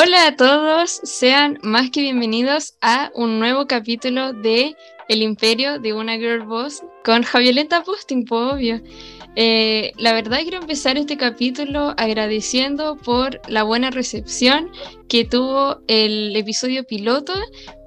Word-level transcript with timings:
Hola 0.00 0.28
a 0.28 0.36
todos, 0.36 1.00
sean 1.02 1.58
más 1.60 1.90
que 1.90 2.02
bienvenidos 2.02 2.74
a 2.80 3.10
un 3.16 3.40
nuevo 3.40 3.66
capítulo 3.66 4.32
de 4.32 4.76
El 5.08 5.22
Imperio 5.22 5.80
de 5.80 5.92
una 5.92 6.16
Girl 6.16 6.44
Boss 6.44 6.84
con 7.04 7.24
Javioleta 7.24 7.82
Posting, 7.82 8.24
por 8.24 8.54
obvio. 8.54 8.80
Eh, 9.34 9.90
la 9.96 10.12
verdad 10.12 10.38
quiero 10.42 10.58
empezar 10.58 10.96
este 10.98 11.16
capítulo 11.16 11.94
agradeciendo 11.96 12.96
por 12.96 13.40
la 13.48 13.64
buena 13.64 13.90
recepción 13.90 14.70
que 15.08 15.24
tuvo 15.24 15.80
el 15.88 16.36
episodio 16.36 16.84
piloto, 16.84 17.34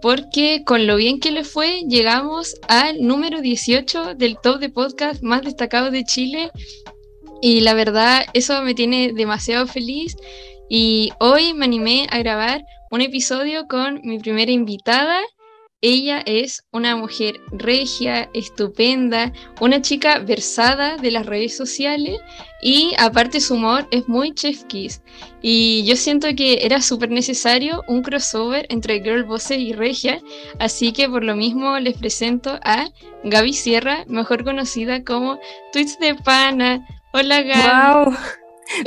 porque 0.01 0.63
con 0.65 0.87
lo 0.87 0.97
bien 0.97 1.17
que 1.21 1.31
le 1.31 1.45
fue 1.45 1.83
llegamos 1.87 2.57
al 2.67 3.01
número 3.07 3.39
18 3.39 4.15
del 4.15 4.37
top 4.43 4.59
de 4.59 4.67
podcast 4.67 5.23
más 5.23 5.43
destacado 5.43 5.91
de 5.91 6.03
Chile 6.03 6.51
y 7.41 7.61
la 7.61 7.73
verdad 7.73 8.25
eso 8.33 8.61
me 8.63 8.75
tiene 8.75 9.13
demasiado 9.13 9.65
feliz 9.65 10.17
y 10.73 11.11
hoy 11.19 11.53
me 11.53 11.65
animé 11.65 12.07
a 12.11 12.19
grabar 12.19 12.63
un 12.91 13.01
episodio 13.01 13.67
con 13.67 13.99
mi 14.05 14.19
primera 14.19 14.53
invitada. 14.53 15.19
Ella 15.81 16.23
es 16.25 16.63
una 16.71 16.95
mujer 16.95 17.41
regia, 17.51 18.29
estupenda, 18.33 19.33
una 19.59 19.81
chica 19.81 20.19
versada 20.19 20.95
de 20.95 21.11
las 21.11 21.25
redes 21.25 21.57
sociales 21.57 22.21
y 22.61 22.93
aparte 22.97 23.41
su 23.41 23.55
humor 23.55 23.85
es 23.91 24.07
muy 24.07 24.33
chef. 24.33 24.63
Y 25.41 25.83
yo 25.83 25.97
siento 25.97 26.29
que 26.37 26.65
era 26.65 26.81
súper 26.81 27.09
necesario 27.09 27.83
un 27.89 28.01
crossover 28.01 28.65
entre 28.69 29.01
girl 29.01 29.25
bosses 29.25 29.57
y 29.57 29.73
regia, 29.73 30.21
así 30.57 30.93
que 30.93 31.09
por 31.09 31.25
lo 31.25 31.35
mismo 31.35 31.77
les 31.79 31.97
presento 31.97 32.61
a 32.63 32.87
Gaby 33.25 33.51
Sierra, 33.51 34.05
mejor 34.07 34.45
conocida 34.45 35.03
como 35.03 35.37
Tweets 35.73 35.99
de 35.99 36.15
Pana. 36.15 36.87
Hola 37.11 37.41
Gaby. 37.41 38.05
Wow. 38.05 38.15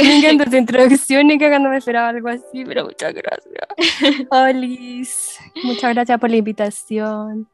Me 0.03 0.19
encanta 0.19 0.45
tu 0.51 0.57
introducción 0.57 1.31
y 1.31 1.39
que 1.39 1.59
no 1.59 1.69
me 1.69 1.79
esperaba 1.79 2.09
algo 2.09 2.29
así, 2.29 2.65
pero 2.65 2.85
muchas 2.85 3.15
gracias. 3.15 4.27
Olis, 4.31 5.39
muchas 5.63 5.95
gracias 5.95 6.19
por 6.19 6.31
la 6.31 6.37
invitación. 6.37 7.49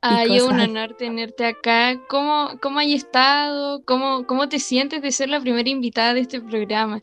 Ay, 0.00 0.36
es 0.36 0.42
un 0.42 0.60
honor 0.60 0.94
tenerte 0.94 1.44
acá. 1.46 1.98
¿Cómo, 2.08 2.50
cómo 2.60 2.78
has 2.78 2.86
estado? 2.86 3.84
¿Cómo, 3.84 4.26
¿Cómo 4.26 4.48
te 4.48 4.58
sientes 4.58 5.02
de 5.02 5.10
ser 5.10 5.28
la 5.28 5.40
primera 5.40 5.68
invitada 5.68 6.14
de 6.14 6.20
este 6.20 6.40
programa? 6.40 7.02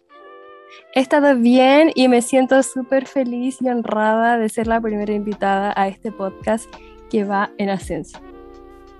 He 0.95 1.01
estado 1.01 1.35
bien 1.35 1.91
y 1.95 2.07
me 2.07 2.21
siento 2.21 2.61
súper 2.63 3.05
feliz 3.05 3.57
y 3.61 3.67
honrada 3.67 4.37
de 4.37 4.47
ser 4.49 4.67
la 4.67 4.79
primera 4.79 5.13
invitada 5.13 5.73
a 5.75 5.87
este 5.87 6.11
podcast 6.11 6.73
que 7.09 7.23
va 7.23 7.51
en 7.57 7.69
ascenso. 7.69 8.19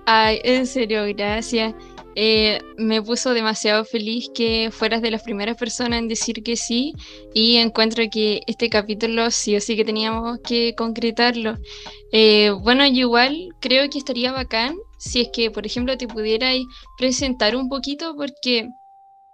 Ay, 0.06 0.40
en 0.44 0.66
serio, 0.66 1.04
gracias. 1.16 1.74
Eh, 2.16 2.60
me 2.76 3.02
puso 3.02 3.34
demasiado 3.34 3.84
feliz 3.84 4.30
que 4.34 4.70
fueras 4.70 5.02
de 5.02 5.10
las 5.10 5.22
primeras 5.22 5.56
personas 5.56 5.98
en 5.98 6.08
decir 6.08 6.42
que 6.42 6.56
sí 6.56 6.94
y 7.34 7.56
encuentro 7.56 8.04
que 8.10 8.42
este 8.46 8.70
capítulo 8.70 9.30
sí 9.30 9.56
o 9.56 9.60
sí 9.60 9.76
que 9.76 9.84
teníamos 9.84 10.38
que 10.40 10.74
concretarlo. 10.76 11.56
Eh, 12.12 12.50
bueno, 12.50 12.86
yo 12.86 13.00
igual 13.00 13.48
creo 13.60 13.88
que 13.90 13.98
estaría 13.98 14.32
bacán 14.32 14.76
si 14.96 15.22
es 15.22 15.28
que, 15.32 15.50
por 15.50 15.66
ejemplo, 15.66 15.96
te 15.98 16.08
pudierais 16.08 16.64
presentar 16.96 17.56
un 17.56 17.68
poquito 17.68 18.14
porque 18.16 18.70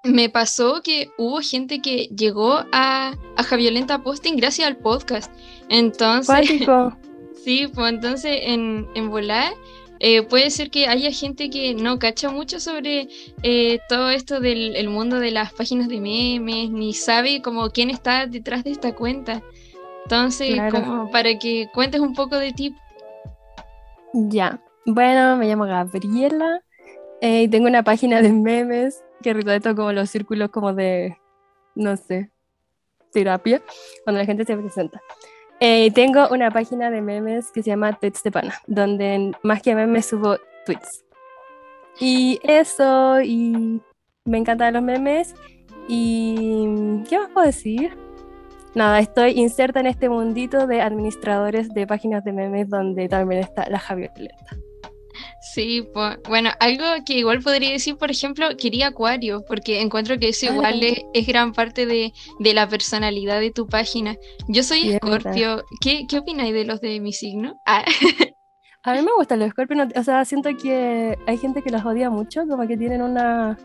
me 0.02 0.28
pasó 0.30 0.80
que 0.82 1.10
hubo 1.18 1.40
gente 1.40 1.80
que 1.80 2.08
llegó 2.16 2.64
a, 2.72 3.14
a 3.36 3.42
Javiolenta 3.42 4.02
Posting 4.02 4.36
gracias 4.36 4.66
al 4.66 4.76
podcast. 4.78 5.30
Entonces, 5.68 6.46
sí, 7.44 7.68
pues 7.72 7.92
entonces 7.92 8.40
en, 8.42 8.88
en 8.94 9.10
volar 9.10 9.52
eh, 10.00 10.22
puede 10.22 10.50
ser 10.50 10.70
que 10.70 10.88
haya 10.88 11.12
gente 11.12 11.50
que 11.50 11.74
no 11.74 11.98
cacha 11.98 12.30
mucho 12.30 12.58
sobre 12.58 13.08
eh, 13.42 13.78
todo 13.88 14.08
esto 14.08 14.40
del 14.40 14.88
mundo 14.88 15.20
de 15.20 15.30
las 15.30 15.52
páginas 15.52 15.88
de 15.88 16.00
memes, 16.00 16.70
ni 16.70 16.94
sabe 16.94 17.42
como 17.42 17.68
quién 17.68 17.90
está 17.90 18.26
detrás 18.26 18.64
de 18.64 18.70
esta 18.70 18.94
cuenta. 18.94 19.42
Entonces, 20.04 20.58
como 20.72 21.10
para 21.10 21.38
que 21.38 21.68
cuentes 21.74 22.00
un 22.00 22.14
poco 22.14 22.36
de 22.36 22.52
ti. 22.52 22.74
Ya, 24.14 24.60
bueno, 24.86 25.36
me 25.36 25.46
llamo 25.46 25.66
Gabriela 25.66 26.62
eh, 27.20 27.42
y 27.42 27.48
tengo 27.48 27.68
una 27.68 27.84
página 27.84 28.22
de 28.22 28.32
memes 28.32 29.04
que 29.22 29.34
retrata 29.34 29.74
como 29.74 29.92
los 29.92 30.08
círculos 30.08 30.48
como 30.48 30.72
de, 30.72 31.18
no 31.74 31.96
sé, 31.98 32.30
terapia, 33.12 33.60
cuando 34.04 34.18
la 34.18 34.24
gente 34.24 34.46
se 34.46 34.56
presenta. 34.56 35.00
Eh, 35.62 35.90
tengo 35.92 36.26
una 36.30 36.50
página 36.50 36.90
de 36.90 37.02
memes 37.02 37.50
que 37.52 37.62
se 37.62 37.68
llama 37.68 37.92
Tweets 37.92 38.22
de 38.22 38.30
Pana, 38.30 38.54
donde 38.66 39.32
más 39.42 39.60
que 39.60 39.74
memes 39.74 40.06
subo 40.06 40.38
tweets. 40.64 41.04
Y 41.98 42.40
eso, 42.42 43.20
y 43.20 43.82
me 44.24 44.38
encantan 44.38 44.72
los 44.72 44.82
memes. 44.82 45.34
Y, 45.86 47.02
¿qué 47.08 47.18
más 47.18 47.28
puedo 47.28 47.46
decir? 47.46 47.94
Nada, 48.74 49.00
estoy 49.00 49.32
inserta 49.32 49.80
en 49.80 49.86
este 49.86 50.08
mundito 50.08 50.66
de 50.66 50.80
administradores 50.80 51.68
de 51.74 51.86
páginas 51.86 52.24
de 52.24 52.32
memes 52.32 52.70
donde 52.70 53.08
también 53.08 53.42
está 53.42 53.68
la 53.68 53.78
Javioleta. 53.78 54.56
Sí, 55.40 55.88
bueno, 56.28 56.50
algo 56.60 56.84
que 57.06 57.14
igual 57.14 57.40
podría 57.40 57.70
decir, 57.70 57.96
por 57.96 58.10
ejemplo, 58.10 58.46
quería 58.58 58.88
Acuario, 58.88 59.42
porque 59.48 59.80
encuentro 59.80 60.18
que 60.18 60.28
eso 60.28 60.52
igual 60.52 60.82
es, 60.82 61.26
gran 61.26 61.52
parte 61.52 61.86
de, 61.86 62.12
la 62.38 62.68
personalidad 62.68 63.40
de 63.40 63.50
tu 63.50 63.66
página. 63.66 64.16
Yo 64.48 64.62
soy 64.62 64.92
Escorpio, 64.92 65.64
¿Qué, 65.80 66.06
¿qué 66.06 66.18
opináis 66.18 66.52
de 66.52 66.64
los 66.64 66.80
de 66.80 67.00
mi 67.00 67.12
signo? 67.12 67.58
Ah. 67.66 67.84
A 68.82 68.94
mí 68.94 69.02
me 69.02 69.12
gustan 69.14 69.40
los 69.40 69.48
Escorpios, 69.48 69.88
o 69.94 70.02
sea, 70.02 70.24
siento 70.24 70.50
que 70.56 71.18
hay 71.26 71.36
gente 71.36 71.60
que 71.60 71.70
los 71.70 71.84
odia 71.84 72.08
mucho, 72.08 72.46
como 72.48 72.66
que 72.66 72.78
tienen 72.78 73.02
una 73.02 73.58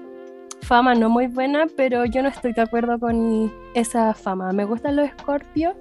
fama 0.62 0.94
no 0.96 1.10
muy 1.10 1.28
buena, 1.28 1.68
pero 1.78 2.06
yo 2.06 2.22
no 2.22 2.28
estoy 2.28 2.52
de 2.52 2.62
acuerdo 2.62 3.00
con 3.00 3.54
esa 3.76 4.14
fama. 4.14 4.52
Me 4.52 4.66
gustan 4.66 4.96
los 4.96 5.08
Escorpios 5.08 5.76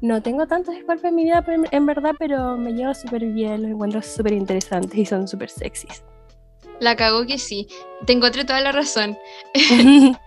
no 0.00 0.22
tengo 0.22 0.46
tantos 0.46 0.74
Scorpios 0.74 1.04
en 1.04 1.14
mi 1.14 1.24
vida 1.24 1.44
en 1.70 1.86
verdad, 1.86 2.14
pero 2.18 2.56
me 2.56 2.72
llevo 2.72 2.94
súper 2.94 3.24
bien, 3.26 3.62
los 3.62 3.70
encuentro 3.72 4.02
súper 4.02 4.32
interesantes 4.32 4.98
y 4.98 5.04
son 5.04 5.28
súper 5.28 5.50
sexys. 5.50 6.02
La 6.80 6.96
cago 6.96 7.26
que 7.26 7.38
sí. 7.38 7.68
Te 8.06 8.14
encontré 8.14 8.44
toda 8.44 8.60
la 8.60 8.72
razón. 8.72 9.16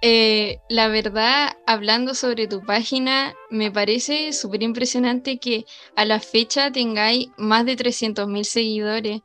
Eh, 0.00 0.60
la 0.68 0.86
verdad, 0.86 1.56
hablando 1.66 2.14
sobre 2.14 2.46
tu 2.46 2.64
página, 2.64 3.34
me 3.50 3.72
parece 3.72 4.32
súper 4.32 4.62
impresionante 4.62 5.38
que 5.38 5.64
a 5.96 6.04
la 6.04 6.20
fecha 6.20 6.70
tengáis 6.70 7.30
más 7.36 7.66
de 7.66 7.76
300.000 7.76 8.44
seguidores. 8.44 9.22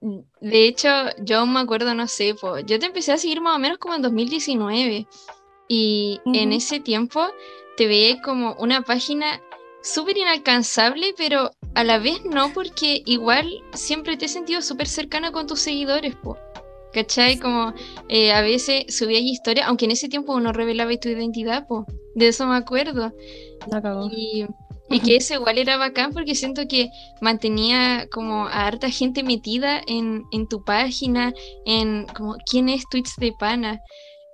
De 0.00 0.66
hecho, 0.66 0.88
yo 1.18 1.46
me 1.46 1.60
acuerdo, 1.60 1.94
no 1.94 2.08
sé, 2.08 2.34
yo 2.66 2.78
te 2.80 2.86
empecé 2.86 3.12
a 3.12 3.18
seguir 3.18 3.40
más 3.40 3.54
o 3.54 3.60
menos 3.60 3.78
como 3.78 3.94
en 3.94 4.02
2019 4.02 5.06
y 5.68 6.20
en 6.26 6.52
ese 6.52 6.80
tiempo 6.80 7.28
te 7.80 7.86
veía 7.86 8.20
como 8.20 8.52
una 8.58 8.82
página 8.82 9.40
súper 9.80 10.18
inalcanzable, 10.18 11.14
pero 11.16 11.50
a 11.74 11.82
la 11.82 11.98
vez 11.98 12.22
no, 12.26 12.52
porque 12.52 13.00
igual 13.06 13.48
siempre 13.72 14.18
te 14.18 14.26
he 14.26 14.28
sentido 14.28 14.60
súper 14.60 14.86
cercana 14.86 15.32
con 15.32 15.46
tus 15.46 15.62
seguidores, 15.62 16.14
po. 16.14 16.36
¿Cachai? 16.92 17.38
Como 17.38 17.72
eh, 18.10 18.32
a 18.32 18.42
veces 18.42 18.94
subía 18.94 19.18
historia, 19.18 19.66
aunque 19.66 19.86
en 19.86 19.92
ese 19.92 20.10
tiempo 20.10 20.34
uno 20.34 20.52
revelaba 20.52 20.94
tu 20.98 21.08
identidad, 21.08 21.66
po. 21.66 21.86
De 22.14 22.28
eso 22.28 22.46
me 22.46 22.56
acuerdo. 22.56 23.14
Y, 24.12 24.44
y, 24.90 25.00
que 25.00 25.16
eso 25.16 25.32
igual 25.32 25.56
era 25.56 25.78
bacán 25.78 26.12
porque 26.12 26.34
siento 26.34 26.68
que 26.68 26.90
mantenía 27.22 28.08
como 28.12 28.46
a 28.46 28.66
harta 28.66 28.90
gente 28.90 29.22
metida 29.22 29.80
en, 29.86 30.24
en 30.32 30.46
tu 30.48 30.62
página, 30.64 31.32
en 31.64 32.04
como 32.14 32.36
quién 32.44 32.68
es 32.68 32.84
Tweets 32.90 33.16
de 33.16 33.32
Pana. 33.38 33.80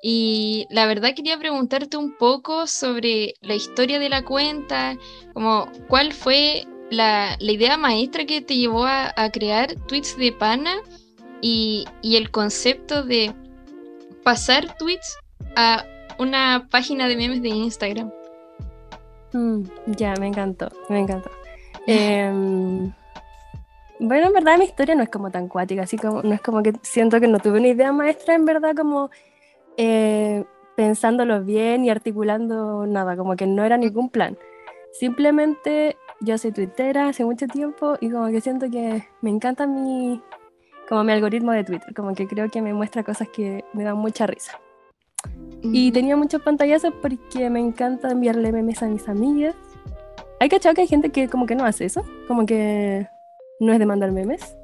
Y 0.08 0.68
la 0.70 0.86
verdad 0.86 1.16
quería 1.16 1.36
preguntarte 1.36 1.96
un 1.96 2.16
poco 2.16 2.68
sobre 2.68 3.34
la 3.40 3.56
historia 3.56 3.98
de 3.98 4.08
la 4.08 4.22
cuenta, 4.22 4.96
como 5.34 5.66
cuál 5.88 6.12
fue 6.12 6.64
la, 6.90 7.36
idea 7.40 7.76
maestra 7.76 8.24
que 8.24 8.40
te 8.40 8.56
llevó 8.56 8.84
a, 8.86 9.12
crear 9.32 9.74
tweets 9.88 10.16
de 10.16 10.30
pana 10.30 10.76
y, 11.40 11.86
el 12.04 12.30
concepto 12.30 13.02
de 13.02 13.34
pasar 14.22 14.76
tweets 14.78 15.18
a 15.56 15.84
una 16.20 16.68
página 16.70 17.08
de 17.08 17.16
memes 17.16 17.42
de 17.42 17.48
Instagram. 17.48 18.12
Mm, 19.32 19.64
ya, 19.86 20.14
me 20.20 20.28
encantó, 20.28 20.68
me 20.88 21.00
encantó. 21.00 21.32
Em, 21.88 22.92
bueno, 23.98 24.26
en 24.28 24.32
verdad 24.32 24.56
mi 24.56 24.66
historia 24.66 24.94
no 24.94 25.02
es 25.02 25.08
como 25.08 25.32
tan 25.32 25.48
cuática, 25.48 25.82
así 25.82 25.96
como 25.96 26.22
no 26.22 26.32
es 26.32 26.40
como 26.40 26.62
que 26.62 26.74
siento 26.82 27.20
que 27.20 27.26
no 27.26 27.40
tuve 27.40 27.58
una 27.58 27.68
idea 27.68 27.90
maestra, 27.90 28.34
en 28.36 28.44
verdad 28.44 28.76
como 28.76 29.10
eh, 29.76 30.44
pensándolo 30.76 31.42
bien 31.42 31.84
y 31.84 31.90
articulando 31.90 32.86
nada, 32.86 33.16
como 33.16 33.36
que 33.36 33.46
no 33.46 33.64
era 33.64 33.76
ningún 33.76 34.10
plan. 34.10 34.36
Simplemente 34.92 35.96
yo 36.20 36.38
soy 36.38 36.52
twittera 36.52 37.08
hace 37.08 37.24
mucho 37.24 37.46
tiempo 37.46 37.96
y 38.00 38.10
como 38.10 38.28
que 38.28 38.40
siento 38.40 38.70
que 38.70 39.04
me 39.20 39.30
encanta 39.30 39.66
mi, 39.66 40.22
como 40.88 41.04
mi 41.04 41.12
algoritmo 41.12 41.52
de 41.52 41.64
Twitter, 41.64 41.94
como 41.94 42.14
que 42.14 42.26
creo 42.26 42.50
que 42.50 42.62
me 42.62 42.72
muestra 42.72 43.02
cosas 43.02 43.28
que 43.28 43.64
me 43.72 43.84
dan 43.84 43.98
mucha 43.98 44.26
risa. 44.26 44.58
Y 45.62 45.90
tenía 45.92 46.16
muchos 46.16 46.42
pantallazos 46.42 46.94
porque 47.02 47.50
me 47.50 47.60
encanta 47.60 48.10
enviarle 48.10 48.52
memes 48.52 48.82
a 48.82 48.86
mis 48.86 49.08
amigas. 49.08 49.54
Hay 50.38 50.48
cachado 50.48 50.74
que 50.74 50.82
hay 50.82 50.86
gente 50.86 51.10
que 51.10 51.28
como 51.28 51.46
que 51.46 51.54
no 51.54 51.64
hace 51.64 51.86
eso, 51.86 52.04
como 52.28 52.46
que 52.46 53.06
no 53.60 53.72
es 53.72 53.78
de 53.78 53.86
mandar 53.86 54.12
memes. 54.12 54.56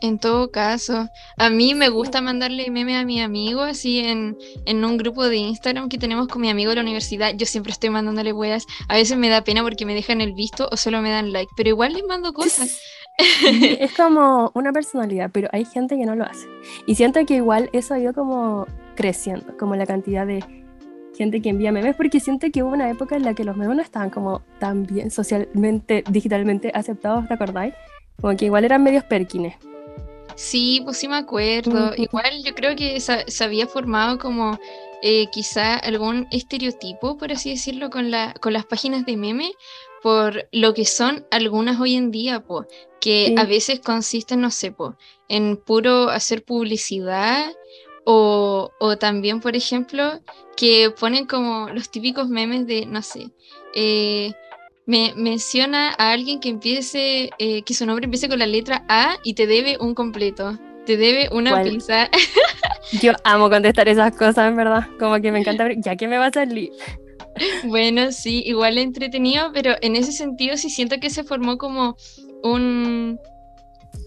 En 0.00 0.18
todo 0.18 0.50
caso, 0.50 1.08
a 1.36 1.50
mí 1.50 1.74
me 1.74 1.88
gusta 1.88 2.20
mandarle 2.20 2.70
memes 2.70 2.96
a 2.96 3.04
mi 3.04 3.20
amigo, 3.20 3.62
así 3.62 4.00
en, 4.00 4.36
en, 4.64 4.84
un 4.84 4.96
grupo 4.96 5.28
de 5.28 5.36
Instagram 5.36 5.88
que 5.88 5.98
tenemos 5.98 6.28
con 6.28 6.40
mi 6.40 6.50
amigo 6.50 6.70
de 6.70 6.76
la 6.76 6.82
universidad. 6.82 7.34
Yo 7.34 7.46
siempre 7.46 7.72
estoy 7.72 7.90
mandándole 7.90 8.32
weas. 8.32 8.66
A 8.88 8.94
veces 8.94 9.18
me 9.18 9.28
da 9.28 9.42
pena 9.42 9.62
porque 9.62 9.84
me 9.86 9.94
dejan 9.94 10.20
el 10.20 10.34
visto 10.34 10.68
o 10.70 10.76
solo 10.76 11.02
me 11.02 11.10
dan 11.10 11.32
like, 11.32 11.50
pero 11.56 11.70
igual 11.70 11.94
les 11.94 12.04
mando 12.04 12.32
cosas. 12.32 12.80
es 13.80 13.92
como 13.94 14.52
una 14.54 14.72
personalidad, 14.72 15.30
pero 15.32 15.48
hay 15.52 15.64
gente 15.64 15.96
que 15.96 16.06
no 16.06 16.14
lo 16.14 16.24
hace. 16.24 16.46
Y 16.86 16.94
siento 16.94 17.24
que 17.26 17.34
igual 17.34 17.68
eso 17.72 17.94
ha 17.94 17.98
ido 17.98 18.14
como 18.14 18.66
creciendo, 18.94 19.56
como 19.56 19.76
la 19.76 19.86
cantidad 19.86 20.26
de 20.26 20.44
gente 21.16 21.42
que 21.42 21.48
envía 21.48 21.72
memes, 21.72 21.96
porque 21.96 22.20
siento 22.20 22.46
que 22.52 22.62
hubo 22.62 22.72
una 22.72 22.88
época 22.90 23.16
en 23.16 23.24
la 23.24 23.34
que 23.34 23.44
los 23.44 23.56
memes 23.56 23.76
no 23.76 23.82
estaban 23.82 24.10
como 24.10 24.42
tan 24.60 24.84
bien 24.84 25.10
socialmente, 25.10 26.04
digitalmente 26.08 26.70
aceptados, 26.72 27.26
¿te 27.26 27.34
acordáis? 27.34 27.74
Como 28.20 28.36
que 28.36 28.44
igual 28.44 28.64
eran 28.64 28.82
medios 28.84 29.04
perkines. 29.04 29.56
Sí, 30.38 30.80
pues 30.84 30.98
sí 30.98 31.08
me 31.08 31.16
acuerdo. 31.16 31.92
Igual 31.96 32.44
yo 32.44 32.54
creo 32.54 32.76
que 32.76 33.00
se, 33.00 33.44
había 33.44 33.66
formado 33.66 34.18
como 34.18 34.56
eh, 35.02 35.26
quizá 35.32 35.74
algún 35.74 36.28
estereotipo, 36.30 37.18
por 37.18 37.32
así 37.32 37.50
decirlo, 37.50 37.90
con, 37.90 38.12
la, 38.12 38.34
con 38.34 38.52
las 38.52 38.64
páginas 38.64 39.04
de 39.04 39.16
meme, 39.16 39.50
por 40.00 40.48
lo 40.52 40.74
que 40.74 40.84
son 40.84 41.26
algunas 41.32 41.80
hoy 41.80 41.96
en 41.96 42.12
día, 42.12 42.38
pues, 42.38 42.68
que 43.00 43.34
a 43.36 43.46
veces 43.46 43.80
consisten, 43.80 44.40
no 44.40 44.52
sé, 44.52 44.70
pues, 44.70 44.94
en 45.28 45.56
puro 45.56 46.08
hacer 46.08 46.44
publicidad 46.44 47.50
o, 48.04 48.70
o, 48.78 48.96
también, 48.96 49.40
por 49.40 49.56
ejemplo, 49.56 50.20
que 50.56 50.92
ponen 51.00 51.26
como 51.26 51.68
los 51.70 51.90
típicos 51.90 52.28
memes 52.28 52.64
de, 52.68 52.86
no 52.86 53.02
sé, 53.02 53.32
eh, 53.74 54.32
me 54.88 55.12
menciona 55.16 55.94
a 55.98 56.12
alguien 56.12 56.40
que 56.40 56.48
empiece, 56.48 57.28
eh, 57.38 57.62
que 57.62 57.74
su 57.74 57.84
nombre 57.84 58.06
empiece 58.06 58.26
con 58.26 58.38
la 58.38 58.46
letra 58.46 58.86
A 58.88 59.18
y 59.22 59.34
te 59.34 59.46
debe 59.46 59.76
un 59.78 59.94
completo. 59.94 60.58
Te 60.86 60.96
debe 60.96 61.28
una 61.30 61.62
pizza. 61.62 62.08
Yo 63.02 63.12
amo 63.22 63.50
contestar 63.50 63.86
esas 63.86 64.16
cosas, 64.16 64.48
en 64.48 64.56
verdad. 64.56 64.88
Como 64.98 65.20
que 65.20 65.30
me 65.30 65.40
encanta 65.40 65.68
ya 65.76 65.94
que 65.94 66.08
me 66.08 66.16
va 66.16 66.26
a 66.26 66.32
salir. 66.32 66.72
Bueno, 67.66 68.10
sí, 68.10 68.42
igual 68.46 68.78
entretenido, 68.78 69.52
pero 69.52 69.76
en 69.80 69.94
ese 69.94 70.10
sentido 70.10 70.56
sí 70.56 70.70
siento 70.70 70.96
que 70.98 71.08
se 71.08 71.22
formó 71.22 71.56
como 71.56 71.96
un, 72.42 73.16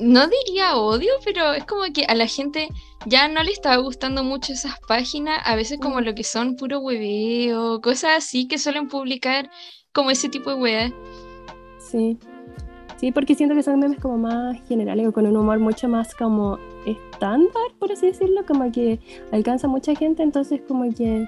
no 0.01 0.27
diría 0.27 0.75
odio, 0.75 1.13
pero 1.23 1.53
es 1.53 1.63
como 1.63 1.83
que 1.93 2.03
a 2.03 2.13
la 2.13 2.27
gente 2.27 2.67
ya 3.05 3.29
no 3.29 3.41
le 3.41 3.51
estaba 3.51 3.77
gustando 3.77 4.25
mucho 4.25 4.51
esas 4.51 4.73
páginas, 4.85 5.39
a 5.45 5.55
veces 5.55 5.79
como 5.81 6.01
lo 6.01 6.13
que 6.13 6.25
son 6.25 6.57
puro 6.57 6.79
hueveo, 6.79 7.79
cosas 7.79 8.17
así 8.17 8.49
que 8.49 8.57
suelen 8.57 8.89
publicar 8.89 9.49
como 9.93 10.11
ese 10.11 10.29
tipo 10.29 10.49
de 10.49 10.55
weas. 10.55 10.93
Sí. 11.79 12.17
Sí, 12.97 13.11
porque 13.11 13.33
siento 13.33 13.55
que 13.55 13.63
son 13.63 13.79
memes 13.79 13.99
como 13.99 14.17
más 14.17 14.61
generales 14.67 15.11
con 15.11 15.25
un 15.25 15.35
humor 15.35 15.57
mucho 15.59 15.87
más 15.87 16.13
como 16.13 16.59
estándar, 16.85 17.63
por 17.79 17.91
así 17.91 18.05
decirlo, 18.05 18.45
como 18.45 18.71
que 18.71 18.99
alcanza 19.31 19.67
mucha 19.67 19.95
gente, 19.95 20.21
entonces 20.21 20.61
como 20.67 20.83
que 20.93 21.27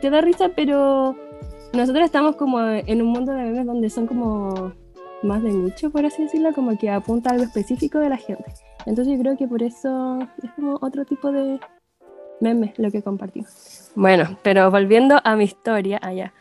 te 0.00 0.10
da 0.10 0.22
risa, 0.22 0.50
pero 0.56 1.14
nosotros 1.74 2.06
estamos 2.06 2.36
como 2.36 2.58
en 2.60 3.02
un 3.02 3.08
mundo 3.08 3.32
de 3.32 3.42
memes 3.42 3.66
donde 3.66 3.90
son 3.90 4.06
como 4.06 4.72
más 5.22 5.42
de 5.42 5.52
nicho, 5.52 5.90
por 5.90 6.06
así 6.06 6.22
decirlo, 6.22 6.54
como 6.54 6.78
que 6.78 6.88
apunta 6.88 7.28
a 7.28 7.32
algo 7.34 7.44
específico 7.44 7.98
de 7.98 8.08
la 8.08 8.16
gente. 8.16 8.46
Entonces 8.86 9.14
yo 9.14 9.20
creo 9.20 9.36
que 9.36 9.46
por 9.46 9.62
eso 9.62 10.20
es 10.42 10.50
como 10.52 10.78
otro 10.80 11.04
tipo 11.04 11.32
de 11.32 11.60
memes 12.40 12.78
lo 12.78 12.90
que 12.90 13.02
compartimos. 13.02 13.90
Bueno, 13.94 14.38
pero 14.42 14.70
volviendo 14.70 15.20
a 15.22 15.36
mi 15.36 15.44
historia 15.44 15.98
allá. 16.02 16.32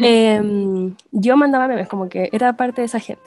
Em, 0.00 0.94
yo 1.12 1.36
mandaba 1.36 1.68
memes, 1.68 1.88
como 1.88 2.08
que 2.08 2.30
era 2.32 2.56
parte 2.56 2.80
de 2.80 2.86
esa 2.86 3.00
gente. 3.00 3.22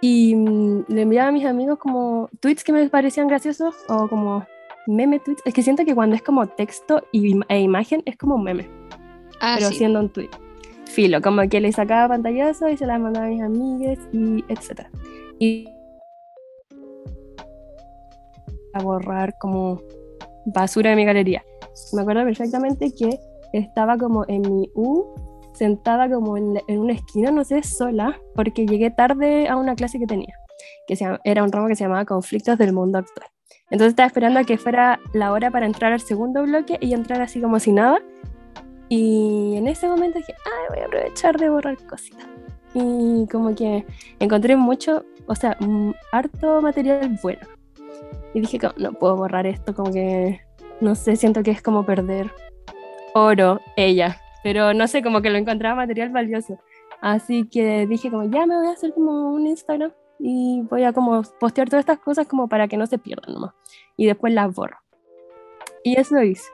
Y 0.00 0.34
mm, 0.34 0.84
le 0.88 1.02
enviaba 1.02 1.28
a 1.28 1.32
mis 1.32 1.44
amigos 1.44 1.78
como 1.78 2.30
tweets 2.40 2.64
que 2.64 2.72
me 2.72 2.88
parecían 2.88 3.28
graciosos 3.28 3.74
o 3.88 4.08
como 4.08 4.46
meme 4.86 5.18
tweets. 5.18 5.42
Es 5.44 5.52
que 5.52 5.62
siento 5.62 5.84
que 5.84 5.94
cuando 5.94 6.16
es 6.16 6.22
como 6.22 6.46
texto 6.46 7.02
y, 7.12 7.38
e 7.48 7.60
imagen 7.60 8.02
es 8.06 8.16
como 8.16 8.36
un 8.36 8.44
meme. 8.44 8.68
Ah, 9.40 9.56
pero 9.58 9.70
siendo 9.70 10.00
un 10.00 10.08
tweet. 10.08 10.30
Filo, 10.86 11.20
como 11.20 11.48
que 11.48 11.60
le 11.60 11.72
sacaba 11.72 12.08
pantallazo 12.08 12.68
y 12.68 12.76
se 12.76 12.86
las 12.86 13.00
mandaba 13.00 13.26
a 13.26 13.30
mis 13.30 13.42
amigas 13.42 13.98
y 14.12 14.44
etc. 14.48 14.88
Y 15.38 15.68
a 18.72 18.82
borrar 18.82 19.36
como 19.38 19.80
basura 20.46 20.90
de 20.90 20.96
mi 20.96 21.04
galería. 21.04 21.44
Me 21.92 22.02
acuerdo 22.02 22.24
perfectamente 22.24 22.92
que 22.92 23.18
estaba 23.52 23.96
como 23.96 24.24
en 24.28 24.42
mi 24.42 24.70
U 24.74 25.06
sentada 25.52 26.10
como 26.10 26.36
en, 26.36 26.60
una 26.68 26.92
esquina, 26.92 27.30
no 27.30 27.44
sé, 27.44 27.62
sola, 27.62 28.20
porque 28.34 28.66
llegué 28.66 28.90
tarde 28.90 29.48
a 29.48 29.56
una 29.56 29.74
clase 29.74 29.98
que 29.98 30.06
tenía, 30.06 30.34
que 30.86 30.98
era 31.24 31.42
un 31.42 31.52
ramo 31.52 31.68
que 31.68 31.76
se 31.76 31.84
llamaba 31.84 32.04
Conflictos 32.04 32.58
del 32.58 32.72
Mundo 32.72 32.98
Actual. 32.98 33.28
Entonces 33.70 33.92
estaba 33.92 34.06
esperando 34.06 34.40
a 34.40 34.44
que 34.44 34.58
fuera 34.58 34.98
la 35.12 35.32
hora 35.32 35.50
para 35.50 35.66
entrar 35.66 35.92
al 35.92 36.00
segundo 36.00 36.42
bloque 36.42 36.76
y 36.80 36.92
entrar 36.92 37.22
así 37.22 37.40
como 37.40 37.60
si 37.60 37.72
nada. 37.72 38.00
Y 38.88 39.54
en 39.56 39.68
ese 39.68 39.86
momento 39.86 40.18
dije, 40.18 40.34
ay, 40.44 40.66
voy 40.70 40.78
a 40.80 40.86
aprovechar 40.86 41.38
de 41.38 41.48
borrar 41.48 41.76
cositas. 41.86 42.26
Y 42.74 43.26
como 43.30 43.54
que 43.54 43.86
encontré 44.18 44.56
mucho, 44.56 45.04
o 45.26 45.34
sea, 45.36 45.56
harto 46.10 46.60
material 46.60 47.16
bueno. 47.22 47.40
Y 48.34 48.40
dije, 48.40 48.58
no 48.76 48.92
puedo 48.92 49.16
borrar 49.16 49.46
esto, 49.46 49.74
como 49.74 49.92
que, 49.92 50.40
no 50.80 50.96
sé, 50.96 51.14
siento 51.16 51.42
que 51.42 51.52
es 51.52 51.62
como 51.62 51.84
perder 51.84 52.32
oro, 53.14 53.60
ella, 53.76 54.20
pero 54.42 54.74
no 54.74 54.86
sé, 54.86 55.02
como 55.02 55.22
que 55.22 55.30
lo 55.30 55.38
encontraba 55.38 55.74
material 55.74 56.10
valioso. 56.10 56.58
Así 57.00 57.48
que 57.48 57.86
dije 57.86 58.10
como, 58.10 58.24
ya 58.24 58.46
me 58.46 58.56
voy 58.56 58.66
a 58.66 58.72
hacer 58.72 58.92
como 58.92 59.32
un 59.32 59.46
Instagram 59.46 59.92
y 60.18 60.62
voy 60.68 60.84
a 60.84 60.92
como 60.92 61.22
postear 61.38 61.68
todas 61.68 61.80
estas 61.80 61.98
cosas 61.98 62.26
como 62.26 62.48
para 62.48 62.68
que 62.68 62.76
no 62.76 62.86
se 62.86 62.98
pierdan 62.98 63.34
nomás. 63.34 63.54
Y 63.96 64.06
después 64.06 64.32
las 64.32 64.54
borro. 64.54 64.78
Y 65.82 65.98
eso 65.98 66.14
lo 66.14 66.22
hice. 66.22 66.50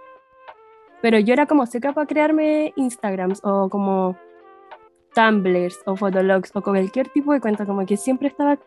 Pero 1.03 1.19
yo 1.19 1.33
era 1.33 1.47
como 1.47 1.67
seca 1.67 1.93
para 1.93 2.07
crearme 2.07 2.73
Instagrams 2.77 3.41
o 3.45 3.69
como 3.69 4.17
Tumblrs 5.15 5.79
o 5.87 5.97
Fotologs 5.97 6.51
o 6.55 6.63
cualquier 6.63 7.09
tipo 7.09 7.33
de 7.33 7.41
cuenta, 7.41 7.67
como 7.67 7.85
que 7.87 7.97
siempre 7.97 8.29
estaba 8.29 8.59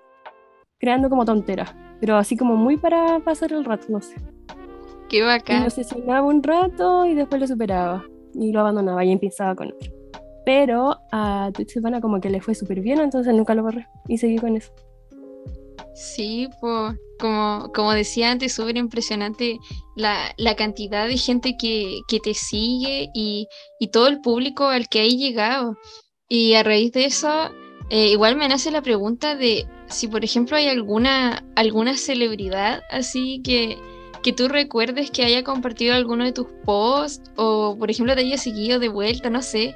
creando 0.79 1.09
como 1.09 1.25
tonteras, 1.25 1.75
pero 1.99 2.15
así 2.15 2.37
como 2.37 2.55
muy 2.55 2.77
para 2.77 3.19
pasar 3.19 3.51
el 3.51 3.65
rato, 3.65 3.87
no 3.89 4.01
sé. 4.01 4.15
Qué 5.09 5.23
bacán. 5.23 5.61
Y 5.61 5.63
lo 5.65 5.69
sesionaba 5.69 6.21
un 6.21 6.41
rato 6.41 7.05
y 7.05 7.15
después 7.15 7.41
lo 7.41 7.47
superaba 7.47 8.05
y 8.33 8.51
lo 8.51 8.61
abandonaba 8.61 9.03
y 9.05 9.11
empezaba 9.11 9.55
con 9.55 9.71
otro. 9.73 9.91
Pero 10.45 10.97
a 11.11 11.51
Silvana 11.67 12.01
como 12.01 12.19
que 12.19 12.29
le 12.29 12.41
fue 12.41 12.55
súper 12.55 12.81
bien, 12.81 12.99
entonces 12.99 13.33
nunca 13.33 13.53
lo 13.53 13.63
borré 13.63 13.87
y 14.07 14.17
seguí 14.17 14.37
con 14.37 14.55
eso. 14.55 14.71
Sí, 15.93 16.47
pues 16.61 16.95
como, 17.19 17.71
como 17.73 17.91
decía 17.91 18.31
antes, 18.31 18.53
súper 18.53 18.77
impresionante 18.77 19.59
la, 19.95 20.33
la, 20.37 20.55
cantidad 20.55 21.07
de 21.07 21.17
gente 21.17 21.57
que, 21.59 21.99
que 22.07 22.19
te 22.19 22.33
sigue 22.33 23.09
y, 23.13 23.47
y, 23.79 23.87
todo 23.89 24.07
el 24.07 24.21
público 24.21 24.69
al 24.69 24.87
que 24.87 25.01
hay 25.01 25.17
llegado. 25.17 25.75
Y 26.29 26.53
a 26.53 26.63
raíz 26.63 26.93
de 26.93 27.05
eso, 27.05 27.49
eh, 27.89 28.07
igual 28.11 28.37
me 28.37 28.47
nace 28.47 28.71
la 28.71 28.81
pregunta 28.81 29.35
de 29.35 29.67
si, 29.87 30.07
por 30.07 30.23
ejemplo, 30.23 30.55
hay 30.55 30.67
alguna, 30.67 31.45
alguna 31.55 31.97
celebridad 31.97 32.81
así 32.89 33.41
que, 33.43 33.77
que 34.21 34.33
tú 34.33 34.47
recuerdes 34.47 35.11
que 35.11 35.23
haya 35.23 35.43
compartido 35.43 35.95
alguno 35.95 36.25
de 36.25 36.33
tus 36.33 36.47
posts 36.65 37.31
o, 37.35 37.75
por 37.77 37.89
ejemplo, 37.89 38.15
te 38.15 38.21
haya 38.21 38.37
seguido 38.37 38.79
de 38.79 38.89
vuelta, 38.89 39.29
no 39.29 39.41
sé. 39.41 39.75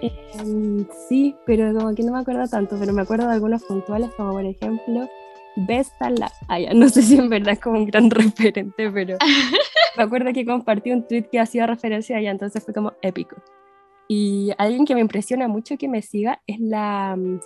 Em, 0.00 0.86
sí, 1.08 1.34
pero 1.44 1.74
como 1.74 1.94
que 1.94 2.02
no 2.02 2.12
me 2.12 2.20
acuerdo 2.20 2.46
tanto, 2.46 2.76
pero 2.78 2.92
me 2.92 3.02
acuerdo 3.02 3.26
de 3.26 3.34
algunos 3.34 3.64
puntuales, 3.64 4.10
como 4.16 4.32
por 4.32 4.44
ejemplo, 4.44 5.08
Besta 5.66 6.10
la. 6.10 6.30
no 6.72 6.88
sé 6.88 7.02
si 7.02 7.16
en 7.16 7.28
verdad 7.28 7.54
es 7.54 7.60
como 7.60 7.78
un 7.78 7.86
gran 7.86 8.10
referente, 8.10 8.90
pero 8.90 9.16
me 9.96 10.02
acuerdo 10.02 10.32
que 10.32 10.46
compartí 10.46 10.92
un 10.92 11.06
tweet 11.06 11.24
que 11.32 11.40
hacía 11.40 11.66
referencia 11.66 12.16
a 12.16 12.20
ella, 12.20 12.30
entonces 12.30 12.64
fue 12.64 12.72
como 12.72 12.92
épico. 13.02 13.36
Y 14.06 14.52
alguien 14.56 14.86
que 14.86 14.94
me 14.94 15.00
impresiona 15.00 15.48
mucho 15.48 15.76
que 15.76 15.88
me 15.88 16.00
siga 16.00 16.40
es 16.46 16.60
la. 16.60 17.16
Mm, 17.16 17.40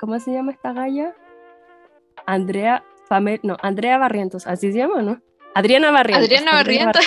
¿Cómo 0.00 0.18
se 0.18 0.32
llama 0.32 0.52
esta 0.52 0.72
galla? 0.72 1.14
Andrea 2.26 2.84
no, 3.42 3.56
Andrea 3.62 3.98
Barrientos, 3.98 4.46
así 4.46 4.72
se 4.72 4.78
llama, 4.78 5.02
¿no? 5.02 5.20
Adriana 5.54 5.90
Barrientos. 5.90 6.26
Adriana 6.26 6.52
Barrientos. 6.52 7.04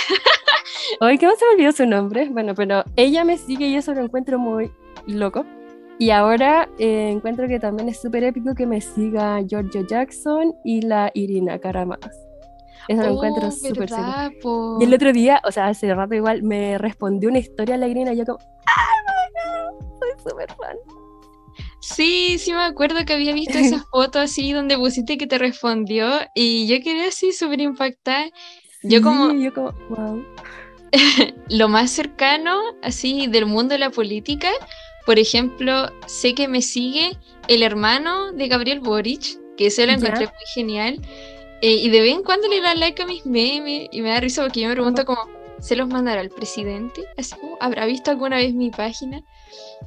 Oye, 0.99 1.17
¿qué 1.17 1.27
se 1.37 1.45
me 1.45 1.53
olvidó 1.53 1.71
su 1.71 1.85
nombre? 1.85 2.27
Bueno, 2.29 2.53
pero 2.55 2.83
ella 2.95 3.23
me 3.23 3.37
sigue 3.37 3.67
y 3.67 3.75
eso 3.75 3.93
lo 3.93 4.01
encuentro 4.01 4.39
muy 4.39 4.71
loco. 5.07 5.45
Y 5.99 6.09
ahora 6.09 6.67
eh, 6.79 7.09
encuentro 7.11 7.47
que 7.47 7.59
también 7.59 7.87
es 7.87 8.01
súper 8.01 8.23
épico 8.23 8.55
que 8.55 8.65
me 8.65 8.81
siga 8.81 9.39
Giorgio 9.47 9.85
Jackson 9.85 10.55
y 10.63 10.81
la 10.81 11.11
Irina 11.13 11.59
Caramas. 11.59 11.99
Eso 12.87 13.03
lo 13.03 13.13
encuentro 13.13 13.47
oh, 13.47 13.51
súper. 13.51 13.89
Y 14.79 14.83
el 14.83 14.93
otro 14.93 15.13
día, 15.13 15.41
o 15.45 15.51
sea, 15.51 15.67
hace 15.67 15.93
rato 15.93 16.15
igual, 16.15 16.41
me 16.43 16.77
respondió 16.77 17.29
una 17.29 17.39
historia 17.39 17.75
a 17.75 17.77
la 17.77 17.87
Irina 17.87 18.13
y 18.13 18.17
yo 18.17 18.25
como, 18.25 18.39
¡ah, 18.39 19.99
Soy 19.99 20.31
súper 20.31 20.51
fan. 20.53 20.75
Sí, 21.81 22.37
sí 22.37 22.53
me 22.53 22.61
acuerdo 22.61 23.03
que 23.05 23.13
había 23.13 23.33
visto 23.33 23.57
esa 23.57 23.83
foto 23.91 24.19
así 24.19 24.53
donde 24.53 24.77
pusiste 24.77 25.17
que 25.17 25.27
te 25.27 25.37
respondió 25.37 26.09
y 26.35 26.67
yo 26.67 26.81
quedé 26.81 27.07
así 27.07 27.33
súper 27.33 27.59
impactada. 27.59 28.27
yo 28.83 29.01
como... 29.01 29.33
Yo 29.33 29.53
como, 29.53 29.71
wow. 29.89 30.25
lo 31.49 31.69
más 31.69 31.89
cercano 31.89 32.59
así 32.83 33.27
del 33.27 33.45
mundo 33.45 33.73
de 33.73 33.79
la 33.79 33.89
política, 33.89 34.49
por 35.05 35.17
ejemplo, 35.17 35.89
sé 36.05 36.35
que 36.35 36.47
me 36.47 36.61
sigue 36.61 37.17
el 37.47 37.63
hermano 37.63 38.31
de 38.31 38.47
Gabriel 38.47 38.79
Boric, 38.79 39.39
que 39.57 39.67
eso 39.67 39.85
lo 39.85 39.93
encontré 39.93 40.25
muy 40.25 40.45
genial. 40.53 41.01
Eh, 41.61 41.73
y 41.73 41.89
de 41.89 42.01
vez 42.01 42.13
en 42.13 42.23
cuando 42.23 42.47
le 42.47 42.61
da 42.61 42.75
like 42.75 43.01
a 43.01 43.05
mis 43.05 43.25
memes 43.25 43.87
y 43.91 44.01
me 44.01 44.09
da 44.09 44.19
risa 44.19 44.41
porque 44.43 44.61
yo 44.61 44.67
me 44.67 44.73
pregunto 44.73 45.05
como, 45.05 45.27
¿se 45.59 45.75
los 45.75 45.87
mandará 45.87 46.21
el 46.21 46.29
presidente? 46.29 47.05
Así 47.17 47.35
como, 47.35 47.57
¿habrá 47.59 47.85
visto 47.85 48.11
alguna 48.11 48.37
vez 48.37 48.53
mi 48.53 48.69
página? 48.69 49.21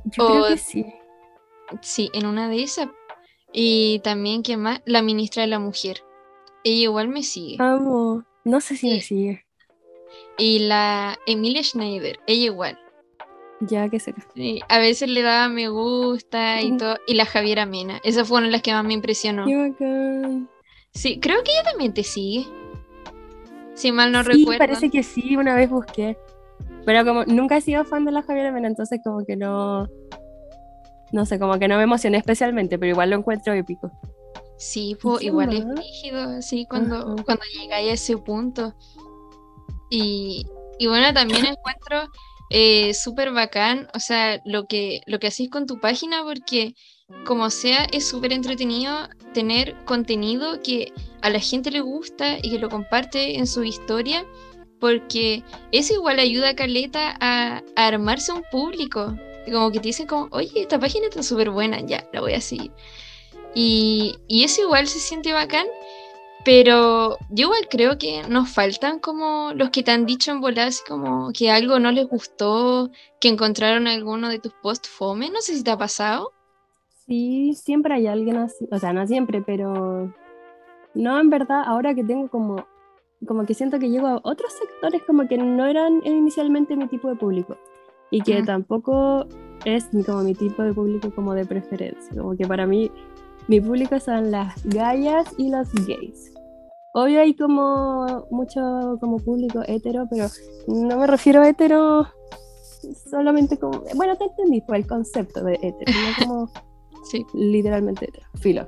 Yo 0.05 0.27
creo 0.27 0.49
que 0.49 0.59
sí. 0.59 0.85
Sí, 1.83 2.11
en 2.13 2.27
una 2.27 2.49
de 2.49 2.63
esas. 2.63 2.89
Y 3.53 4.01
también, 4.01 4.43
¿quién 4.43 4.61
más? 4.61 4.83
La 4.85 5.03
ministra 5.03 5.43
de 5.43 5.49
la 5.49 5.59
Mujer. 5.59 6.03
Ella 6.65 6.83
igual 6.83 7.09
me 7.09 7.23
sigue. 7.23 7.57
Amo. 7.61 8.25
No 8.45 8.61
sé 8.61 8.77
si 8.77 8.89
me 8.89 9.01
sigue. 9.01 9.45
Y 10.39 10.61
la 10.61 11.17
Emilia 11.27 11.63
Schneider, 11.63 12.19
ella 12.27 12.45
igual. 12.45 12.79
Ya 13.61 13.89
que 13.89 14.01
sé. 14.01 14.15
Sí, 14.35 14.61
a 14.69 14.79
veces 14.79 15.09
le 15.09 15.23
daba 15.23 15.49
me 15.49 15.69
gusta 15.69 16.61
y 16.61 16.77
todo. 16.77 16.97
Y 17.07 17.15
la 17.15 17.25
Javiera 17.25 17.67
Mena. 17.67 18.01
Esa 18.03 18.25
fue 18.25 18.39
una 18.39 18.47
de 18.47 18.53
las 18.53 18.63
que 18.63 18.73
más 18.73 18.85
me 18.85 18.95
impresionó. 18.95 19.47
Qué 19.47 19.57
bacán. 19.57 20.51
Sí, 20.93 21.19
creo 21.21 21.43
que 21.43 21.53
ella 21.53 21.71
también 21.71 21.95
te 21.95 22.03
sigue. 22.03 22.47
Si 23.75 23.93
mal 23.93 24.13
no 24.13 24.23
sí, 24.23 24.31
recuerdo. 24.31 24.59
parece 24.59 24.91
que 24.91 25.03
sí, 25.03 25.37
una 25.37 25.55
vez 25.55 25.71
busqué. 25.71 26.17
Pero 26.85 27.05
como 27.05 27.25
nunca 27.25 27.57
he 27.57 27.61
sido 27.61 27.85
fan 27.85 28.05
de 28.05 28.13
la 28.13 28.23
Javiera 28.23 28.53
Mena, 28.53 28.69
entonces 28.69 29.01
como 29.05 29.25
que 29.25 29.37
no. 29.37 29.89
No 31.15 31.25
sé, 31.27 31.39
como 31.39 31.61
que 31.61 31.69
no 31.69 31.77
me 31.77 31.85
emocioné 31.85 32.19
especialmente, 32.19 32.77
pero 32.77 32.91
igual 32.91 33.11
lo 33.11 33.17
encuentro 33.17 33.53
épico. 33.53 33.89
Sí, 34.59 34.97
pues 35.01 35.21
¿Qué 35.21 35.27
igual 35.27 35.55
es 35.55 35.65
rígido, 35.65 36.21
así 36.39 36.67
cuando, 36.69 37.15
cuando 37.25 37.45
llegáis 37.57 37.91
a 37.91 37.95
ese 37.95 38.17
punto. 38.17 38.75
Y, 39.91 40.45
y 40.81 40.89
bueno, 40.89 41.15
también 41.15 41.47
encuentro 41.47 42.11
eh, 42.51 42.95
súper 42.95 43.31
bacán, 43.31 43.87
o 43.95 44.01
sea, 44.01 44.41
lo 44.45 44.67
que, 44.67 45.03
lo 45.07 45.21
que 45.21 45.29
hacéis 45.29 45.51
con 45.51 45.67
tu 45.67 45.79
página, 45.79 46.25
porque 46.25 46.75
como 47.25 47.49
sea, 47.51 47.85
es 47.93 48.09
súper 48.09 48.33
entretenido 48.33 49.09
tener 49.35 49.77
contenido 49.85 50.61
que 50.63 50.93
a 51.23 51.31
la 51.31 51.39
gente 51.39 51.71
le 51.71 51.81
gusta 51.81 52.39
y 52.43 52.51
que 52.51 52.59
lo 52.59 52.69
comparte 52.71 53.39
en 53.39 53.47
su 53.47 53.63
historia, 53.63 54.27
porque 54.81 55.45
eso 55.71 55.95
igual 55.95 56.19
ayuda 56.19 56.49
a 56.49 56.57
Caleta 56.57 57.17
a, 57.21 57.63
a 57.77 57.87
armarse 57.87 58.33
un 58.33 58.43
público. 58.51 59.15
Como 59.51 59.71
que 59.71 59.81
te 59.81 59.89
dicen 59.89 60.07
como, 60.07 60.29
oye, 60.31 60.61
esta 60.61 60.79
página 60.79 61.07
está 61.07 61.23
súper 61.23 61.51
buena, 61.51 61.81
ya, 61.81 62.07
la 62.13 62.21
voy 62.21 62.35
a 62.35 62.41
seguir. 62.41 62.73
Y, 63.55 64.17
y 64.27 64.45
eso 64.45 64.63
igual 64.63 64.87
se 64.89 64.99
siente 64.99 65.33
bacán, 65.33 65.67
pero 66.45 67.17
yo 67.31 67.47
igual 67.47 67.69
creo 67.71 67.97
que 67.99 68.23
nos 68.29 68.51
faltan 68.51 68.99
como 68.99 69.53
los 69.55 69.71
que 69.71 69.83
te 69.83 69.93
han 69.93 70.07
dicho 70.07 70.31
en 70.31 70.41
volar, 70.41 70.69
así 70.69 70.83
como 70.87 71.31
que 71.33 71.51
algo 71.51 71.79
no 71.79 71.91
les 71.91 72.07
gustó, 72.07 72.91
que 73.21 73.29
encontraron 73.29 73.87
alguno 73.87 74.29
de 74.29 74.39
tus 74.39 74.53
posts 74.63 74.89
fome, 74.89 75.31
no 75.31 75.41
sé 75.41 75.55
si 75.55 75.65
te 75.65 75.71
ha 75.71 75.79
pasado. 75.79 76.33
Sí, 77.07 77.55
siempre 77.55 77.95
hay 77.95 78.07
alguien 78.07 78.37
así. 78.37 78.67
O 78.71 78.79
sea, 78.79 78.93
no 78.93 79.07
siempre, 79.07 79.43
pero. 79.43 80.13
No, 80.95 81.21
en 81.21 81.31
verdad, 81.31 81.63
ahora 81.67 81.95
que 81.95 82.05
tengo 82.05 82.29
como. 82.29 82.67
Como 83.27 83.47
que 83.47 83.55
siento 83.55 83.79
que 83.79 83.89
llego 83.89 84.07
a 84.07 84.21
otros 84.23 84.53
sectores 84.53 85.03
como 85.07 85.27
que 85.27 85.39
no 85.39 85.65
eran 85.65 86.03
inicialmente 86.05 86.77
mi 86.77 86.89
tipo 86.89 87.09
de 87.09 87.17
público. 87.17 87.57
Y 88.15 88.21
que 88.21 88.43
Mm. 88.43 88.47
tampoco 88.47 89.27
es 89.65 89.87
como 90.07 90.23
mi 90.23 90.35
tipo 90.35 90.63
de 90.63 90.73
público 90.73 91.11
como 91.15 91.35
de 91.35 91.45
preferencia. 91.47 92.15
Como 92.17 92.37
que 92.37 92.47
para 92.47 92.65
mí, 92.67 92.91
mi 93.49 93.61
público 93.61 93.99
son 93.99 94.31
las 94.31 94.55
gallas 94.65 95.27
y 95.37 95.51
los 95.51 95.73
gays. 95.87 96.33
Obvio 96.95 97.21
hay 97.23 97.35
como 97.35 98.25
mucho 98.31 98.61
como 99.01 99.17
público 99.19 99.63
hetero, 99.67 100.07
pero 100.09 100.27
no 100.69 100.97
me 100.97 101.07
refiero 101.09 101.41
a 101.43 101.49
hetero 101.49 102.07
solamente 103.11 103.59
como... 103.59 103.83
Bueno, 103.97 104.15
te 104.17 104.25
entendí, 104.27 104.61
fue 104.61 104.77
el 104.77 104.87
concepto 104.87 105.43
de 105.43 105.55
hetero, 105.55 105.93
no 105.93 106.29
como 106.29 106.51
Sí. 107.11 107.25
literalmente 107.35 108.05
hetero, 108.09 108.27
filo. 108.37 108.67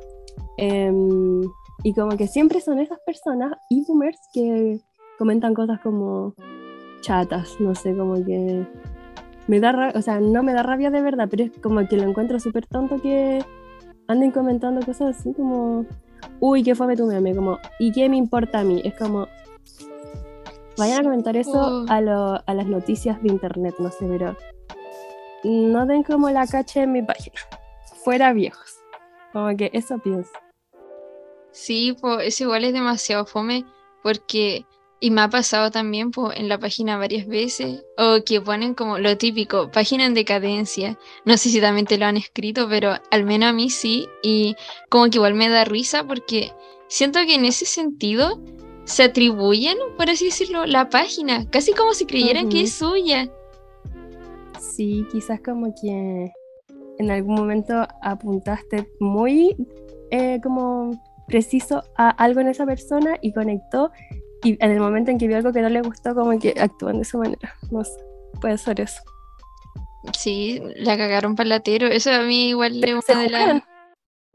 Em, 0.57 1.43
y 1.85 1.95
como 1.95 2.17
que 2.17 2.27
siempre 2.27 2.61
son 2.61 2.81
esas 2.81 2.99
personas 3.07 3.53
y 3.71 3.85
boomers 3.87 4.19
que 4.33 4.81
comentan 5.19 5.55
cosas 5.55 5.79
como 5.83 6.35
chatas, 7.01 7.55
no 7.61 7.75
sé, 7.77 7.97
como 7.97 8.15
que 8.25 8.67
me 9.47 9.61
da 9.61 9.73
rabia, 9.73 9.99
o 9.99 10.03
sea, 10.03 10.21
no 10.21 10.43
me 10.43 10.53
da 10.53 10.63
rabia 10.63 10.91
de 10.91 11.01
verdad, 11.03 11.29
pero 11.31 11.45
es 11.45 11.53
como 11.63 11.87
que 11.89 11.97
lo 11.97 12.03
encuentro 12.05 12.39
súper 12.41 12.67
tonto 12.67 13.01
que 13.01 13.45
anden 14.09 14.31
comentando 14.31 14.85
cosas 14.85 15.19
así 15.19 15.33
como, 15.35 15.85
uy, 16.41 16.63
qué 16.63 16.75
fue 16.75 16.97
tu 16.97 17.07
meme, 17.07 17.35
como, 17.35 17.59
¿y 17.79 17.93
qué 17.93 18.09
me 18.09 18.17
importa 18.17 18.61
a 18.61 18.65
mí? 18.65 18.81
Es 18.85 18.95
como, 18.95 19.29
vayan 20.79 21.01
a 21.01 21.03
comentar 21.05 21.37
eso 21.37 21.53
Oh. 21.55 21.87
a, 21.89 22.01
lo- 22.01 22.43
a 22.47 22.55
las 22.55 22.67
noticias 22.67 23.23
de 23.23 23.29
internet, 23.29 23.75
no 23.79 23.91
sé, 23.91 24.07
pero 24.07 24.37
no 25.45 25.87
den 25.87 26.03
como 26.03 26.29
la 26.31 26.47
cacha 26.47 26.83
en 26.83 26.93
mi 26.93 27.03
página. 27.03 27.37
Fuera 28.05 28.33
viejos. 28.33 28.77
Como 29.33 29.57
que 29.57 29.71
eso 29.73 29.99
pienso. 29.99 30.31
Sí, 31.51 31.97
pues 32.01 32.27
eso 32.29 32.45
igual 32.45 32.65
es 32.65 32.73
demasiado 32.73 33.25
fome 33.27 33.65
porque, 34.03 34.65
y 34.99 35.11
me 35.11 35.21
ha 35.21 35.29
pasado 35.29 35.71
también 35.71 36.11
pues, 36.11 36.39
en 36.39 36.49
la 36.49 36.59
página 36.59 36.97
varias 36.97 37.27
veces, 37.27 37.85
o 37.99 38.25
que 38.25 38.41
ponen 38.41 38.75
como 38.75 38.99
lo 38.99 39.17
típico, 39.19 39.71
página 39.71 40.07
en 40.07 40.15
decadencia. 40.15 40.99
No 41.25 41.37
sé 41.37 41.51
si 41.51 41.61
también 41.61 41.87
te 41.87 41.99
lo 41.99 42.07
han 42.07 42.17
escrito, 42.17 42.69
pero 42.69 42.95
al 43.11 43.25
menos 43.25 43.51
a 43.51 43.53
mí 43.53 43.71
sí, 43.71 44.09
y 44.23 44.57
como 44.89 45.11
que 45.11 45.19
igual 45.19 45.35
me 45.35 45.49
da 45.49 45.65
risa 45.65 46.05
porque 46.05 46.53
siento 46.89 47.21
que 47.27 47.35
en 47.35 47.45
ese 47.45 47.67
sentido 47.67 48.41
se 48.85 49.03
atribuyen, 49.03 49.77
por 49.97 50.09
así 50.09 50.27
decirlo, 50.27 50.65
la 50.65 50.89
página, 50.89 51.49
casi 51.51 51.73
como 51.73 51.93
si 51.93 52.07
creyeran 52.07 52.49
que 52.49 52.63
es 52.63 52.73
suya. 52.73 53.31
Sí, 54.61 55.07
quizás 55.11 55.41
como 55.41 55.75
que 55.75 56.33
en 56.99 57.11
algún 57.11 57.35
momento 57.35 57.87
apuntaste 58.01 58.89
muy 59.01 59.57
eh, 60.11 60.39
como 60.43 60.93
preciso 61.27 61.83
a 61.97 62.11
algo 62.11 62.41
en 62.41 62.49
esa 62.49 62.65
persona 62.65 63.19
y 63.21 63.33
conectó 63.33 63.91
y 64.43 64.63
en 64.63 64.71
el 64.71 64.81
momento 64.81 65.11
en 65.11 65.19
que 65.19 65.27
vio 65.27 65.37
algo 65.37 65.53
que 65.53 65.61
no 65.61 65.69
le 65.69 65.83
gustó 65.83 66.15
como 66.15 66.39
que 66.39 66.55
actúan 66.59 66.97
de 66.97 67.03
esa 67.03 67.19
manera. 67.19 67.55
No 67.71 67.85
sé, 67.85 67.93
puede 68.41 68.59
ser 68.59 68.81
eso. 68.81 69.01
Sí, 70.17 70.63
la 70.77 70.97
cagaron 70.97 71.35
para 71.35 71.49
latero. 71.49 71.87
Eso 71.87 72.13
a 72.13 72.21
mí 72.21 72.51
igual 72.51 72.83
es 72.85 73.05
Se 73.05 73.13
una 73.13 73.23
de 73.23 73.31
las... 73.31 73.63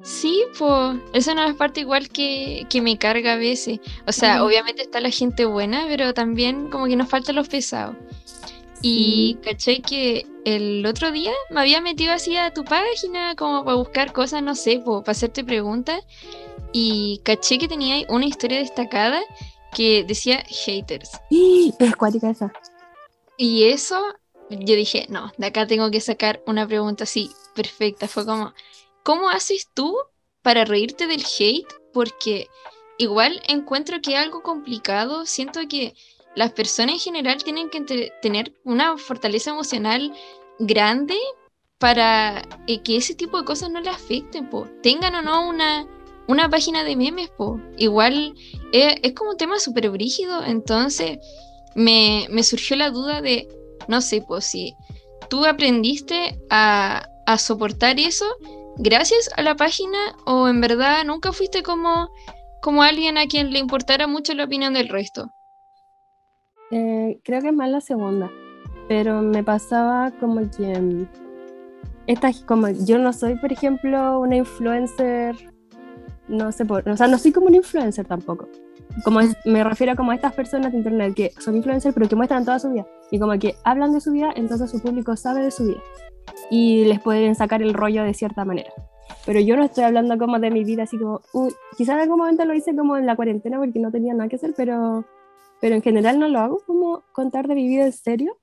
Sí, 0.04 0.44
pues, 0.58 0.98
esa 1.14 1.18
es 1.18 1.28
una 1.28 1.42
de 1.44 1.48
las 1.50 1.58
partes 1.58 1.84
igual 1.84 2.10
que, 2.10 2.66
que 2.70 2.82
me 2.82 2.98
carga 2.98 3.34
a 3.34 3.38
veces. 3.38 3.80
O 4.08 4.12
sea, 4.12 4.38
Ujú. 4.38 4.48
obviamente 4.48 4.82
está 4.82 5.00
la 5.00 5.12
gente 5.12 5.46
buena, 5.46 5.86
pero 5.88 6.14
también 6.14 6.70
como 6.70 6.88
que 6.88 6.96
nos 6.96 7.08
faltan 7.08 7.36
los 7.36 7.48
pesados. 7.48 7.96
Y 8.82 9.38
caché 9.44 9.82
que 9.84 10.26
el 10.44 10.84
otro 10.88 11.12
día 11.12 11.32
me 11.52 11.62
había 11.62 11.82
metido 11.82 12.14
así 12.14 12.36
a 12.36 12.52
tu 12.52 12.64
página 12.64 13.36
como 13.36 13.64
para 13.64 13.78
buscar 13.78 14.12
cosas, 14.12 14.42
no 14.42 14.56
sé, 14.56 14.80
po, 14.80 15.04
para 15.04 15.12
hacerte 15.12 15.44
preguntas. 15.44 16.04
Y 16.74 17.22
caché 17.24 17.60
que 17.60 17.68
tenía 17.68 18.04
una 18.10 18.26
historia 18.26 18.58
destacada 18.58 19.22
que 19.76 20.04
decía 20.04 20.44
haters. 20.48 21.12
Sí. 21.30 21.74
Es 21.80 21.96
cuática 21.96 22.30
esa. 22.30 22.52
Y 23.38 23.66
eso, 23.66 24.00
yo 24.50 24.76
dije, 24.76 25.08
no, 25.10 25.32
de 25.38 25.48
acá 25.48 25.66
tengo 25.66 25.90
que 25.90 26.02
sacar 26.02 26.44
una 26.46 26.68
pregunta 26.68 27.06
así, 27.06 27.32
perfecta. 27.56 28.08
Fue 28.08 28.26
como, 28.26 28.54
¿cómo 29.04 29.30
haces 29.30 29.68
tú 29.74 29.98
para 30.42 30.66
reírte 30.66 31.08
del 31.08 31.24
hate? 31.40 31.68
Porque 31.94 32.48
igual 32.98 33.42
encuentro 33.48 34.02
que 34.02 34.14
es 34.14 34.20
algo 34.20 34.44
complicado. 34.44 35.26
Siento 35.26 35.62
que 35.68 35.96
las 36.36 36.52
personas 36.52 36.94
en 36.96 37.00
general 37.00 37.44
tienen 37.44 37.70
que 37.70 38.12
tener 38.22 38.54
una 38.64 38.98
fortaleza 38.98 39.52
emocional 39.52 40.14
grande 40.60 41.18
para 41.78 42.44
eh, 42.68 42.82
que 42.84 42.98
ese 42.98 43.16
tipo 43.16 43.40
de 43.40 43.46
cosas 43.46 43.72
no 43.72 43.82
les 43.82 43.94
afecten, 43.94 44.50
po. 44.50 44.68
Tengan 44.84 45.16
o 45.16 45.22
no 45.24 45.50
una, 45.50 45.88
una 46.32 46.50
página 46.50 46.84
de 46.84 46.96
memes, 46.96 47.30
po. 47.30 47.60
Igual 47.78 48.34
eh, 48.74 49.00
es 49.04 49.14
como 49.14 49.32
un 49.32 49.38
tema 49.38 49.60
súper 49.60 49.90
brígido, 49.90 50.44
entonces 50.44 51.20
me, 51.76 52.28
me 52.30 52.44
surgió 52.44 52.76
la 52.76 52.90
duda 52.90 53.22
de, 53.22 53.48
no 53.88 54.02
sé, 54.02 54.24
pues 54.28 54.46
si 54.46 54.76
tú 55.30 55.46
aprendiste 55.46 56.40
a, 56.50 57.08
a 57.26 57.38
soportar 57.38 58.00
eso 58.00 58.26
gracias 58.78 59.30
a 59.36 59.42
la 59.42 59.56
página 59.56 59.98
o 60.26 60.48
en 60.48 60.62
verdad 60.62 61.04
nunca 61.06 61.32
fuiste 61.32 61.64
como, 61.64 62.10
como 62.62 62.84
alguien 62.84 63.18
a 63.18 63.28
quien 63.28 63.52
le 63.52 63.60
importara 63.60 64.08
mucho 64.08 64.34
la 64.34 64.46
opinión 64.46 64.74
del 64.74 64.90
resto. 64.90 65.30
Eh, 66.72 67.20
creo 67.24 67.42
que 67.42 67.50
es 67.50 67.54
más 67.54 67.70
la 67.70 67.82
segunda, 67.82 68.32
pero 68.88 69.22
me 69.22 69.44
pasaba 69.44 70.12
como 70.20 70.50
que 70.50 70.80
mm, 70.80 71.08
esta, 72.08 72.32
como 72.46 72.70
yo 72.70 72.98
no 72.98 73.12
soy, 73.14 73.36
por 73.36 73.52
ejemplo, 73.52 74.20
una 74.20 74.38
influencer, 74.38 75.36
no 76.32 76.52
sé, 76.52 76.66
por, 76.66 76.88
o 76.88 76.98
sea, 76.98 77.08
no 77.08 77.18
soy 77.18 77.32
como 77.32 77.48
una 77.48 77.58
influencer 77.58 78.06
tampoco. 78.08 78.48
Como 79.04 79.20
es- 79.22 79.36
me 79.46 79.64
refiero 79.64 79.96
como 79.96 80.12
a 80.12 80.16
estas 80.16 80.34
personas 80.34 80.72
de 80.72 80.80
internet 80.80 81.14
que 81.16 81.32
son 81.40 81.56
influencers 81.56 81.94
pero 81.94 82.10
que 82.10 82.16
muestran 82.16 82.44
toda 82.44 82.60
su 82.60 82.70
vida 82.72 82.86
y 83.12 83.20
como 83.20 83.38
que 83.40 83.56
hablan 83.64 83.94
de 83.94 84.02
su 84.02 84.12
vida, 84.12 84.32
entonces 84.36 84.70
su 84.72 84.82
público 84.82 85.16
sabe 85.16 85.44
de 85.44 85.52
su 85.52 85.66
vida 85.66 85.80
y 86.50 86.86
les 86.86 87.00
pueden 87.00 87.36
sacar 87.36 87.62
el 87.62 87.74
rollo 87.74 88.04
de 88.04 88.14
cierta 88.14 88.44
manera. 88.46 88.72
Pero 89.26 89.40
yo 89.40 89.56
no 89.56 89.64
estoy 89.64 89.84
hablando 89.84 90.18
como 90.18 90.40
de 90.40 90.50
mi 90.52 90.64
vida 90.64 90.84
así 90.84 90.98
como, 90.98 91.22
uy, 91.34 91.54
quizás 91.78 91.96
en 91.96 92.02
algún 92.02 92.18
momento 92.18 92.44
lo 92.46 92.54
hice 92.54 92.76
como 92.76 92.98
en 92.98 93.06
la 93.06 93.16
cuarentena 93.16 93.60
porque 93.60 93.80
no 93.80 93.92
tenía 93.92 94.14
nada 94.14 94.28
que 94.30 94.38
hacer, 94.38 94.54
pero 94.58 95.06
pero 95.62 95.76
en 95.76 95.84
general 95.84 96.18
no 96.18 96.28
lo 96.28 96.40
hago 96.40 96.58
como 96.66 97.04
contar 97.12 97.48
de 97.48 97.54
mi 97.54 97.68
vida 97.68 97.86
en 97.86 97.92
serio. 97.94 98.38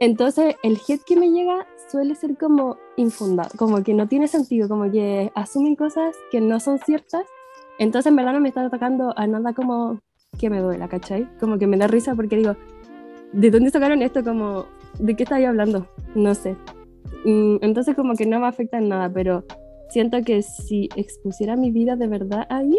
Entonces, 0.00 0.56
el 0.62 0.78
hate 0.86 1.02
que 1.04 1.16
me 1.16 1.30
llega 1.30 1.66
suele 1.90 2.14
ser 2.14 2.36
como 2.36 2.76
infundado, 2.96 3.50
como 3.56 3.82
que 3.82 3.94
no 3.94 4.08
tiene 4.08 4.28
sentido, 4.28 4.68
como 4.68 4.90
que 4.90 5.32
asumen 5.34 5.76
cosas 5.76 6.14
que 6.30 6.40
no 6.40 6.60
son 6.60 6.78
ciertas. 6.78 7.24
Entonces, 7.78 8.10
en 8.10 8.16
verdad 8.16 8.34
no 8.34 8.40
me 8.40 8.48
está 8.48 8.64
atacando 8.64 9.14
a 9.16 9.26
nada 9.26 9.54
como 9.54 10.00
que 10.38 10.50
me 10.50 10.60
duela, 10.60 10.88
¿cachai? 10.88 11.26
Como 11.40 11.58
que 11.58 11.66
me 11.66 11.78
da 11.78 11.86
risa 11.86 12.14
porque 12.14 12.36
digo, 12.36 12.56
¿de 13.32 13.50
dónde 13.50 13.70
sacaron 13.70 14.02
esto? 14.02 14.22
Como, 14.22 14.66
¿de 14.98 15.16
qué 15.16 15.22
estáis 15.22 15.46
hablando? 15.46 15.86
No 16.14 16.34
sé. 16.34 16.56
Mm, 17.24 17.56
entonces, 17.62 17.94
como 17.94 18.14
que 18.14 18.26
no 18.26 18.38
me 18.40 18.46
afecta 18.46 18.78
en 18.78 18.88
nada, 18.88 19.10
pero 19.10 19.44
siento 19.88 20.22
que 20.22 20.42
si 20.42 20.88
expusiera 20.96 21.56
mi 21.56 21.70
vida 21.70 21.96
de 21.96 22.08
verdad 22.08 22.46
ahí, 22.50 22.78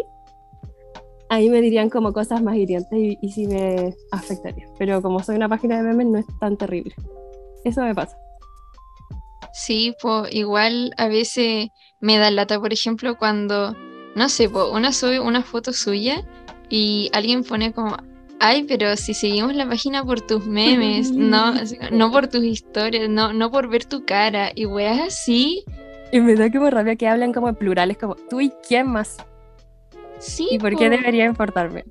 ahí 1.28 1.50
me 1.50 1.60
dirían 1.60 1.90
como 1.90 2.12
cosas 2.12 2.42
más 2.42 2.56
hirientes 2.56 2.98
y, 2.98 3.18
y 3.20 3.32
sí 3.32 3.46
me 3.46 3.94
afectaría. 4.10 4.66
Pero 4.78 5.02
como 5.02 5.22
soy 5.22 5.36
una 5.36 5.48
página 5.48 5.76
de 5.76 5.82
memes, 5.82 6.06
no 6.06 6.18
es 6.18 6.26
tan 6.40 6.56
terrible. 6.56 6.94
Eso 7.64 7.82
me 7.82 7.94
pasa. 7.94 8.16
Sí, 9.52 9.94
pues 10.00 10.32
igual 10.34 10.94
a 10.96 11.08
veces 11.08 11.68
me 12.00 12.18
da 12.18 12.30
lata, 12.30 12.60
por 12.60 12.72
ejemplo, 12.72 13.18
cuando, 13.18 13.76
no 14.14 14.28
sé, 14.28 14.48
pues 14.48 14.66
una 14.72 14.92
sube 14.92 15.20
una 15.20 15.42
foto 15.42 15.72
suya 15.72 16.24
y 16.68 17.10
alguien 17.12 17.44
pone 17.44 17.72
como, 17.72 17.96
ay, 18.40 18.64
pero 18.64 18.96
si 18.96 19.14
seguimos 19.14 19.54
la 19.54 19.68
página 19.68 20.04
por 20.04 20.20
tus 20.20 20.46
memes, 20.46 21.10
no, 21.12 21.54
no 21.90 22.12
por 22.12 22.28
tus 22.28 22.44
historias, 22.44 23.08
no, 23.08 23.32
no 23.32 23.50
por 23.50 23.68
ver 23.68 23.84
tu 23.84 24.04
cara, 24.04 24.52
y 24.54 24.66
weas 24.66 25.00
así. 25.00 25.64
Y 26.12 26.20
me 26.20 26.34
da 26.36 26.50
como 26.50 26.70
rabia 26.70 26.96
que 26.96 27.08
hablan 27.08 27.32
como 27.32 27.48
en 27.48 27.56
plurales, 27.56 27.98
como 27.98 28.14
tú 28.14 28.40
y 28.40 28.52
quién 28.66 28.86
más. 28.86 29.16
Sí. 30.20 30.48
¿Y 30.50 30.58
por 30.58 30.76
qué 30.76 30.90
debería 30.90 31.26
importarme? 31.26 31.84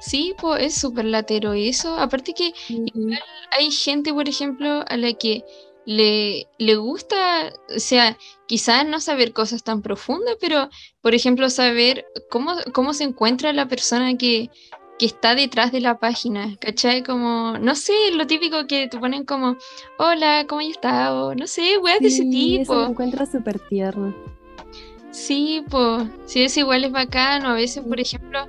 Sí, 0.00 0.34
pues 0.38 0.62
es 0.62 0.74
súper 0.74 1.06
latero 1.06 1.54
eso. 1.54 1.96
Aparte 1.98 2.34
que 2.34 2.52
igual 2.68 3.22
hay 3.50 3.70
gente, 3.70 4.12
por 4.12 4.28
ejemplo, 4.28 4.84
a 4.86 4.96
la 4.96 5.14
que 5.14 5.44
le, 5.86 6.46
le 6.58 6.76
gusta, 6.76 7.52
o 7.74 7.78
sea, 7.78 8.16
quizás 8.46 8.86
no 8.86 9.00
saber 9.00 9.32
cosas 9.32 9.62
tan 9.62 9.82
profundas, 9.82 10.36
pero, 10.40 10.68
por 11.00 11.14
ejemplo, 11.14 11.48
saber 11.50 12.06
cómo, 12.30 12.54
cómo 12.72 12.94
se 12.94 13.04
encuentra 13.04 13.52
la 13.52 13.66
persona 13.66 14.16
que, 14.16 14.50
que 14.98 15.06
está 15.06 15.34
detrás 15.34 15.72
de 15.72 15.80
la 15.80 15.98
página, 15.98 16.56
¿cachai? 16.58 17.02
Como, 17.02 17.58
no 17.58 17.74
sé, 17.74 17.94
lo 18.12 18.26
típico 18.26 18.66
que 18.66 18.88
te 18.88 18.98
ponen 18.98 19.24
como, 19.24 19.56
hola, 19.98 20.46
¿cómo 20.48 20.60
estás? 20.60 21.10
O 21.10 21.34
no 21.34 21.46
sé, 21.46 21.78
weas 21.78 22.00
de 22.00 22.08
ese 22.08 22.24
tipo. 22.24 22.74
Eso 22.74 22.82
me 22.84 22.90
encuentra 22.90 23.26
súper 23.26 23.58
tierno. 23.58 24.14
Sí, 25.14 25.64
pues, 25.70 26.08
sí, 26.26 26.42
es 26.42 26.56
igual 26.56 26.82
es 26.82 26.90
bacano. 26.90 27.50
A 27.50 27.54
veces, 27.54 27.84
por 27.84 28.00
ejemplo, 28.00 28.40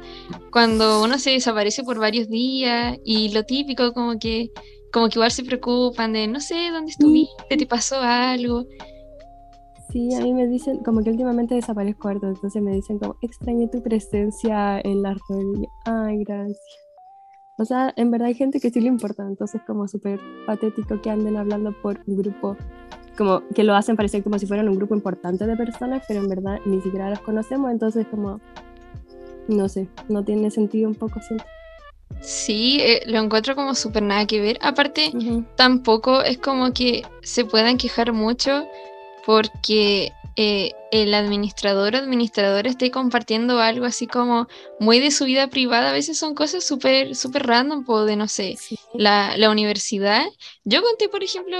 cuando 0.51 1.03
uno 1.03 1.19
se 1.19 1.29
desaparece 1.29 1.84
por 1.84 2.00
varios 2.00 2.27
días 2.27 2.98
y 3.05 3.31
lo 3.31 3.43
típico 3.43 3.93
como 3.93 4.17
que, 4.17 4.50
como 4.91 5.07
que 5.07 5.19
igual 5.19 5.29
se 5.29 5.43
preocupan 5.43 6.13
de, 6.13 6.27
no 6.27 6.39
sé, 6.39 6.72
¿dónde 6.72 6.89
estuviste? 6.89 7.55
¿Te 7.55 7.67
pasó 7.67 7.98
algo? 7.98 8.65
Sí, 9.91 10.12
a 10.15 10.22
mí 10.22 10.34
me 10.34 10.48
dicen, 10.48 10.79
como 10.79 11.03
que 11.03 11.12
últimamente 11.12 11.53
desaparezco 11.53 12.07
harto, 12.07 12.27
entonces 12.27 12.60
me 12.63 12.74
dicen 12.74 12.98
como, 12.98 13.15
extrañé 13.22 13.67
tu 13.67 13.84
presencia 13.84 14.81
en 14.84 15.03
la 15.03 15.13
red. 15.13 15.67
Ay, 15.86 16.24
gracias. 16.24 16.60
O 17.60 17.63
sea, 17.63 17.93
en 17.95 18.10
verdad 18.10 18.29
hay 18.29 18.34
gente 18.34 18.60
que 18.60 18.72
sí 18.72 18.81
le 18.81 18.88
importa, 18.88 19.22
entonces 19.22 19.62
como 19.67 19.88
súper 19.88 20.19
patético 20.48 21.00
que 21.00 21.12
anden 21.12 21.38
hablando 21.38 21.79
por 21.84 22.01
un 22.07 22.17
grupo 22.17 22.57
como 23.15 23.43
que 23.53 23.63
lo 23.63 23.75
hacen 23.75 23.95
parecer 23.95 24.24
como 24.24 24.39
si 24.39 24.45
fueran 24.45 24.69
un 24.69 24.75
grupo 24.75 24.95
importante 24.95 25.45
de 25.45 25.55
personas, 25.55 26.03
pero 26.07 26.22
en 26.22 26.29
verdad 26.29 26.60
ni 26.65 26.81
siquiera 26.81 27.10
las 27.10 27.22
conocemos, 27.22 27.72
entonces 27.72 28.05
como, 28.07 28.39
no 29.48 29.69
sé, 29.69 29.88
no 30.10 30.24
tiene 30.24 30.51
sentido 30.51 30.88
un 30.88 30.95
poco, 30.95 31.19
siento. 31.22 31.45
Sí, 32.22 32.79
eh, 32.81 33.01
lo 33.07 33.19
encuentro 33.19 33.55
como 33.55 33.75
súper 33.75 34.03
nada 34.03 34.25
que 34.25 34.39
ver. 34.39 34.57
Aparte, 34.62 35.12
tampoco 35.55 36.22
es 36.22 36.38
como 36.38 36.74
que 36.74 37.03
se 37.22 37.45
puedan 37.45 37.77
quejar 37.77 38.13
mucho 38.13 38.67
porque 39.25 40.12
eh, 40.38 40.74
el 40.92 41.13
administrador 41.13 41.96
o 41.96 41.98
administradora 41.98 42.70
esté 42.70 42.92
compartiendo 42.92 43.60
algo 43.60 43.86
así 43.86 44.06
como 44.06 44.48
muy 44.80 45.00
de 45.00 45.12
su 45.12 45.25
vida 45.25 45.48
privada, 45.48 45.92
a 45.92 45.94
veces 45.94 46.18
son 46.18 46.36
cosas 46.36 46.63
súper 46.65 47.15
super 47.15 47.48
random, 47.48 47.86
de 48.06 48.15
no 48.18 48.27
sé, 48.27 48.58
la, 48.94 49.38
la, 49.38 49.50
universidad. 49.50 50.25
Yo 50.65 50.82
conté, 50.82 51.08
por 51.08 51.24
ejemplo, 51.24 51.58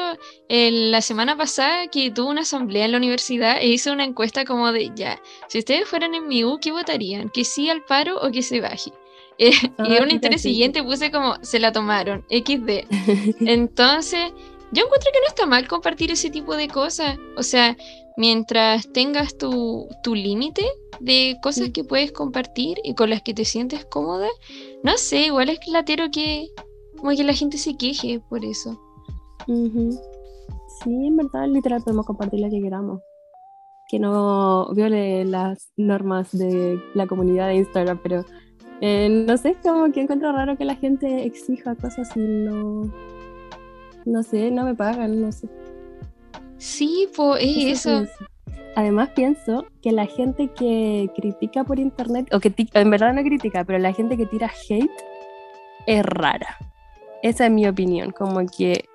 la 0.50 1.02
semana 1.02 1.38
pasada 1.38 1.88
que 1.88 2.12
tuve 2.12 2.30
una 2.30 2.42
asamblea 2.42 2.86
en 2.86 2.92
la 2.92 2.98
universidad 2.98 3.58
e 3.62 3.68
hice 3.68 3.92
una 3.92 4.04
encuesta 4.04 4.44
como 4.44 4.72
de, 4.72 4.92
ya, 4.96 5.22
si 5.48 5.60
ustedes 5.60 5.88
fueran 5.88 6.14
en 6.14 6.28
mi 6.28 6.44
U, 6.44 6.60
¿qué 6.62 6.72
votarían? 6.72 7.30
¿Que 7.30 7.46
sí 7.46 7.70
al 7.70 7.84
paro 7.84 8.20
o 8.22 8.32
que 8.32 8.42
se 8.42 8.60
baje? 8.60 8.92
y 9.38 9.96
en 9.96 10.04
un 10.04 10.12
interés 10.12 10.42
siguiente 10.42 10.84
puse 10.84 11.12
como, 11.12 11.36
se 11.42 11.60
la 11.60 11.72
tomaron, 11.72 12.26
XD. 12.30 12.88
Entonces... 13.48 14.34
Yo 14.72 14.84
encuentro 14.86 15.12
que 15.14 15.20
no 15.20 15.28
está 15.28 15.46
mal 15.46 15.68
compartir 15.68 16.12
ese 16.12 16.30
tipo 16.30 16.56
de 16.56 16.68
cosas. 16.68 17.18
O 17.38 17.44
sea, 17.44 17.78
mientras 18.18 18.92
tengas 18.92 19.38
tu, 19.38 19.88
límite 20.06 20.64
de 21.00 21.38
cosas 21.42 21.70
que 21.70 21.84
puedes 21.84 22.12
compartir 22.12 22.78
y 22.84 22.96
con 22.96 23.10
las 23.10 23.22
que 23.22 23.34
te 23.34 23.46
sientes 23.46 23.86
cómoda, 23.86 24.28
no 24.84 24.98
sé, 24.98 25.28
igual 25.28 25.50
es 25.50 25.60
latero 25.68 26.06
que 26.12 26.48
como 26.98 27.12
que 27.12 27.24
la 27.24 27.34
gente 27.34 27.58
se 27.58 27.76
queje 27.76 28.22
por 28.30 28.44
eso. 28.46 28.80
Sí, 29.46 31.08
en 31.08 31.18
verdad, 31.18 31.48
literal, 31.48 31.82
podemos 31.84 32.06
compartir 32.06 32.40
lo 32.40 32.50
que 32.50 32.62
queramos. 32.62 33.02
Que 33.88 34.00
no 34.00 34.74
viole 34.74 35.26
las 35.26 35.72
normas 35.78 36.36
de 36.36 36.82
la 36.96 37.06
comunidad 37.06 37.50
de 37.50 37.56
Instagram, 37.56 38.00
pero 38.02 38.26
eh, 38.82 39.10
no 39.10 39.38
sé, 39.38 39.56
como 39.64 39.92
que 39.92 40.02
encuentro 40.02 40.32
raro 40.32 40.58
que 40.58 40.66
la 40.66 40.76
gente 40.76 41.26
exija 41.26 41.76
cosas 41.76 42.10
y 42.16 42.20
no. 42.20 42.92
No 44.06 44.24
sé, 44.24 44.52
no 44.52 44.64
me 44.64 44.76
pagan, 44.76 45.22
no 45.22 45.32
sé. 45.32 45.50
Sí, 46.58 47.10
pues 47.16 47.44
eso. 47.44 48.06
Además 48.76 49.10
pienso 49.16 49.66
que 49.82 49.92
la 49.92 50.06
gente 50.06 50.50
que 50.50 51.10
critica 51.16 51.64
por 51.64 51.80
internet, 51.80 52.28
o 52.34 52.40
que 52.40 52.54
en 52.74 52.90
verdad 52.90 53.14
no 53.14 53.24
critica, 53.24 53.64
pero 53.64 53.80
la 53.80 53.94
gente 53.94 54.18
que 54.18 54.26
tira 54.26 54.52
hate 54.70 54.92
es 55.88 56.04
rara. 56.04 56.58
Esa 57.24 57.46
es 57.46 57.52
mi 57.52 57.68
opinión, 57.68 58.12
como 58.12 58.46
que 58.46 58.86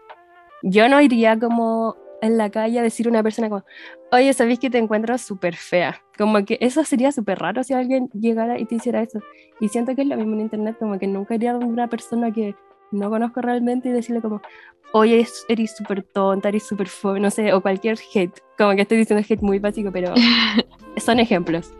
yo 0.62 0.88
no 0.88 1.00
iría 1.00 1.38
como 1.38 1.96
en 2.20 2.36
la 2.36 2.50
calle 2.50 2.78
a 2.78 2.82
decir 2.82 3.06
a 3.06 3.10
una 3.10 3.22
persona 3.22 3.48
como, 3.48 3.64
oye, 4.12 4.32
¿sabéis 4.34 4.58
que 4.58 4.68
te 4.68 4.76
encuentro 4.76 5.16
súper 5.16 5.56
fea? 5.56 6.02
Como 6.18 6.44
que 6.44 6.58
eso 6.60 6.84
sería 6.84 7.12
súper 7.12 7.38
raro 7.38 7.64
si 7.64 7.72
alguien 7.72 8.10
llegara 8.12 8.58
y 8.58 8.66
te 8.66 8.74
hiciera 8.74 9.02
eso. 9.02 9.20
Y 9.60 9.68
siento 9.68 9.94
que 9.94 10.02
es 10.02 10.08
lo 10.08 10.16
mismo 10.16 10.34
en 10.34 10.40
internet, 10.42 10.76
como 10.78 10.98
que 10.98 11.06
nunca 11.06 11.34
iría 11.34 11.52
donde 11.52 11.66
una 11.66 11.88
persona 11.88 12.30
que 12.30 12.54
no 12.90 13.10
conozco 13.10 13.40
realmente 13.40 13.88
y 13.88 13.92
decirle 13.92 14.20
como, 14.20 14.40
oye, 14.92 15.26
eres 15.48 15.76
súper 15.76 16.02
tonta, 16.02 16.48
eres 16.48 16.66
súper 16.66 16.88
fome, 16.88 17.20
no 17.20 17.30
sé, 17.30 17.52
o 17.52 17.60
cualquier 17.60 17.98
hate. 18.14 18.38
Como 18.58 18.74
que 18.74 18.82
estoy 18.82 18.98
diciendo 18.98 19.24
hate 19.28 19.42
muy 19.42 19.58
básico, 19.58 19.90
pero 19.92 20.14
son 20.96 21.18
ejemplos. 21.20 21.72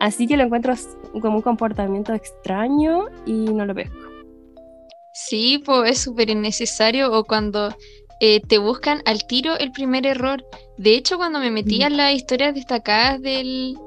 Así 0.00 0.26
que 0.26 0.36
lo 0.36 0.44
encuentro 0.44 0.74
como 1.20 1.36
un 1.36 1.42
comportamiento 1.42 2.12
extraño 2.12 3.06
y 3.24 3.32
no 3.32 3.64
lo 3.64 3.74
veo. 3.74 3.90
Sí, 5.14 5.62
pues 5.64 5.92
es 5.92 5.98
súper 5.98 6.28
innecesario 6.28 7.10
o 7.10 7.24
cuando 7.24 7.74
eh, 8.20 8.40
te 8.40 8.58
buscan 8.58 9.02
al 9.06 9.26
tiro 9.26 9.56
el 9.58 9.72
primer 9.72 10.06
error. 10.06 10.44
De 10.76 10.94
hecho, 10.94 11.16
cuando 11.16 11.38
me 11.38 11.50
metí 11.50 11.82
a 11.82 11.88
las 11.88 12.12
historias 12.12 12.54
destacadas 12.54 13.22
del, 13.22 13.78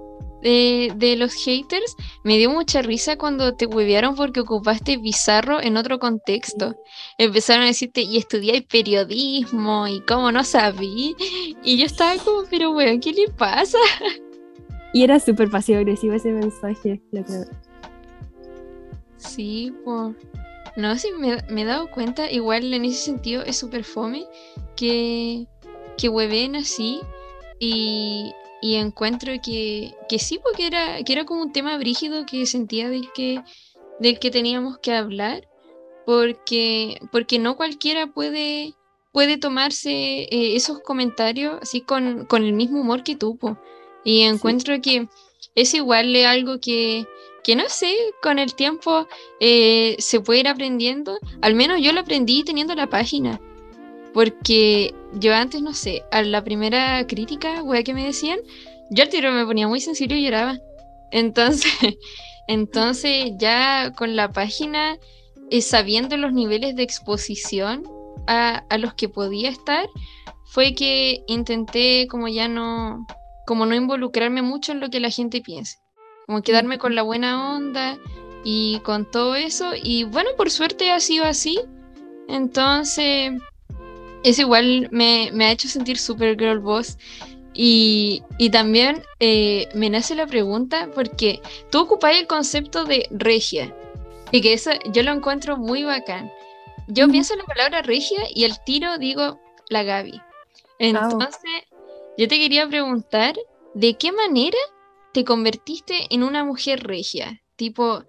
de, 0.41 1.15
los 1.17 1.33
haters, 1.33 1.95
me 2.23 2.37
dio 2.37 2.49
mucha 2.49 2.81
risa 2.81 3.17
cuando 3.17 3.55
te 3.55 3.65
huevearon 3.65 4.15
porque 4.15 4.41
ocupaste 4.41 4.97
bizarro 4.97 5.61
en 5.61 5.77
otro 5.77 5.99
contexto. 5.99 6.75
Empezaron 7.17 7.63
a 7.63 7.67
decirte, 7.67 8.01
y 8.01 8.17
estudié 8.17 8.61
periodismo, 8.61 9.87
y 9.87 10.01
cómo 10.01 10.31
no 10.31 10.43
sabí. 10.43 11.15
Y 11.63 11.77
yo 11.77 11.85
estaba 11.85 12.15
como, 12.23 12.43
pero 12.49 12.71
weón, 12.71 12.99
¿qué 12.99 13.11
le 13.11 13.27
pasa? 13.29 13.77
Y 14.93 15.03
era 15.03 15.19
súper 15.19 15.49
pasivo-agresivo 15.49 16.13
ese 16.13 16.31
mensaje, 16.31 16.99
Sí, 19.17 19.73
pues. 19.83 20.15
No, 20.75 20.97
sí, 20.97 21.09
me, 21.17 21.37
me, 21.49 21.61
he 21.61 21.65
dado 21.65 21.91
cuenta, 21.91 22.31
igual 22.31 22.73
en 22.73 22.85
ese 22.85 23.03
sentido 23.03 23.43
es 23.43 23.57
súper 23.57 23.83
fome 23.83 24.25
que, 24.75 25.45
que 25.97 26.09
hueven 26.09 26.55
así 26.55 27.01
y, 27.59 28.31
y 28.61 28.75
encuentro 28.75 29.33
que, 29.43 29.95
que 30.07 30.19
sí, 30.19 30.39
porque 30.43 30.67
era, 30.67 31.03
que 31.03 31.13
era 31.13 31.25
como 31.25 31.41
un 31.41 31.53
tema 31.53 31.77
brígido 31.77 32.25
que 32.25 32.45
sentía 32.45 32.89
del 32.89 33.11
que, 33.13 33.41
del 33.99 34.19
que 34.19 34.31
teníamos 34.31 34.77
que 34.79 34.93
hablar, 34.93 35.47
porque, 36.05 36.99
porque 37.11 37.39
no 37.39 37.55
cualquiera 37.55 38.07
puede, 38.07 38.73
puede 39.11 39.37
tomarse 39.37 39.91
eh, 39.91 40.55
esos 40.55 40.79
comentarios 40.81 41.59
así 41.61 41.81
con, 41.81 42.25
con, 42.25 42.43
el 42.43 42.53
mismo 42.53 42.81
humor 42.81 43.03
que 43.03 43.15
tuvo. 43.15 43.59
Y 44.03 44.21
encuentro 44.21 44.81
que 44.81 45.07
es 45.55 45.73
igual 45.73 46.15
algo 46.25 46.59
que, 46.59 47.05
que 47.43 47.55
no 47.55 47.63
sé, 47.67 47.95
con 48.21 48.39
el 48.39 48.55
tiempo 48.55 49.07
eh, 49.39 49.95
se 49.99 50.19
puede 50.19 50.41
ir 50.41 50.47
aprendiendo. 50.47 51.17
Al 51.41 51.55
menos 51.55 51.81
yo 51.81 51.93
lo 51.93 52.01
aprendí 52.01 52.43
teniendo 52.43 52.75
la 52.75 52.87
página. 52.87 53.39
Porque 54.13 54.93
yo 55.13 55.33
antes, 55.33 55.61
no 55.61 55.73
sé, 55.73 56.03
a 56.11 56.21
la 56.23 56.43
primera 56.43 57.05
crítica, 57.07 57.63
wea, 57.63 57.83
que 57.83 57.93
me 57.93 58.05
decían, 58.05 58.39
yo 58.89 59.03
al 59.03 59.09
tiro 59.09 59.31
me 59.31 59.45
ponía 59.45 59.67
muy 59.67 59.81
sensible 59.81 60.17
y 60.17 60.23
lloraba. 60.23 60.59
Entonces, 61.11 61.71
entonces 62.47 63.31
ya 63.37 63.93
con 63.95 64.15
la 64.15 64.31
página, 64.31 64.97
eh, 65.51 65.61
sabiendo 65.61 66.17
los 66.17 66.33
niveles 66.33 66.75
de 66.75 66.83
exposición 66.83 67.83
a, 68.27 68.63
a 68.69 68.77
los 68.77 68.93
que 68.93 69.09
podía 69.09 69.49
estar 69.49 69.87
fue 70.49 70.73
que 70.73 71.23
intenté 71.27 72.07
como 72.09 72.27
ya 72.27 72.47
no, 72.47 73.05
como 73.45 73.65
no 73.65 73.75
involucrarme 73.75 74.41
mucho 74.41 74.71
en 74.71 74.79
lo 74.79 74.89
que 74.89 74.99
la 74.99 75.11
gente 75.11 75.41
piense, 75.41 75.77
como 76.25 76.41
quedarme 76.41 76.79
con 76.79 76.95
la 76.95 77.03
buena 77.03 77.55
onda 77.55 77.97
y 78.43 78.79
con 78.79 79.09
todo 79.09 79.35
eso. 79.35 79.71
Y 79.81 80.05
bueno, 80.05 80.31
por 80.37 80.49
suerte 80.49 80.91
ha 80.91 80.99
sido 80.99 81.25
así. 81.25 81.59
Entonces, 82.27 83.33
eso 84.23 84.41
igual 84.41 84.89
me, 84.91 85.29
me 85.33 85.45
ha 85.45 85.51
hecho 85.51 85.67
sentir 85.67 85.97
super 85.97 86.37
girl 86.37 86.59
boss. 86.59 86.97
Y, 87.53 88.23
y 88.37 88.51
también 88.51 89.03
eh, 89.19 89.67
me 89.73 89.89
nace 89.89 90.15
la 90.15 90.27
pregunta 90.27 90.89
porque 90.93 91.41
tú 91.71 91.79
ocupáis 91.81 92.19
el 92.19 92.27
concepto 92.27 92.85
de 92.85 93.07
regia 93.11 93.75
y 94.31 94.41
que 94.41 94.53
eso 94.53 94.71
yo 94.93 95.03
lo 95.03 95.11
encuentro 95.11 95.57
muy 95.57 95.83
bacán. 95.83 96.31
Yo 96.87 97.07
pienso 97.09 97.33
en 97.33 97.39
la 97.39 97.45
palabra 97.45 97.81
regia 97.81 98.19
y 98.33 98.45
al 98.45 98.63
tiro 98.63 98.97
digo 98.97 99.39
la 99.69 99.83
Gaby. 99.83 100.21
Entonces, 100.79 101.63
yo 102.17 102.27
te 102.27 102.37
quería 102.37 102.67
preguntar, 102.67 103.35
¿de 103.73 103.95
qué 103.95 104.11
manera 104.11 104.57
te 105.13 105.23
convertiste 105.23 106.07
en 106.09 106.23
una 106.23 106.43
mujer 106.43 106.83
regia? 106.83 107.41
Tipo, 107.55 108.03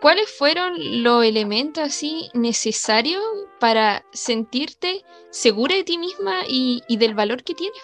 ¿cuáles 0.00 0.30
fueron 0.30 1.02
los 1.02 1.24
elementos 1.24 1.84
así 1.84 2.28
necesarios 2.34 3.22
para 3.58 4.04
sentirte 4.12 5.04
segura 5.30 5.76
de 5.76 5.84
ti 5.84 5.98
misma 5.98 6.42
y, 6.48 6.82
y 6.88 6.96
del 6.96 7.14
valor 7.14 7.42
que 7.42 7.54
tienes? 7.54 7.80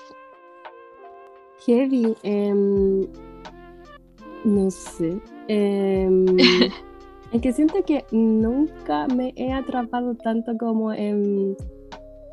Heavy, 1.67 2.17
em, 2.23 3.07
no 4.45 4.71
sé. 4.71 5.19
Em, 5.49 6.27
es 7.33 7.41
que 7.43 7.53
siento 7.53 7.85
que 7.85 8.05
nunca 8.11 9.07
me 9.09 9.33
he 9.37 9.53
atrapado 9.53 10.15
tanto 10.15 10.57
como 10.59 10.93
en 10.93 11.57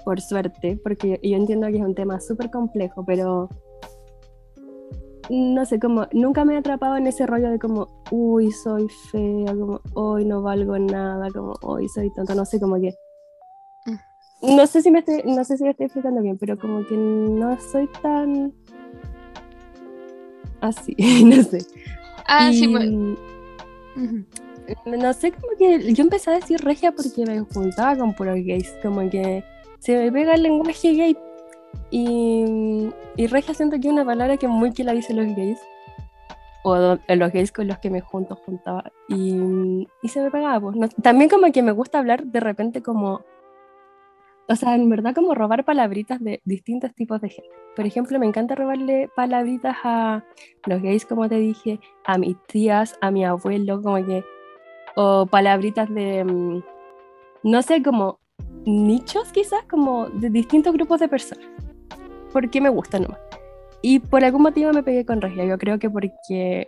por 0.03 0.19
suerte, 0.19 0.77
porque 0.83 1.19
yo 1.23 1.37
entiendo 1.37 1.67
que 1.67 1.77
es 1.77 1.81
un 1.81 1.95
tema 1.95 2.19
súper 2.19 2.49
complejo, 2.51 3.05
pero 3.05 3.49
no 5.29 5.65
sé, 5.65 5.79
como 5.79 6.07
nunca 6.12 6.45
me 6.45 6.55
he 6.55 6.57
atrapado 6.57 6.97
en 6.97 7.07
ese 7.07 7.25
rollo 7.25 7.49
de 7.49 7.59
como, 7.59 7.88
uy, 8.12 8.51
soy 8.51 8.88
fea, 9.12 9.53
como, 9.53 9.81
hoy 9.93 10.25
no 10.25 10.41
valgo 10.41 10.77
nada, 10.77 11.29
como, 11.31 11.53
hoy 11.62 11.88
soy 11.89 12.12
tonta, 12.13 12.36
no 12.36 12.45
sé, 12.45 12.59
como 12.59 12.79
que... 12.79 12.93
Mm. 13.86 14.55
No 14.55 14.67
sé 14.67 14.81
si 14.81 14.91
me 14.91 14.99
estoy, 14.99 15.21
no 15.25 15.43
sé 15.43 15.57
si 15.57 15.63
me 15.63 15.71
estoy 15.71 15.86
explicando 15.86 16.21
bien, 16.21 16.38
pero 16.38 16.57
como 16.57 16.86
que 16.86 16.97
no 16.97 17.57
soy 17.59 17.88
tan 18.01 18.53
así, 20.62 20.95
no 21.25 21.43
sé. 21.43 21.59
Ah, 22.25 22.51
sí, 22.51 22.67
bueno. 22.67 23.17
No 24.86 25.13
sé, 25.13 25.31
como 25.31 25.57
que 25.57 25.93
yo 25.93 26.03
empecé 26.03 26.31
a 26.31 26.36
decir 26.36 26.59
regia 26.62 26.93
porque 26.93 27.25
me 27.25 27.39
juntaba 27.41 27.97
con 27.97 28.13
puros 28.13 28.36
gays, 28.36 28.73
como 28.81 29.09
que 29.09 29.43
se 29.79 29.97
me 29.97 30.12
pega 30.12 30.36
el 30.36 30.43
lenguaje 30.43 30.93
gay. 30.93 31.17
Y, 31.91 32.89
y 33.15 33.27
regia 33.27 33.53
siento 33.53 33.79
que 33.79 33.88
es 33.88 33.93
una 33.93 34.03
palabra 34.05 34.38
que 34.38 34.47
muy 34.47 34.73
que 34.73 34.83
la 34.83 34.93
dicen 34.93 35.17
los 35.17 35.36
gays. 35.36 35.59
O 36.63 36.75
los 36.75 37.31
gays 37.31 37.51
con 37.51 37.67
los 37.67 37.77
que 37.77 37.89
me 37.89 38.01
junto, 38.01 38.36
juntaba. 38.36 38.91
Y, 39.09 39.88
y 40.01 40.07
se 40.07 40.21
me 40.21 40.31
pegaba. 40.31 40.59
Pues. 40.59 40.95
también 41.01 41.29
como 41.29 41.51
que 41.51 41.62
me 41.62 41.71
gusta 41.71 41.99
hablar 41.99 42.25
de 42.25 42.39
repente 42.39 42.81
como... 42.81 43.21
O 44.49 44.55
sea, 44.55 44.75
en 44.75 44.89
verdad 44.89 45.13
como 45.13 45.36
robar 45.36 45.63
palabritas 45.63 46.19
de 46.19 46.41
distintos 46.45 46.93
tipos 46.93 47.21
de 47.21 47.29
gente. 47.29 47.49
Por 47.75 47.86
ejemplo, 47.86 48.19
me 48.19 48.25
encanta 48.25 48.55
robarle 48.55 49.09
palabritas 49.15 49.77
a 49.83 50.23
los 50.65 50.81
gays, 50.81 51.05
como 51.05 51.29
te 51.29 51.36
dije, 51.36 51.79
a 52.05 52.17
mis 52.17 52.36
tías, 52.47 52.97
a 53.01 53.12
mi 53.12 53.23
abuelo, 53.23 53.81
como 53.81 54.03
que... 54.05 54.23
O 54.95 55.27
palabritas 55.27 55.93
de... 55.93 56.23
Mm, 56.23 56.63
no 57.43 57.62
sé, 57.62 57.83
como 57.83 58.19
nichos 58.65 59.32
quizás, 59.32 59.63
como 59.69 60.10
de 60.10 60.30
distintos 60.30 60.73
grupos 60.73 60.99
de 60.99 61.08
personas. 61.08 61.45
Porque 62.32 62.62
me 62.62 62.69
gusta 62.69 62.99
nomás. 62.99 63.19
Y 63.82 63.99
por 63.99 64.23
algún 64.23 64.43
motivo 64.43 64.71
me 64.71 64.84
pegué 64.84 65.06
con 65.06 65.21
regia. 65.21 65.45
Yo 65.45 65.58
creo 65.58 65.78
que 65.78 65.89
porque 65.89 66.67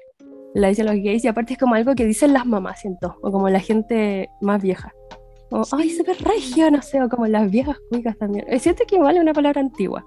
la 0.54 0.68
dicen 0.68 0.86
los 0.86 0.96
gays 0.96 1.24
y 1.24 1.28
aparte 1.28 1.54
es 1.54 1.60
como 1.60 1.76
algo 1.76 1.96
que 1.96 2.06
dicen 2.06 2.34
las 2.34 2.46
mamás, 2.46 2.82
siento. 2.82 3.18
O 3.22 3.32
como 3.32 3.50
la 3.50 3.60
gente 3.60 4.30
más 4.42 4.62
vieja. 4.62 4.94
Como, 5.50 5.64
ay, 5.72 5.90
se 5.90 6.04
ve 6.04 6.14
regia, 6.14 6.70
no 6.70 6.82
sé. 6.82 7.02
O 7.02 7.10
como 7.10 7.26
las 7.28 7.50
viejas 7.50 7.78
cuicas 7.90 8.18
también. 8.18 8.46
Siento 8.60 8.84
que 8.88 8.96
igual 8.96 9.16
es 9.16 9.22
una 9.22 9.34
palabra 9.34 9.62
antigua. 9.62 10.06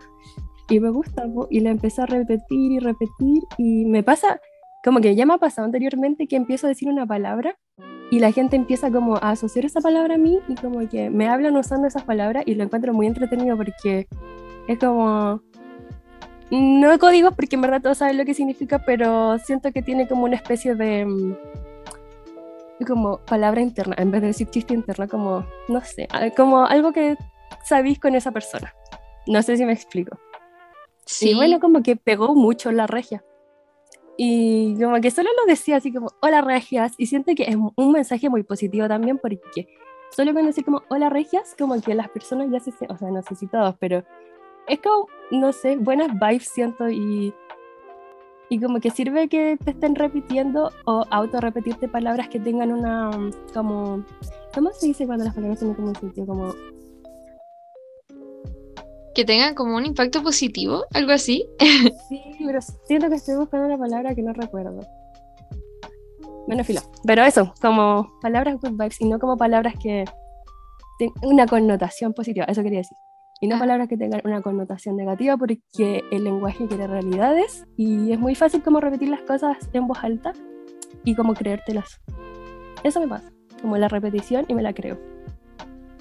Y 0.68 0.80
me 0.80 0.90
gusta. 0.90 1.24
Y 1.50 1.60
la 1.60 1.70
empecé 1.70 2.02
a 2.02 2.06
repetir 2.06 2.72
y 2.72 2.78
repetir. 2.78 3.42
Y 3.56 3.86
me 3.86 4.02
pasa, 4.02 4.40
como 4.84 5.00
que 5.00 5.14
ya 5.14 5.26
me 5.26 5.34
ha 5.34 5.38
pasado 5.38 5.64
anteriormente 5.64 6.26
que 6.26 6.36
empiezo 6.36 6.66
a 6.66 6.68
decir 6.68 6.88
una 6.88 7.06
palabra 7.06 7.58
y 8.10 8.20
la 8.20 8.32
gente 8.32 8.56
empieza 8.56 8.90
como 8.90 9.16
a 9.16 9.30
asociar 9.30 9.64
esa 9.64 9.80
palabra 9.80 10.14
a 10.14 10.18
mí 10.18 10.38
y 10.48 10.54
como 10.54 10.86
que 10.88 11.10
me 11.10 11.28
hablan 11.28 11.56
usando 11.56 11.86
esas 11.86 12.04
palabras 12.04 12.44
y 12.46 12.54
lo 12.54 12.64
encuentro 12.64 12.94
muy 12.94 13.06
entretenido 13.06 13.56
porque 13.56 14.08
es 14.66 14.78
como 14.78 15.42
no 16.50 16.98
códigos 16.98 17.34
porque 17.34 17.56
en 17.56 17.62
verdad 17.62 17.82
todos 17.82 17.98
saben 17.98 18.16
lo 18.16 18.24
que 18.24 18.34
significa 18.34 18.78
pero 18.78 19.38
siento 19.38 19.72
que 19.72 19.82
tiene 19.82 20.08
como 20.08 20.24
una 20.24 20.36
especie 20.36 20.74
de 20.74 21.04
mm, 21.04 21.36
como 22.86 23.18
palabra 23.18 23.60
interna 23.60 23.94
en 23.98 24.10
vez 24.10 24.22
de 24.22 24.28
decir 24.28 24.48
chiste 24.48 24.72
interna 24.72 25.06
como 25.06 25.44
no 25.68 25.80
sé 25.82 26.08
como 26.36 26.64
algo 26.64 26.92
que 26.92 27.16
sabéis 27.64 27.98
con 27.98 28.14
esa 28.14 28.32
persona. 28.32 28.72
No 29.26 29.42
sé 29.42 29.56
si 29.56 29.66
me 29.66 29.72
explico. 29.72 30.18
Sí. 31.04 31.34
bueno 31.34 31.58
como 31.58 31.82
que 31.82 31.96
pegó 31.96 32.34
mucho 32.34 32.70
la 32.70 32.86
regia 32.86 33.24
y 34.20 34.74
como 34.82 35.00
que 35.00 35.12
solo 35.12 35.28
lo 35.40 35.46
decía 35.46 35.76
así 35.76 35.92
como, 35.92 36.10
hola 36.20 36.40
regias, 36.40 36.92
y 36.98 37.06
siento 37.06 37.32
que 37.36 37.44
es 37.44 37.56
un 37.56 37.92
mensaje 37.92 38.28
muy 38.28 38.42
positivo 38.42 38.88
también 38.88 39.16
porque 39.16 39.68
solo 40.10 40.34
con 40.34 40.44
decir 40.44 40.64
como, 40.64 40.82
hola 40.88 41.08
regias, 41.08 41.54
como 41.56 41.80
que 41.80 41.94
las 41.94 42.08
personas 42.08 42.50
ya 42.50 42.58
se, 42.58 42.72
o 42.88 42.98
sea, 42.98 43.12
no 43.12 43.22
sé 43.22 43.36
si 43.36 43.46
todos, 43.46 43.76
pero 43.78 44.02
es 44.66 44.80
como, 44.80 45.06
no 45.30 45.52
sé, 45.52 45.76
buenas 45.76 46.10
vibes 46.18 46.48
siento 46.48 46.88
y, 46.88 47.32
y 48.48 48.60
como 48.60 48.80
que 48.80 48.90
sirve 48.90 49.28
que 49.28 49.56
te 49.64 49.70
estén 49.70 49.94
repitiendo 49.94 50.72
o 50.84 51.04
auto-repetirte 51.10 51.86
palabras 51.86 52.28
que 52.28 52.40
tengan 52.40 52.72
una, 52.72 53.10
como, 53.54 54.04
¿cómo 54.52 54.72
se 54.72 54.88
dice 54.88 55.06
cuando 55.06 55.26
las 55.26 55.34
palabras 55.34 55.60
tienen 55.60 55.76
como 55.76 55.88
un 55.90 55.94
sentido 55.94 56.26
como 56.26 56.54
que 59.18 59.24
tengan 59.24 59.56
como 59.56 59.76
un 59.76 59.84
impacto 59.84 60.22
positivo, 60.22 60.84
algo 60.94 61.10
así. 61.10 61.44
Sí, 62.08 62.22
pero 62.46 62.60
siento 62.86 63.08
que 63.08 63.16
estoy 63.16 63.34
buscando 63.34 63.66
una 63.66 63.76
palabra 63.76 64.14
que 64.14 64.22
no 64.22 64.32
recuerdo. 64.32 64.80
Bueno, 66.46 66.62
filo. 66.62 66.82
Pero 67.04 67.24
eso, 67.24 67.52
como 67.60 68.08
palabras 68.22 68.54
good 68.60 68.78
vibes 68.78 69.00
y 69.00 69.08
no 69.08 69.18
como 69.18 69.36
palabras 69.36 69.74
que 69.82 70.04
tengan 71.00 71.16
una 71.24 71.46
connotación 71.48 72.12
positiva, 72.12 72.44
eso 72.44 72.62
quería 72.62 72.78
decir. 72.78 72.96
Y 73.40 73.48
no 73.48 73.56
ah. 73.56 73.58
palabras 73.58 73.88
que 73.88 73.96
tengan 73.96 74.20
una 74.24 74.40
connotación 74.40 74.96
negativa 74.96 75.36
porque 75.36 76.04
el 76.12 76.22
lenguaje 76.22 76.68
quiere 76.68 76.86
realidades 76.86 77.66
y 77.76 78.12
es 78.12 78.20
muy 78.20 78.36
fácil 78.36 78.62
como 78.62 78.78
repetir 78.78 79.08
las 79.08 79.22
cosas 79.22 79.56
en 79.72 79.88
voz 79.88 79.98
alta 80.04 80.32
y 81.02 81.16
como 81.16 81.34
creértelas. 81.34 82.00
Eso 82.84 83.00
me 83.00 83.08
pasa, 83.08 83.32
como 83.60 83.76
la 83.78 83.88
repetición 83.88 84.44
y 84.46 84.54
me 84.54 84.62
la 84.62 84.72
creo. 84.72 84.96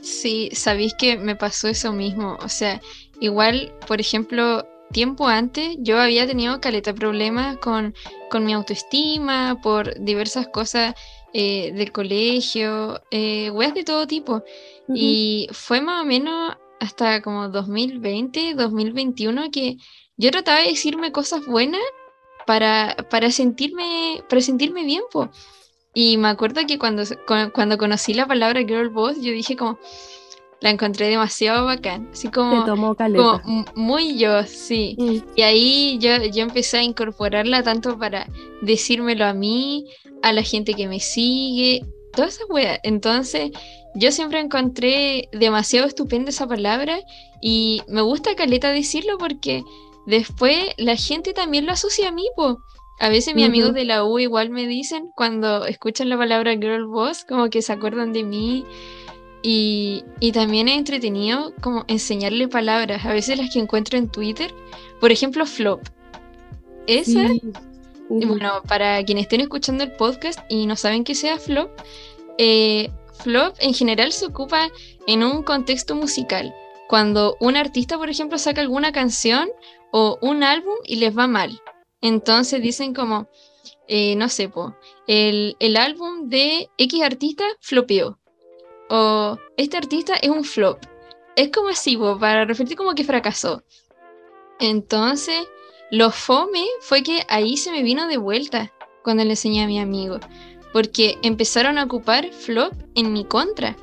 Sí, 0.08 0.50
sabéis 0.54 0.94
que 0.94 1.18
me 1.18 1.36
pasó 1.36 1.68
eso 1.68 1.92
mismo. 1.92 2.38
O 2.42 2.50
sea, 2.50 2.80
igual, 3.20 3.74
por 3.88 4.00
ejemplo, 4.00 4.66
tiempo 4.92 5.28
antes 5.28 5.78
yo 5.80 6.00
había 6.00 6.28
tenido 6.28 6.62
caleta 6.62 6.94
problemas 6.94 7.58
con, 7.58 7.94
con 8.30 8.46
mi 8.46 8.54
autoestima, 8.54 9.60
por 9.62 10.00
diversas 10.00 10.48
cosas 10.48 10.96
eh, 11.34 11.72
del 11.74 11.92
colegio, 11.92 13.02
eh, 13.12 13.52
weas 13.52 13.74
de 13.74 13.84
todo 13.84 14.08
tipo. 14.08 14.44
Y 14.94 15.50
fue 15.52 15.82
más 15.82 16.02
o 16.02 16.06
menos 16.06 16.56
hasta 16.80 17.22
como 17.22 17.50
2020, 17.50 18.54
2021 18.54 19.52
que 19.52 19.78
yo 20.16 20.32
trataba 20.32 20.62
de 20.62 20.70
decirme 20.70 21.12
cosas 21.12 21.46
buenas 21.46 21.82
para, 22.46 22.96
para 23.10 23.30
sentirme, 23.32 24.24
para 24.30 24.42
sentirme 24.42 24.86
bien, 24.86 25.04
pues. 25.12 25.30
Y 25.94 26.18
me 26.18 26.30
acuerdo 26.30 26.62
que 26.66 26.78
cuando, 26.78 27.04
cuando 27.54 27.78
conocí 27.78 28.14
la 28.14 28.28
palabra 28.28 28.62
girl 28.62 28.90
boss, 28.90 29.18
yo 29.18 29.32
dije 29.32 29.58
como, 29.58 29.80
la 30.62 30.70
encontré 30.70 31.08
demasiado 31.08 31.66
bacán. 31.66 32.10
Así 32.12 32.30
como, 32.30 32.66
como 32.66 32.96
muy 33.76 34.18
yo, 34.18 34.44
sí. 34.44 34.96
Mm. 34.98 35.18
Y 35.36 35.42
ahí 35.42 35.98
yo, 36.00 36.24
yo 36.26 36.44
empecé 36.44 36.78
a 36.78 36.84
incorporarla 36.84 37.64
tanto 37.64 37.98
para 37.98 38.28
decírmelo 38.62 39.26
a 39.26 39.34
mí, 39.34 39.86
a 40.24 40.34
la 40.34 40.44
gente 40.44 40.74
que 40.74 40.88
me 40.88 41.00
sigue, 41.00 41.82
todas 42.14 42.36
esas 42.36 42.50
weas. 42.50 42.80
Entonces, 42.84 43.52
yo 43.96 44.12
siempre 44.12 44.40
encontré 44.40 45.30
demasiado 45.32 45.88
estupenda 45.88 46.30
esa 46.30 46.48
palabra 46.48 47.00
y 47.42 47.82
me 47.88 48.02
gusta 48.02 48.36
caleta 48.36 48.72
decirlo 48.72 49.18
porque 49.18 49.64
después 50.06 50.58
la 50.78 50.96
gente 50.96 51.34
también 51.34 51.66
lo 51.66 51.72
asocia 51.72 52.10
a 52.10 52.12
mí, 52.12 52.28
po. 52.36 52.60
A 53.00 53.10
veces 53.10 53.36
mis 53.36 53.46
amigos 53.46 53.76
de 53.76 53.86
la 53.86 54.04
U 54.04 54.18
igual 54.18 54.50
me 54.50 54.66
dicen 54.66 55.12
cuando 55.16 55.66
escuchan 55.66 56.10
la 56.10 56.18
palabra 56.18 56.54
girl 56.54 56.88
boss, 56.88 57.26
como 57.26 57.50
que 57.52 57.62
se 57.62 57.72
acuerdan 57.72 58.12
de 58.12 58.24
mí. 58.24 58.66
Y, 59.44 60.04
también 60.34 60.68
he 60.68 60.76
entretenido 60.76 61.54
como 61.62 61.86
enseñarle 61.88 62.48
palabras, 62.48 63.06
a 63.06 63.14
veces 63.14 63.38
las 63.38 63.54
que 63.54 63.60
encuentro 63.60 63.98
en 63.98 64.10
Twitter. 64.10 64.54
Por 65.00 65.12
ejemplo, 65.12 65.46
flop. 65.46 65.82
Esa, 66.88 67.30
bueno, 68.10 68.62
para 68.68 69.04
quienes 69.04 69.24
estén 69.24 69.42
escuchando 69.42 69.84
el 69.84 69.92
podcast 69.92 70.40
y 70.50 70.66
no 70.66 70.76
saben 70.76 71.04
qué 71.04 71.16
sea 71.16 71.38
flop, 71.38 71.70
eh, 72.38 72.90
flop 73.14 73.56
en 73.60 73.74
general 73.74 74.12
se 74.12 74.26
ocupa 74.26 74.70
en 75.06 75.24
un 75.24 75.44
contexto 75.44 75.96
musical. 75.96 76.54
cuando 76.88 77.36
un 77.42 77.58
artista, 77.58 77.98
por 77.98 78.10
ejemplo, 78.10 78.38
saca 78.38 78.62
alguna 78.62 78.94
canción 78.94 79.50
o 79.92 80.18
un 80.22 80.42
álbum 80.42 80.76
y 80.86 80.96
les 80.96 81.18
va 81.18 81.28
mal. 81.28 81.62
Entonces 82.00 82.62
dicen 82.62 82.94
como, 82.94 83.28
eh, 83.90 84.16
no 84.16 84.30
sé, 84.30 84.48
po, 84.48 84.74
el, 85.06 85.58
el 85.60 85.76
álbum 85.76 86.30
de 86.30 86.70
X 86.78 87.04
artista 87.04 87.44
flopeó. 87.60 88.18
O 88.90 89.38
este 89.58 89.78
artista 89.78 90.16
es 90.16 90.30
un 90.30 90.44
flop. 90.44 90.80
Es 91.36 91.52
como 91.52 91.70
así, 91.70 91.98
para 92.20 92.46
referir 92.46 92.76
como 92.76 92.96
que 92.96 93.04
fracasó. 93.04 93.64
Entonces, 94.60 95.48
lo 95.92 96.12
fome 96.12 96.66
fue 96.82 97.04
que 97.04 97.24
ahí 97.28 97.58
se 97.58 97.72
me 97.72 97.84
vino 97.84 98.08
de 98.08 98.18
vuelta 98.18 98.74
cuando 99.04 99.24
le 99.24 99.32
enseñé 99.32 99.64
a 99.64 99.68
mi 99.68 99.80
amigo. 99.80 100.20
Porque 100.74 101.18
empezaron 101.22 101.78
a 101.78 101.84
ocupar 101.84 102.32
flop 102.32 102.74
en 102.96 103.14
mi 103.14 103.24
contra. 103.24 103.76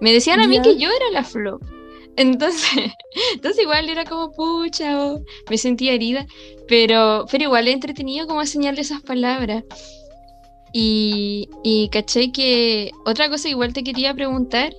Me 0.00 0.12
decían 0.12 0.40
a 0.40 0.46
mí 0.46 0.60
que 0.60 0.76
yo 0.76 0.90
era 0.90 1.10
la 1.10 1.24
flop. 1.24 1.62
Entonces, 2.16 2.92
entonces 3.32 3.62
igual 3.62 3.88
era 3.88 4.04
como 4.04 4.32
pucha, 4.32 5.04
o 5.04 5.24
me 5.50 5.58
sentía 5.58 5.92
herida, 5.92 6.26
pero, 6.68 7.26
pero 7.30 7.44
igual 7.44 7.68
he 7.68 7.72
entretenido 7.72 8.26
como 8.26 8.40
enseñarle 8.40 8.82
esas 8.82 9.02
palabras. 9.02 9.64
Y, 10.76 11.88
caché 11.92 12.32
que 12.32 12.90
otra 13.04 13.30
cosa 13.30 13.48
igual 13.48 13.72
te 13.72 13.84
quería 13.84 14.12
preguntar 14.12 14.74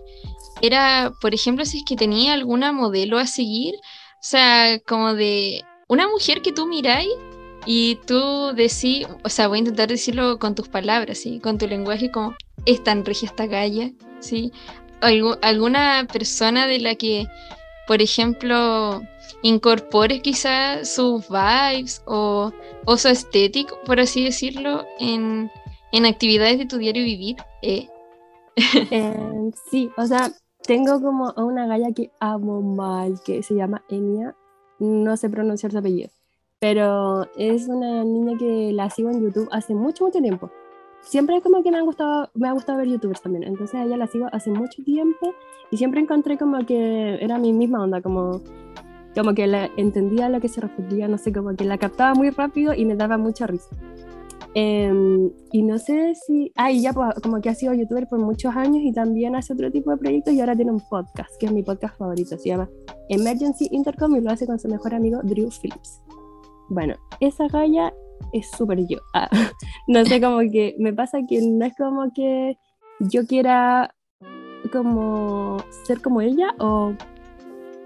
era, 0.62 1.14
por 1.22 1.34
ejemplo, 1.34 1.64
si 1.64 1.78
es 1.80 1.84
que 1.86 1.96
tenía 1.96 2.34
alguna 2.34 2.74
modelo 2.74 3.18
a 3.18 3.28
seguir, 3.28 3.76
o 3.76 4.28
sea, 4.28 4.78
como 4.86 5.14
de 5.14 5.64
una 5.88 6.10
mujer 6.10 6.42
que 6.42 6.52
tú 6.52 6.68
miráis 6.68 7.10
y 7.66 7.98
tú 8.08 8.54
decís, 8.54 9.08
o 9.24 9.30
sea, 9.30 9.48
voy 9.48 9.58
a 9.58 9.60
intentar 9.60 9.88
decirlo 9.88 10.38
con 10.38 10.54
tus 10.54 10.68
palabras, 10.68 11.20
¿sí? 11.20 11.40
con 11.40 11.58
tu 11.58 11.66
lenguaje, 11.66 12.12
como 12.12 12.36
es 12.66 12.84
tan 12.84 13.06
regia 13.06 13.30
esta 13.30 13.46
galla, 13.46 13.92
¿sí? 14.20 14.52
alguna 15.00 16.08
persona 16.12 16.68
de 16.68 16.80
la 16.80 16.96
que, 16.96 17.26
por 17.88 18.02
ejemplo, 18.02 19.02
incorpores 19.44 20.22
quizás 20.22 20.94
sus 20.94 21.26
vibes 21.30 22.02
o, 22.06 22.52
o, 22.86 22.98
su 22.98 23.08
estético, 23.08 23.80
por 23.86 24.00
así 24.00 24.26
decirlo, 24.26 24.86
en, 25.00 25.52
en 25.96 26.06
actividades 26.06 26.58
de 26.58 26.66
tu 26.66 26.78
diario 26.78 27.04
vivir? 27.04 27.38
Eh. 27.62 27.88
Eh, 28.92 29.52
sí, 29.70 29.90
o 29.98 30.06
sea, 30.06 30.32
tengo 30.66 31.02
como 31.02 31.34
una 31.36 31.68
galla 31.68 31.92
que 31.94 32.12
amo 32.20 32.62
mal, 32.62 33.20
que 33.26 33.44
se 33.44 33.56
llama 33.56 33.84
Enya, 33.90 34.36
no 34.80 35.18
sé 35.18 35.30
pronunciar 35.30 35.72
su 35.72 35.78
apellido, 35.78 36.10
pero 36.60 37.28
es 37.36 37.68
una 37.68 38.04
niña 38.06 38.38
que 38.38 38.72
la 38.72 38.90
sigo 38.90 39.10
en 39.10 39.22
YouTube 39.24 39.50
hace 39.52 39.76
mucho, 39.76 40.06
mucho 40.06 40.22
tiempo 40.22 40.50
siempre 41.06 41.42
como 41.42 41.64
que 41.64 41.72
me 41.72 41.78
ha 41.78 41.82
gustado, 41.82 42.30
me 42.34 42.48
ha 42.48 42.52
gustado 42.52 42.80
ver 42.80 42.88
youtubers 42.88 43.22
también, 43.22 43.44
entonces 43.44 43.76
a 43.76 43.84
ella 43.84 43.98
la 43.98 44.08
sigo 44.08 44.28
hace 44.32 44.50
mucho 44.50 44.84
tiempo 44.84 45.34
y 45.72 45.78
siempre 45.78 46.02
encontré 46.02 46.38
como 46.38 46.66
que 46.66 47.18
era 47.22 47.38
mi 47.38 47.54
misma 47.54 47.84
onda, 47.84 48.02
como, 48.02 48.42
como 49.16 49.34
que 49.34 49.48
la, 49.48 49.70
entendía 49.78 50.26
a 50.26 50.30
lo 50.30 50.42
que 50.42 50.50
se 50.50 50.62
refería, 50.62 51.08
no 51.08 51.18
sé, 51.18 51.32
como 51.32 51.56
que 51.56 51.64
la 51.64 51.78
captaba 51.78 52.16
muy 52.16 52.32
rápido 52.32 52.74
y 52.74 52.86
me 52.86 52.96
daba 52.96 53.18
mucha 53.18 53.48
risa. 53.48 53.70
Em, 54.58 55.32
y 55.52 55.64
no 55.64 55.78
sé 55.78 56.16
si, 56.16 56.50
ah, 56.56 56.72
y 56.72 56.82
ya 56.82 56.94
pues, 56.94 57.14
como 57.22 57.42
que 57.42 57.50
ha 57.50 57.56
sido 57.56 57.74
youtuber 57.74 58.08
por 58.08 58.20
muchos 58.20 58.56
años 58.56 58.78
y 58.86 58.94
también 58.94 59.36
hace 59.36 59.52
otro 59.52 59.70
tipo 59.70 59.92
de 59.92 59.98
proyectos 59.98 60.34
y 60.34 60.40
ahora 60.40 60.56
tiene 60.56 60.72
un 60.72 60.80
podcast, 60.80 61.30
que 61.38 61.48
es 61.48 61.52
mi 61.52 61.62
podcast 61.62 61.98
favorito, 61.98 62.38
se 62.38 62.50
llama 62.50 62.70
Emergency 63.10 63.68
Intercom 63.72 64.16
y 64.16 64.22
lo 64.22 64.32
hace 64.32 64.46
con 64.48 64.58
su 64.58 64.70
mejor 64.70 64.96
amigo 64.96 65.20
Drew 65.24 65.50
Phillips. 65.50 66.02
Bueno, 66.70 66.96
esa 67.20 67.50
galla 67.50 67.94
es 68.32 68.50
súper 68.52 68.88
yo. 68.88 68.98
Ah, 69.14 69.30
no 69.88 70.06
sé, 70.06 70.22
como 70.22 70.40
que 70.50 70.74
me 70.80 70.94
pasa 70.94 71.20
que 71.28 71.42
no 71.42 71.66
es 71.66 71.76
como 71.76 72.14
que 72.14 72.58
yo 73.02 73.28
quiera 73.28 73.94
como 74.72 75.58
ser 75.84 76.02
como 76.02 76.22
ella 76.22 76.56
o 76.60 76.94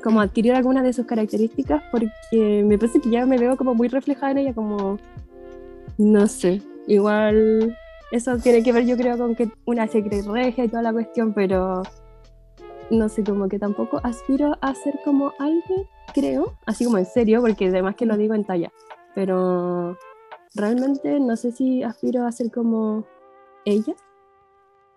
como 0.03 0.21
adquirir 0.21 0.53
alguna 0.53 0.83
de 0.83 0.93
sus 0.93 1.07
características 1.07 1.81
porque 1.91 2.63
me 2.63 2.77
parece 2.77 3.01
que 3.01 3.09
ya 3.09 3.25
me 3.25 3.37
veo 3.37 3.57
como 3.57 3.73
muy 3.73 3.87
reflejada 3.87 4.31
en 4.31 4.37
ella 4.37 4.53
como 4.53 4.97
no 5.99 6.25
sé 6.25 6.63
igual 6.87 7.77
eso 8.11 8.37
tiene 8.37 8.63
que 8.63 8.71
ver 8.71 8.87
yo 8.87 8.97
creo 8.97 9.15
con 9.19 9.35
que 9.35 9.51
una 9.65 9.87
se 9.87 10.03
cree 10.03 10.23
regia 10.23 10.63
y 10.63 10.69
toda 10.69 10.81
la 10.81 10.91
cuestión 10.91 11.33
pero 11.33 11.83
no 12.89 13.07
sé 13.07 13.23
como 13.23 13.47
que 13.47 13.59
tampoco 13.59 13.99
aspiro 14.03 14.57
a 14.61 14.73
ser 14.73 14.99
como 15.05 15.33
alguien 15.37 15.87
creo 16.15 16.55
así 16.65 16.85
como 16.85 16.97
en 16.97 17.05
serio 17.05 17.41
porque 17.41 17.67
además 17.67 17.95
que 17.95 18.07
lo 18.07 18.17
digo 18.17 18.33
en 18.33 18.43
talla 18.43 18.71
pero 19.13 19.95
realmente 20.55 21.19
no 21.19 21.35
sé 21.35 21.51
si 21.51 21.83
aspiro 21.83 22.25
a 22.25 22.31
ser 22.31 22.51
como 22.51 23.05
ella, 23.65 23.93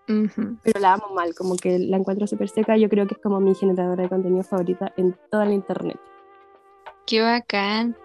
pero 0.06 0.80
la 0.80 0.94
amo 0.94 1.14
mal, 1.14 1.34
como 1.34 1.56
que 1.56 1.78
la 1.78 1.96
encuentro 1.96 2.26
súper 2.26 2.48
seca. 2.48 2.76
Yo 2.76 2.88
creo 2.88 3.06
que 3.06 3.14
es 3.14 3.20
como 3.20 3.40
mi 3.40 3.54
generadora 3.54 4.02
de 4.02 4.08
contenido 4.08 4.42
favorita 4.42 4.92
en 4.96 5.16
toda 5.30 5.44
la 5.44 5.52
internet. 5.52 5.98
Qué 7.06 7.20
bacán. 7.20 7.96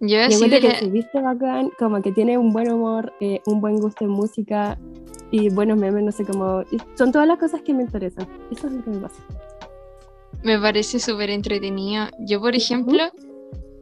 Yo 0.00 0.20
así 0.22 0.48
que 0.48 0.76
se 0.76 0.86
viste 0.86 1.20
bacán, 1.20 1.70
como 1.78 2.00
que 2.00 2.12
tiene 2.12 2.38
un 2.38 2.52
buen 2.52 2.72
humor, 2.72 3.12
eh, 3.20 3.40
un 3.46 3.60
buen 3.60 3.76
gusto 3.76 4.04
en 4.04 4.10
música 4.10 4.78
y 5.30 5.50
buenos 5.50 5.78
memes, 5.78 6.02
no 6.02 6.12
sé 6.12 6.24
cómo. 6.24 6.64
Son 6.96 7.12
todas 7.12 7.28
las 7.28 7.38
cosas 7.38 7.60
que 7.62 7.74
me 7.74 7.82
interesan. 7.82 8.26
Eso 8.50 8.66
es 8.66 8.72
lo 8.72 8.84
que 8.84 8.90
me 8.90 9.00
pasa. 9.00 9.22
Me 10.42 10.58
parece 10.58 10.98
súper 10.98 11.30
entretenido. 11.30 12.06
Yo, 12.20 12.40
por 12.40 12.56
ejemplo, 12.56 13.12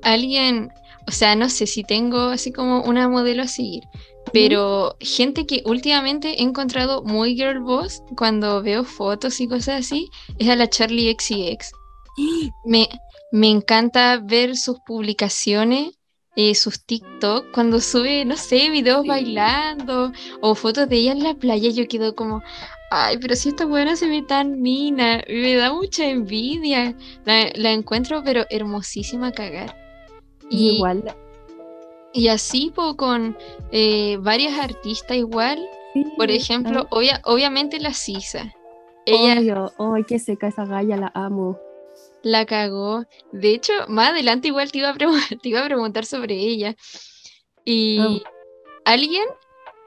alguien 0.02 0.70
o 1.08 1.10
sea, 1.10 1.34
no 1.34 1.48
sé 1.48 1.66
si 1.66 1.84
tengo 1.84 2.18
así 2.18 2.52
como 2.52 2.82
una 2.82 3.08
modelo 3.08 3.42
a 3.42 3.48
seguir, 3.48 3.84
pero 4.30 4.94
gente 5.00 5.46
que 5.46 5.62
últimamente 5.64 6.38
he 6.38 6.42
encontrado 6.42 7.02
muy 7.02 7.34
girl 7.34 7.60
boss 7.60 8.02
cuando 8.14 8.62
veo 8.62 8.84
fotos 8.84 9.40
y 9.40 9.48
cosas 9.48 9.86
así, 9.86 10.10
es 10.38 10.50
a 10.50 10.56
la 10.56 10.68
Charlie 10.68 11.16
XCX. 11.18 11.72
Me, 12.66 12.88
me 13.32 13.48
encanta 13.48 14.20
ver 14.22 14.54
sus 14.54 14.80
publicaciones, 14.80 15.97
eh, 16.38 16.54
sus 16.54 16.84
TikTok, 16.84 17.50
cuando 17.50 17.80
sube, 17.80 18.24
no 18.24 18.36
sé, 18.36 18.70
videos 18.70 19.04
bailando 19.04 20.12
o 20.40 20.54
fotos 20.54 20.88
de 20.88 20.94
ella 20.94 21.10
en 21.10 21.24
la 21.24 21.34
playa, 21.34 21.68
yo 21.70 21.88
quedo 21.88 22.14
como, 22.14 22.44
ay, 22.92 23.18
pero 23.18 23.34
si 23.34 23.48
esta 23.48 23.66
buena 23.66 23.96
se 23.96 24.06
ve 24.06 24.22
tan 24.22 24.62
mina, 24.62 25.20
me 25.28 25.56
da 25.56 25.72
mucha 25.72 26.08
envidia. 26.08 26.94
La, 27.24 27.48
la 27.56 27.72
encuentro, 27.72 28.22
pero 28.22 28.44
hermosísima 28.50 29.26
a 29.26 29.32
cagar. 29.32 29.76
Y, 30.48 30.76
igual. 30.76 31.12
Y 32.12 32.28
así 32.28 32.72
con 32.96 33.36
eh, 33.72 34.16
varias 34.20 34.60
artistas 34.60 35.16
igual. 35.16 35.58
Por 36.16 36.30
ejemplo, 36.30 36.86
obviamente 36.90 37.80
la 37.80 37.92
Sisa. 37.92 38.54
Ella, 39.06 39.72
Ay, 39.76 40.04
qué 40.04 40.20
seca 40.20 40.46
esa 40.46 40.64
galla, 40.64 40.96
la 40.96 41.10
amo. 41.14 41.58
La 42.22 42.46
cagó. 42.46 43.04
De 43.32 43.50
hecho, 43.50 43.72
más 43.88 44.10
adelante 44.10 44.48
igual 44.48 44.72
te 44.72 44.78
iba 44.78 44.90
a, 44.90 44.94
te 45.42 45.48
iba 45.48 45.60
a 45.60 45.64
preguntar 45.64 46.04
sobre 46.04 46.34
ella. 46.34 46.76
Y 47.64 48.22
alguien 48.84 49.24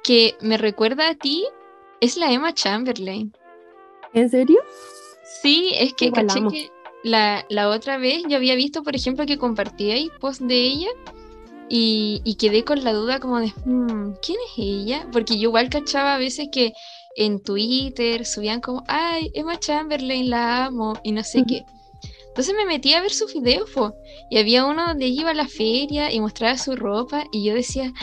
que 0.03 0.35
me 0.41 0.57
recuerda 0.57 1.09
a 1.09 1.15
ti 1.15 1.45
es 1.99 2.17
la 2.17 2.31
Emma 2.31 2.53
Chamberlain. 2.53 3.33
¿En 4.13 4.29
serio? 4.29 4.59
Sí, 5.41 5.71
es 5.75 5.93
que 5.93 6.11
caché 6.11 6.41
que 6.49 6.69
la, 7.03 7.69
otra 7.69 7.97
vez 7.97 8.23
yo 8.27 8.37
había 8.37 8.55
visto, 8.55 8.83
por 8.83 8.95
ejemplo, 8.95 9.25
que 9.25 9.37
compartíais 9.37 10.09
post 10.19 10.41
de 10.41 10.55
ella 10.55 10.89
y, 11.69 12.35
quedé 12.37 12.63
con 12.63 12.83
la 12.83 12.93
duda 12.93 13.19
como 13.19 13.39
de, 13.39 13.53
hmm, 13.65 14.13
¿quién 14.21 14.37
es 14.47 14.53
ella? 14.57 15.07
Porque 15.11 15.35
yo 15.35 15.43
igual 15.49 15.69
cachaba 15.69 16.15
a 16.15 16.17
veces 16.17 16.49
que 16.51 16.73
en 17.15 17.41
Twitter 17.41 18.25
subían 18.25 18.61
como, 18.61 18.83
ay, 18.87 19.31
Emma 19.33 19.57
Chamberlain, 19.57 20.29
la 20.29 20.65
amo, 20.65 20.93
y 21.03 21.11
no 21.11 21.23
sé 21.23 21.43
qué. 21.47 21.63
Entonces 22.31 22.55
me 22.55 22.65
metí 22.65 22.93
a 22.93 23.01
ver 23.01 23.11
sus 23.11 23.33
videos, 23.33 23.69
y 24.29 24.37
había 24.37 24.65
uno 24.65 24.87
donde 24.87 25.05
ella 25.05 25.21
iba 25.21 25.31
a 25.31 25.35
la 25.35 25.47
feria 25.47 26.11
y 26.11 26.19
mostraba 26.19 26.57
su 26.57 26.75
ropa, 26.75 27.25
y 27.31 27.43
yo 27.43 27.53
decía, 27.53 27.93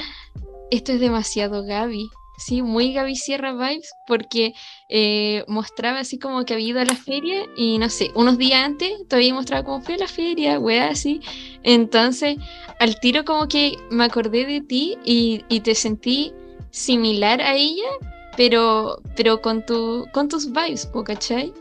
esto 0.70 0.92
es 0.92 1.00
demasiado 1.00 1.64
Gaby 1.64 2.08
sí, 2.38 2.62
muy 2.62 2.92
Gaby 2.92 3.16
Sierra 3.16 3.52
vibes, 3.52 3.92
porque 4.06 4.54
eh, 4.88 5.44
mostraba 5.48 6.00
así 6.00 6.18
como 6.18 6.44
que 6.44 6.54
había 6.54 6.68
ido 6.68 6.80
a 6.80 6.84
la 6.84 6.94
feria 6.94 7.46
y 7.56 7.78
no 7.78 7.90
sé, 7.90 8.10
unos 8.14 8.38
días 8.38 8.64
antes 8.64 8.92
todavía 9.08 9.34
mostraba 9.34 9.64
cómo 9.64 9.82
fue 9.82 9.94
a 9.94 9.98
la 9.98 10.08
feria, 10.08 10.58
weá, 10.58 10.88
así. 10.88 11.20
Entonces, 11.64 12.38
al 12.78 12.98
tiro 13.00 13.24
como 13.24 13.48
que 13.48 13.76
me 13.90 14.04
acordé 14.04 14.46
de 14.46 14.60
ti 14.60 14.96
y, 15.04 15.42
te 15.60 15.74
sentí 15.74 16.32
similar 16.70 17.42
a 17.42 17.56
ella, 17.56 17.88
pero, 18.36 19.02
pero 19.16 19.42
con, 19.42 19.66
tu, 19.66 20.06
con 20.12 20.28
tus 20.28 20.52
vibes, 20.52 20.88
¿cachai? 21.04 21.52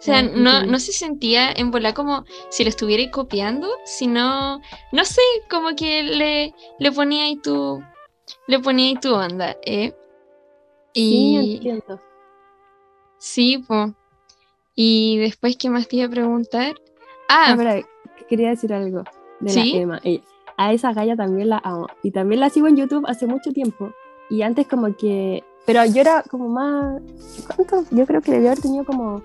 O 0.00 0.02
sea, 0.02 0.20
ah, 0.20 0.22
no, 0.22 0.64
no 0.64 0.78
se 0.78 0.92
sentía 0.92 1.52
en 1.52 1.70
volar 1.70 1.92
como 1.92 2.24
si 2.48 2.64
lo 2.64 2.70
estuviera 2.70 3.10
copiando, 3.10 3.68
sino, 3.84 4.58
no 4.92 5.04
sé, 5.04 5.20
como 5.50 5.76
que 5.76 6.02
le, 6.02 6.54
le 6.78 6.92
ponía 6.92 7.24
ahí 7.24 7.36
tu, 7.36 7.82
le 8.46 8.60
ponía 8.60 8.86
ahí 8.86 8.96
tu 8.96 9.12
onda, 9.12 9.58
¿eh? 9.62 9.94
Y... 10.94 11.60
Sí, 13.18 13.62
pues. 13.68 13.92
Y 14.74 15.18
después, 15.18 15.58
¿qué 15.58 15.68
más 15.68 15.86
te 15.86 15.96
iba 15.96 16.06
a 16.06 16.10
preguntar? 16.10 16.74
Ah, 17.28 17.54
ah 17.58 17.80
quería 18.26 18.48
decir 18.48 18.72
algo 18.72 19.04
de 19.40 19.54
la 19.54 19.62
Emma. 19.62 20.00
a 20.56 20.72
esa 20.72 20.94
galla 20.94 21.14
también 21.14 21.50
la 21.50 21.60
amo. 21.62 21.88
Y 22.02 22.12
también 22.12 22.40
la 22.40 22.48
sigo 22.48 22.68
en 22.68 22.76
YouTube 22.76 23.04
hace 23.06 23.26
mucho 23.26 23.52
tiempo. 23.52 23.92
Y 24.30 24.40
antes 24.40 24.66
como 24.66 24.96
que... 24.96 25.44
Pero 25.66 25.84
yo 25.84 26.00
era 26.00 26.22
como 26.22 26.48
más... 26.48 27.02
¿Cuánto? 27.46 27.84
Yo 27.90 28.06
creo 28.06 28.22
que 28.22 28.32
debía 28.32 28.52
haber 28.52 28.62
tenido 28.62 28.86
como 28.86 29.22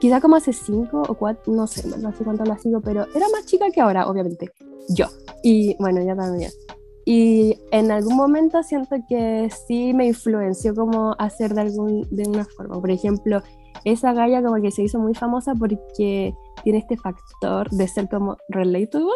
quizá 0.00 0.20
como 0.20 0.36
hace 0.36 0.52
cinco 0.52 1.02
o 1.06 1.14
cuatro, 1.14 1.52
no 1.52 1.66
sé, 1.66 1.86
no 1.98 2.12
sé 2.12 2.24
cuánto 2.24 2.44
la 2.44 2.58
sigo, 2.58 2.80
pero 2.80 3.06
era 3.14 3.26
más 3.32 3.46
chica 3.46 3.70
que 3.70 3.80
ahora, 3.80 4.08
obviamente. 4.08 4.50
Yo. 4.88 5.06
Y 5.42 5.76
bueno, 5.78 6.02
ya 6.02 6.16
también. 6.16 6.50
Y 7.04 7.58
en 7.70 7.90
algún 7.90 8.16
momento 8.16 8.62
siento 8.62 8.96
que 9.08 9.50
sí 9.66 9.94
me 9.94 10.06
influenció 10.06 10.74
como 10.74 11.14
hacer 11.18 11.54
de, 11.54 11.62
algún, 11.62 12.06
de 12.10 12.28
una 12.28 12.44
forma. 12.44 12.80
Por 12.80 12.90
ejemplo, 12.90 13.42
esa 13.84 14.12
galla 14.12 14.42
como 14.42 14.60
que 14.60 14.70
se 14.70 14.82
hizo 14.82 14.98
muy 14.98 15.14
famosa 15.14 15.54
porque 15.54 16.34
tiene 16.62 16.78
este 16.78 16.96
factor 16.96 17.70
de 17.70 17.88
ser 17.88 18.08
como 18.08 18.36
relatable. 18.48 19.12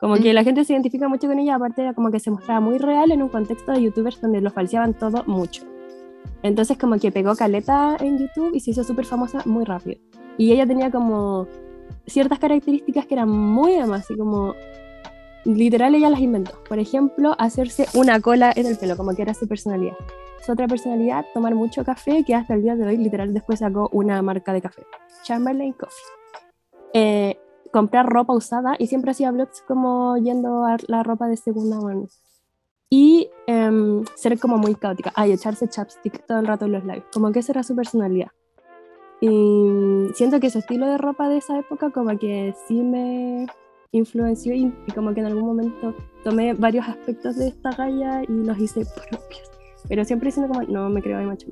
Como 0.00 0.16
que 0.16 0.32
la 0.32 0.42
gente 0.42 0.64
se 0.64 0.72
identifica 0.72 1.08
mucho 1.08 1.28
con 1.28 1.38
ella, 1.38 1.54
aparte 1.54 1.82
era 1.82 1.94
como 1.94 2.10
que 2.10 2.18
se 2.18 2.30
mostraba 2.30 2.60
muy 2.60 2.78
real 2.78 3.12
en 3.12 3.22
un 3.22 3.28
contexto 3.28 3.70
de 3.70 3.82
youtubers 3.82 4.20
donde 4.20 4.40
lo 4.40 4.50
falseaban 4.50 4.94
todo 4.94 5.22
mucho. 5.26 5.62
Entonces 6.42 6.78
como 6.78 6.98
que 6.98 7.12
pegó 7.12 7.34
caleta 7.36 7.96
en 8.00 8.18
YouTube 8.18 8.50
y 8.54 8.60
se 8.60 8.72
hizo 8.72 8.84
súper 8.84 9.06
famosa 9.06 9.42
muy 9.44 9.64
rápido. 9.64 10.00
Y 10.38 10.52
ella 10.52 10.66
tenía 10.66 10.90
como 10.90 11.46
ciertas 12.06 12.38
características 12.38 13.06
que 13.06 13.14
eran 13.14 13.28
muy 13.28 13.72
demás, 13.72 14.02
así 14.02 14.16
como 14.16 14.54
literal 15.44 15.94
ella 15.94 16.10
las 16.10 16.20
inventó. 16.20 16.52
Por 16.68 16.78
ejemplo, 16.78 17.34
hacerse 17.38 17.86
una 17.94 18.20
cola 18.20 18.52
en 18.54 18.66
el 18.66 18.76
pelo, 18.76 18.96
como 18.96 19.14
que 19.14 19.22
era 19.22 19.34
su 19.34 19.46
personalidad. 19.46 19.96
Su 20.44 20.52
otra 20.52 20.66
personalidad, 20.66 21.24
tomar 21.34 21.54
mucho 21.54 21.84
café, 21.84 22.24
que 22.24 22.34
hasta 22.34 22.54
el 22.54 22.62
día 22.62 22.74
de 22.74 22.86
hoy 22.86 22.96
literal 22.96 23.32
después 23.32 23.60
sacó 23.60 23.88
una 23.92 24.20
marca 24.22 24.52
de 24.52 24.60
café, 24.60 24.82
Chamberlain 25.22 25.72
Coffee. 25.72 25.94
Eh, 26.94 27.38
comprar 27.72 28.06
ropa 28.06 28.34
usada 28.34 28.74
y 28.78 28.88
siempre 28.88 29.12
hacía 29.12 29.30
vlogs 29.30 29.62
como 29.62 30.16
yendo 30.18 30.64
a 30.64 30.76
la 30.88 31.02
ropa 31.02 31.28
de 31.28 31.36
segunda 31.36 31.80
mano. 31.80 32.06
Y 32.94 33.30
em, 33.46 34.04
ser 34.16 34.38
como 34.38 34.58
muy 34.58 34.74
caótica. 34.74 35.14
Ay, 35.14 35.32
echarse 35.32 35.66
chapstick 35.66 36.26
todo 36.26 36.40
el 36.40 36.46
rato 36.46 36.66
en 36.66 36.72
los 36.72 36.84
labios. 36.84 37.06
Como 37.10 37.32
que 37.32 37.38
esa 37.38 37.52
era 37.52 37.62
su 37.62 37.74
personalidad. 37.74 38.32
Y 39.18 40.08
siento 40.12 40.38
que 40.40 40.48
ese 40.48 40.58
estilo 40.58 40.86
de 40.86 40.98
ropa 40.98 41.30
de 41.30 41.38
esa 41.38 41.58
época 41.58 41.88
como 41.88 42.18
que 42.18 42.54
sí 42.68 42.82
me 42.82 43.46
influenció 43.92 44.52
y, 44.52 44.70
como 44.94 45.14
que 45.14 45.20
en 45.20 45.26
algún 45.26 45.46
momento 45.46 45.94
tomé 46.22 46.52
varios 46.52 46.86
aspectos 46.86 47.36
de 47.36 47.48
esta 47.48 47.70
galla 47.70 48.24
y 48.24 48.26
los 48.26 48.58
hice 48.58 48.84
propios. 48.84 49.50
Pero 49.88 50.04
siempre 50.04 50.26
diciendo 50.26 50.52
como, 50.52 50.66
no, 50.70 50.90
me 50.90 51.00
creo 51.00 51.18
de 51.18 51.24
macho. 51.24 51.46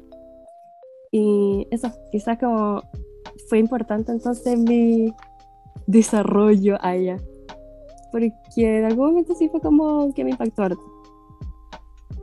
Y 1.10 1.66
eso, 1.70 1.90
quizás 2.12 2.38
como 2.38 2.82
fue 3.48 3.60
importante 3.60 4.12
entonces 4.12 4.58
mi 4.58 5.14
desarrollo 5.86 6.76
a 6.82 6.96
ella. 6.96 7.16
Porque 8.12 8.34
en 8.56 8.84
algún 8.84 9.08
momento 9.08 9.34
sí 9.34 9.48
fue 9.48 9.62
como 9.62 10.12
que 10.12 10.22
me 10.22 10.32
impactó 10.32 10.64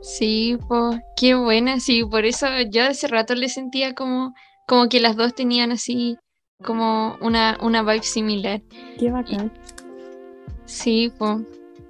Sí, 0.00 0.56
pues, 0.68 1.00
qué 1.16 1.34
buena, 1.34 1.80
sí, 1.80 2.04
por 2.04 2.24
eso 2.24 2.46
yo 2.70 2.84
hace 2.84 3.08
rato 3.08 3.34
le 3.34 3.48
sentía 3.48 3.94
como, 3.94 4.34
como 4.66 4.88
que 4.88 5.00
las 5.00 5.16
dos 5.16 5.34
tenían 5.34 5.72
así 5.72 6.16
como 6.62 7.16
una, 7.20 7.58
una 7.60 7.82
vibe 7.82 8.02
similar. 8.02 8.62
Qué 8.98 9.10
bacán. 9.10 9.52
Sí, 10.64 11.12
pues. 11.18 11.38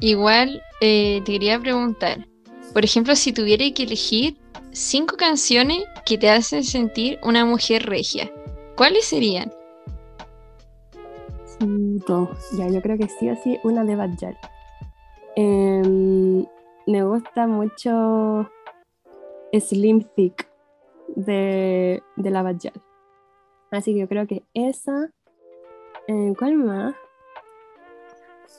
Igual 0.00 0.62
eh, 0.80 1.20
te 1.24 1.32
quería 1.32 1.58
preguntar, 1.58 2.28
por 2.72 2.84
ejemplo, 2.84 3.16
si 3.16 3.32
tuviera 3.32 3.64
que 3.74 3.82
elegir 3.82 4.38
cinco 4.70 5.16
canciones 5.16 5.82
que 6.06 6.16
te 6.18 6.30
hacen 6.30 6.62
sentir 6.62 7.18
una 7.24 7.44
mujer 7.44 7.86
regia, 7.86 8.30
¿cuáles 8.76 9.06
serían? 9.06 9.50
Cinco. 11.58 12.30
Ya, 12.56 12.68
yo 12.68 12.80
creo 12.80 12.96
que 12.96 13.08
sí 13.08 13.28
o 13.28 13.36
sí 13.42 13.58
una 13.64 13.82
de 13.82 13.96
Bad 13.96 14.10
me 16.88 17.04
gusta 17.04 17.46
mucho 17.46 18.50
Slim 19.52 20.04
Thick 20.16 20.48
de, 21.16 22.02
de 22.16 22.30
la 22.30 22.42
Bad 22.42 22.56
Así 23.70 23.92
que 23.92 24.00
yo 24.00 24.08
creo 24.08 24.26
que 24.26 24.42
esa. 24.54 25.10
Eh, 26.06 26.32
¿Cuál 26.38 26.56
más? 26.56 26.94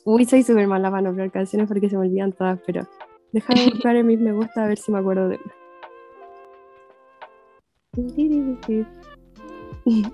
Uy, 0.05 0.25
soy 0.25 0.43
súper 0.43 0.67
mala 0.67 0.91
para 0.91 1.01
nombrar 1.01 1.31
canciones 1.31 1.67
porque 1.67 1.89
se 1.89 1.97
me 1.97 2.05
olvidan 2.05 2.31
todas, 2.31 2.59
pero 2.67 2.87
déjame 3.31 3.65
buscar 3.73 3.95
en 3.95 4.05
mis 4.05 4.19
me 4.19 4.31
gusta 4.31 4.63
a 4.63 4.67
ver 4.67 4.77
si 4.77 4.91
me 4.91 4.99
acuerdo 4.99 5.27
de 5.27 5.39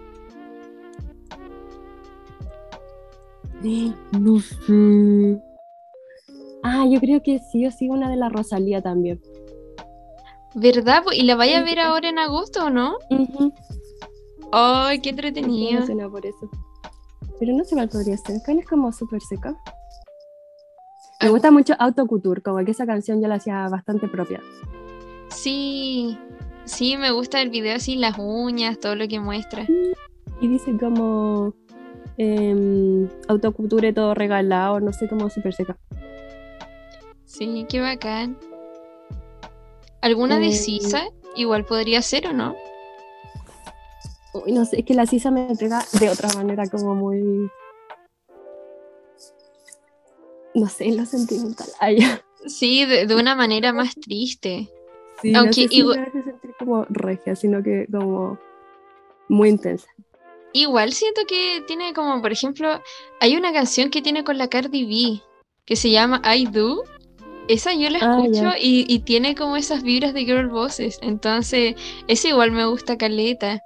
No 4.14 4.40
sé. 4.40 5.55
Ah, 6.68 6.84
yo 6.90 7.00
creo 7.00 7.22
que 7.22 7.38
sí 7.38 7.64
o 7.68 7.72
sí 7.72 7.90
una 7.90 8.10
de 8.10 8.16
la 8.16 8.28
Rosalía 8.28 8.82
también. 8.82 9.22
¿Verdad? 10.56 11.04
¿Y 11.14 11.22
la 11.22 11.36
vaya 11.36 11.60
a 11.60 11.64
ver 11.64 11.80
ahora 11.80 12.10
en 12.10 12.18
agosto 12.18 12.66
o 12.66 12.70
no? 12.72 12.98
¡Ay, 14.52 15.00
qué 15.00 15.12
entretenido! 15.12 15.86
por 16.10 16.26
eso. 16.26 16.50
Pero 17.40 17.54
no 17.54 17.64
sé 17.66 17.76
cuál 17.76 17.90
podría 17.90 18.18
ser. 18.18 18.42
¿Cuál 18.44 18.58
es 18.58 18.68
como 18.68 18.92
súper 18.92 19.22
seca? 19.22 19.56
Me 21.22 21.30
gusta 21.30 21.52
mucho 21.52 21.76
Autoculture, 21.78 22.42
como 22.42 22.66
que 22.66 22.72
esa 22.72 22.88
canción 22.88 23.22
yo 23.22 23.28
la 23.28 23.36
hacía 23.36 23.70
bastante 23.70 24.08
propia. 24.08 24.42
Sí, 25.30 26.18
sí, 26.64 26.98
me 26.98 27.12
gusta 27.12 27.44
el 27.44 27.52
video 27.52 27.76
así, 27.76 27.96
las 27.96 28.18
uñas, 28.18 28.80
todo 28.80 28.96
lo 28.96 29.08
que 29.08 29.20
muestra. 29.20 29.68
Y 30.42 30.48
dice 30.48 30.76
como 30.80 31.54
eh, 32.18 33.08
todo 33.94 34.16
regalado, 34.16 34.80
no 34.80 34.92
sé, 34.94 35.08
como 35.08 35.30
súper 35.30 35.54
seca. 35.54 35.78
Sí, 37.38 37.66
qué 37.70 37.82
bacán. 37.82 38.38
¿Alguna 40.02 40.40
de 40.40 40.50
eh, 40.50 40.54
Sisa? 40.54 41.08
Igual 41.36 41.66
podría 41.66 42.02
ser 42.02 42.28
o 42.28 42.34
no? 42.34 42.56
Uy, 44.34 44.52
no 44.52 44.66
sé, 44.66 44.80
es 44.80 44.86
que 44.86 44.94
la 44.94 45.06
Sisa 45.06 45.32
me 45.32 45.48
entrega 45.48 45.84
de 46.00 46.10
otra 46.10 46.30
manera 46.34 46.68
como 46.68 46.96
muy 46.96 47.50
no 50.56 50.70
sé, 50.70 50.90
lo 50.92 51.06
sentimental. 51.06 51.68
Sí, 52.48 52.86
de, 52.86 53.14
una 53.16 53.36
manera 53.36 53.74
más 53.74 53.96
triste. 53.96 54.70
Sí, 55.22 55.34
Aunque 55.36 55.66
no 55.66 55.72
igual... 55.72 56.12
sentir 56.14 56.56
como 56.58 56.86
regia, 56.90 57.36
sino 57.36 57.62
que 57.62 57.88
como 57.92 58.40
muy 59.28 59.50
intensa. 59.50 59.88
Igual 60.54 60.94
siento 60.94 61.22
que 61.28 61.64
tiene 61.68 61.94
como, 61.94 62.22
por 62.22 62.32
ejemplo, 62.32 62.82
hay 63.20 63.36
una 63.36 63.52
canción 63.52 63.90
que 63.90 64.02
tiene 64.02 64.24
con 64.24 64.38
la 64.38 64.48
Cardi 64.48 64.86
B 64.86 65.22
que 65.66 65.76
se 65.76 65.90
llama 65.90 66.22
I 66.24 66.46
Do. 66.46 66.84
Esa 67.48 67.74
yo 67.74 67.90
la 67.90 68.00
ah, 68.02 68.22
escucho 68.24 68.52
y, 68.60 69.00
tiene 69.00 69.36
como 69.36 69.56
esas 69.56 69.84
vibras 69.84 70.14
de 70.14 70.26
girl 70.26 70.48
voices. 70.48 71.00
Entonces, 71.02 71.76
esa 72.08 72.30
igual 72.30 72.52
me 72.52 72.66
gusta 72.66 72.98
Caleta. 72.98 73.64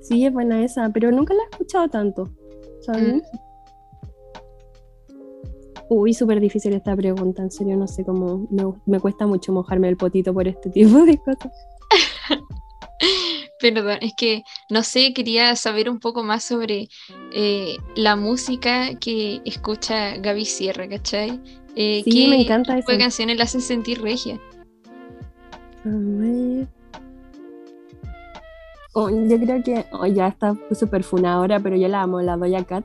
Sí, 0.00 0.24
es 0.24 0.32
buena 0.32 0.64
esa, 0.64 0.90
pero 0.90 1.10
nunca 1.10 1.34
la 1.34 1.42
he 1.42 1.46
escuchado 1.50 1.88
tanto. 1.88 2.30
¿Sabes? 2.82 3.14
Mm. 3.14 3.20
Uy, 5.88 6.14
súper 6.14 6.40
difícil 6.40 6.72
esta 6.72 6.96
pregunta, 6.96 7.42
en 7.42 7.50
serio, 7.50 7.76
no 7.76 7.86
sé 7.86 8.04
cómo. 8.04 8.48
Me, 8.86 9.00
cuesta 9.00 9.26
mucho 9.26 9.52
mojarme 9.52 9.88
el 9.88 9.96
potito 9.96 10.32
por 10.32 10.48
este 10.48 10.70
tipo 10.70 11.04
de 11.04 11.18
cosas. 11.18 11.52
Perdón, 13.60 13.98
es 14.00 14.14
que 14.14 14.42
no 14.70 14.82
sé, 14.82 15.12
quería 15.14 15.54
saber 15.56 15.88
un 15.88 16.00
poco 16.00 16.22
más 16.22 16.44
sobre 16.44 16.88
eh, 17.32 17.76
la 17.96 18.16
música 18.16 18.94
que 18.98 19.40
escucha 19.44 20.16
Gaby 20.16 20.44
Sierra, 20.44 20.88
¿cachai? 20.88 21.40
Eh, 21.76 22.02
sí, 22.04 22.28
me 22.28 22.42
encanta 22.42 22.78
eso. 22.78 22.86
¿Qué 22.86 22.98
canciones 22.98 23.36
la 23.36 23.44
hacen 23.44 23.60
sentir 23.60 24.00
regia? 24.00 24.40
Oh, 28.92 29.10
yo 29.10 29.38
creo 29.38 29.62
que 29.62 29.84
oh, 29.92 30.06
ya 30.06 30.28
está 30.28 30.54
súper 30.72 31.02
funa 31.02 31.34
ahora, 31.34 31.58
pero 31.60 31.76
yo 31.76 31.88
la 31.88 32.02
amo, 32.02 32.20
la 32.20 32.36
Doya 32.36 32.64
Cat. 32.64 32.84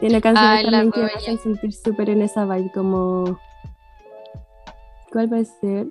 Tiene 0.00 0.20
canciones 0.20 0.64
también 0.64 0.92
que 0.92 1.00
me 1.00 1.06
hacen 1.06 1.38
sentir 1.38 1.72
súper 1.72 2.10
en 2.10 2.22
esa 2.22 2.44
vibe, 2.44 2.70
como. 2.72 3.38
¿Cuál 5.12 5.32
va 5.32 5.38
a 5.38 5.44
ser? 5.44 5.88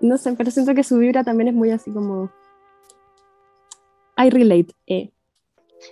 No 0.00 0.18
sé, 0.18 0.32
pero 0.34 0.50
siento 0.50 0.74
que 0.74 0.84
su 0.84 0.98
vibra 0.98 1.24
también 1.24 1.48
es 1.48 1.54
muy 1.54 1.70
así 1.70 1.90
como. 1.90 2.30
I 4.16 4.30
relate, 4.30 4.74
eh. 4.86 5.10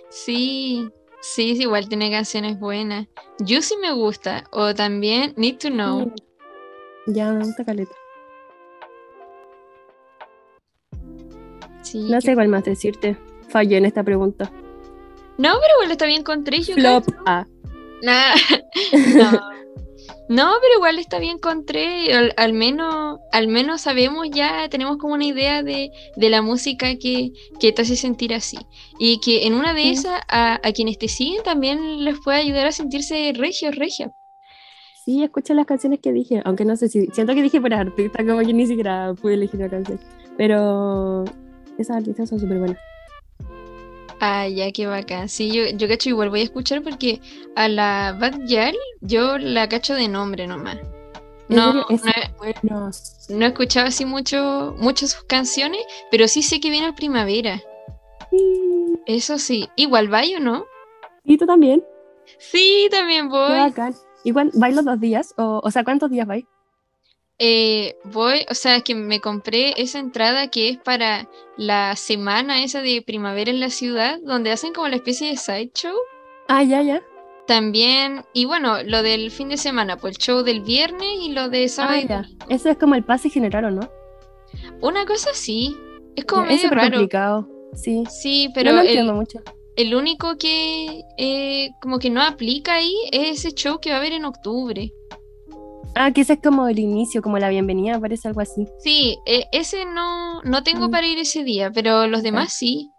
Sí, 0.09 0.89
sí, 1.33 1.57
igual 1.59 1.89
tiene 1.89 2.11
canciones 2.11 2.59
buenas. 2.59 3.07
Yo 3.39 3.61
sí 3.61 3.75
me 3.81 3.91
gusta, 3.91 4.43
o 4.51 4.73
también 4.73 5.33
Need 5.37 5.57
to 5.57 5.69
Know. 5.69 6.13
Ya, 7.07 7.31
me 7.31 7.43
gusta 7.45 7.63
caleta. 7.65 7.95
Sí, 11.81 12.09
no 12.09 12.19
sé 12.21 12.33
cuál 12.33 12.49
más 12.49 12.63
decirte. 12.63 13.17
Fallé 13.49 13.77
en 13.77 13.85
esta 13.85 14.03
pregunta. 14.03 14.51
No, 15.37 15.53
pero 15.59 15.73
igual 15.77 15.91
está 15.91 16.05
bien 16.05 16.23
con 16.23 16.43
tres. 16.43 16.71
Flop. 16.73 17.05
Ah. 17.25 17.45
no. 18.01 19.54
No, 20.27 20.53
pero 20.59 20.73
igual 20.77 20.97
está 20.97 21.19
bien 21.19 21.37
con 21.37 21.65
tres. 21.65 22.09
Al, 22.37 22.53
menos, 22.53 23.19
al 23.31 23.47
menos 23.47 23.81
sabemos 23.81 24.27
ya, 24.31 24.67
tenemos 24.69 24.97
como 24.97 25.13
una 25.13 25.25
idea 25.25 25.61
de, 25.61 25.91
la 26.17 26.41
música 26.41 26.95
que, 26.95 27.31
te 27.59 27.81
hace 27.81 27.95
sentir 27.95 28.33
así. 28.33 28.57
Y 28.99 29.19
que 29.19 29.45
en 29.45 29.53
una 29.53 29.73
de 29.73 29.91
esas, 29.91 30.21
a, 30.27 30.59
quienes 30.73 30.97
te 30.97 31.07
siguen 31.07 31.43
también 31.43 32.03
les 32.03 32.19
puede 32.19 32.39
ayudar 32.39 32.65
a 32.67 32.71
sentirse 32.71 33.33
regios, 33.35 33.75
regia. 33.75 34.11
Sí, 35.03 35.23
escucha 35.23 35.53
las 35.53 35.67
canciones 35.67 35.99
que 35.99 36.11
dije, 36.11 36.41
aunque 36.45 36.65
no 36.65 36.75
sé 36.75 36.89
si. 36.89 37.05
Siento 37.07 37.35
que 37.35 37.43
dije 37.43 37.61
por 37.61 37.73
artista, 37.73 38.25
como 38.25 38.39
que 38.39 38.53
ni 38.53 38.65
siquiera 38.65 39.13
pude 39.13 39.35
elegir 39.35 39.59
la 39.59 39.69
canción. 39.69 39.99
Pero 40.37 41.23
Esas 41.77 41.97
artistas 41.97 42.29
son 42.29 42.39
súper 42.39 42.57
buenas. 42.57 42.77
Ah, 44.27 44.47
ya, 44.47 44.71
qué 44.71 44.87
bacán. 44.87 45.29
Sí, 45.29 45.51
yo, 45.51 45.65
yo 45.77 45.87
cacho 45.87 46.09
igual 46.09 46.31
voy 46.31 46.39
a 46.39 46.43
escuchar 46.45 46.81
porque 46.81 47.21
a 47.55 47.67
la 47.67 48.17
Bad 48.19 48.39
Yal 48.47 48.75
yo 49.01 49.37
la 49.37 49.69
cacho 49.69 49.93
de 49.93 50.07
nombre 50.07 50.47
nomás. 50.47 50.77
No, 51.47 51.73
no 51.73 51.85
buenos. 52.39 53.27
No 53.29 53.45
he 53.45 53.49
escuchado 53.49 53.85
así 53.87 54.03
mucho, 54.03 54.73
mucho 54.79 55.05
sus 55.05 55.23
canciones, 55.25 55.81
pero 56.09 56.27
sí 56.27 56.41
sé 56.41 56.59
que 56.59 56.71
viene 56.71 56.87
el 56.87 56.95
primavera. 56.95 57.61
Sí. 58.31 58.37
Eso 59.05 59.37
sí. 59.37 59.69
Igual 59.75 60.07
vaya, 60.07 60.39
¿no? 60.39 60.65
¿Y 61.23 61.37
tú 61.37 61.45
también? 61.45 61.83
Sí, 62.39 62.87
también 62.89 63.29
Qué 63.29 63.37
voy. 63.37 63.59
bacán. 63.59 63.93
¿Y 64.23 64.31
cuán- 64.31 64.49
vais 64.55 64.75
los 64.75 64.85
dos 64.85 64.99
días? 64.99 65.35
O, 65.37 65.61
o 65.63 65.69
sea, 65.69 65.83
¿cuántos 65.83 66.09
días 66.09 66.25
vais? 66.25 66.45
Eh, 67.37 67.95
voy, 68.05 68.45
o 68.49 68.53
sea, 68.53 68.79
que 68.81 68.95
me 68.95 69.19
compré 69.19 69.73
esa 69.81 69.99
entrada 69.99 70.49
que 70.49 70.69
es 70.69 70.77
para 70.77 71.27
la 71.57 71.95
semana 71.97 72.63
esa 72.63 72.81
de 72.81 73.01
primavera 73.05 73.51
en 73.51 73.59
la 73.59 73.69
ciudad, 73.69 74.19
donde 74.23 74.51
hacen 74.51 74.73
como 74.73 74.87
la 74.87 74.95
especie 74.95 75.29
de 75.29 75.37
sideshow. 75.37 75.95
Ah, 76.47 76.63
ya, 76.63 76.81
ya. 76.81 77.01
También, 77.47 78.23
y 78.33 78.45
bueno, 78.45 78.81
lo 78.83 79.03
del 79.03 79.29
fin 79.31 79.49
de 79.49 79.57
semana, 79.57 79.97
pues 79.97 80.15
el 80.15 80.21
show 80.21 80.43
del 80.43 80.61
viernes 80.61 81.09
y 81.21 81.31
lo 81.33 81.49
de 81.49 81.67
sábado 81.67 81.97
Ah, 82.01 82.07
ya. 82.07 82.25
Eso 82.49 82.69
es 82.69 82.77
como 82.77 82.95
el 82.95 83.03
pase 83.03 83.29
general, 83.29 83.65
¿o 83.65 83.71
no? 83.71 83.89
Una 84.81 85.05
cosa 85.05 85.29
sí, 85.33 85.75
es 86.15 86.25
como 86.25 86.43
Ya, 86.43 86.49
medio 86.51 86.69
raro. 86.69 86.91
complicado. 86.91 87.49
Sí. 87.73 88.03
Sí, 88.09 88.49
Pero 88.55 88.71
pero 88.71 88.71
no 88.71 88.75
lo 88.77 88.81
el, 88.83 88.87
entiendo 88.87 89.13
mucho. 89.13 89.39
el 89.75 89.93
único 89.93 90.37
que 90.37 91.01
eh, 91.17 91.69
como 91.81 91.99
que 91.99 92.09
no 92.09 92.21
aplica 92.21 92.75
ahí 92.75 92.95
es 93.11 93.39
ese 93.45 93.51
show 93.53 93.79
que 93.81 93.89
va 93.89 93.97
a 93.97 93.99
haber 93.99 94.13
en 94.13 94.23
octubre. 94.25 94.91
Ah, 95.95 96.11
que 96.11 96.21
ese 96.21 96.33
es 96.33 96.39
como 96.43 96.67
el 96.67 96.77
inicio, 96.79 97.21
como 97.21 97.39
la 97.39 97.49
bienvenida, 97.49 97.99
parece 97.99 98.27
algo 98.27 98.41
así. 98.41 98.67
Sí, 98.79 99.17
e- 99.25 99.47
ese 99.53 99.85
no, 99.85 100.41
no 100.43 100.61
tengo 100.63 100.87
Mm. 100.87 100.91
para 100.91 101.07
ir 101.07 101.17
ese 101.19 101.43
día, 101.43 101.71
pero 101.71 102.05
los 102.07 102.21
demás 102.21 102.51
sí. 102.53 102.91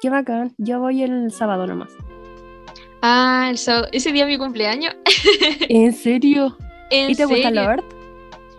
Qué 0.00 0.08
bacán. 0.08 0.54
Yo 0.58 0.78
voy 0.80 1.02
el 1.02 1.32
sábado 1.32 1.66
nomás. 1.66 1.90
Ah, 3.02 3.48
el 3.50 3.58
sábado- 3.58 3.88
ese 3.92 4.12
día 4.12 4.22
es 4.24 4.28
mi 4.28 4.38
cumpleaños. 4.38 4.94
¿En 5.68 5.92
serio? 5.92 6.56
¿En 6.90 7.10
¿Y 7.10 7.14
te 7.16 7.24
gusta 7.24 7.48
serio? 7.48 7.62
Lord? 7.64 7.84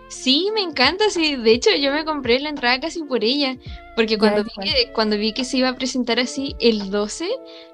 Sí, 0.08 0.48
me 0.54 0.60
encanta, 0.60 1.08
sí. 1.10 1.34
De 1.36 1.52
hecho, 1.52 1.70
yo 1.74 1.90
me 1.90 2.04
compré 2.04 2.38
la 2.40 2.50
entrada 2.50 2.78
casi 2.80 3.02
por 3.02 3.24
ella. 3.24 3.56
Porque 3.96 4.18
cuando, 4.18 4.42
vi 4.44 4.50
que, 4.62 4.92
cuando 4.92 5.16
vi 5.16 5.32
que 5.32 5.44
se 5.44 5.56
iba 5.58 5.68
a 5.68 5.76
presentar 5.76 6.18
así 6.20 6.54
el 6.60 6.90
12, 6.90 7.28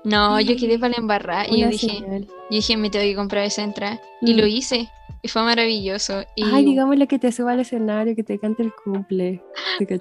no, 0.04 0.38
yo 0.40 0.54
quedé 0.56 0.78
para 0.78 0.90
la 0.92 0.98
embarrada. 0.98 1.46
Y 1.50 1.62
yo 1.62 1.68
dije, 1.68 1.98
yo 2.08 2.26
dije, 2.50 2.76
me 2.76 2.90
tengo 2.90 3.04
que 3.04 3.14
comprar 3.16 3.44
esa 3.44 3.62
entrada. 3.62 4.00
Y 4.22 4.34
Mm. 4.34 4.36
lo 4.36 4.46
hice. 4.46 4.88
Y 5.22 5.28
fue 5.28 5.42
maravilloso. 5.42 6.24
Y, 6.34 6.44
Ay, 6.50 6.64
digámosle 6.64 7.06
que 7.06 7.18
te 7.18 7.30
suba 7.30 7.52
al 7.52 7.60
escenario, 7.60 8.16
que 8.16 8.22
te 8.22 8.38
cante 8.38 8.62
el 8.62 8.72
cumple. 8.72 9.42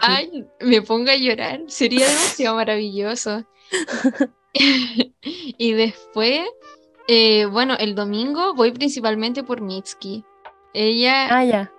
Ay, 0.02 0.46
me 0.62 0.82
pongo 0.82 1.12
a 1.12 1.16
llorar. 1.18 1.62
Sería 1.68 2.08
demasiado 2.08 2.56
maravilloso. 2.56 3.44
y 4.54 5.74
después, 5.74 6.42
eh, 7.08 7.46
bueno, 7.46 7.76
el 7.80 7.96
domingo 7.96 8.54
voy 8.56 8.72
principalmente 8.72 9.44
por 9.44 9.62
Mitski. 9.62 10.24
Ella, 10.74 11.28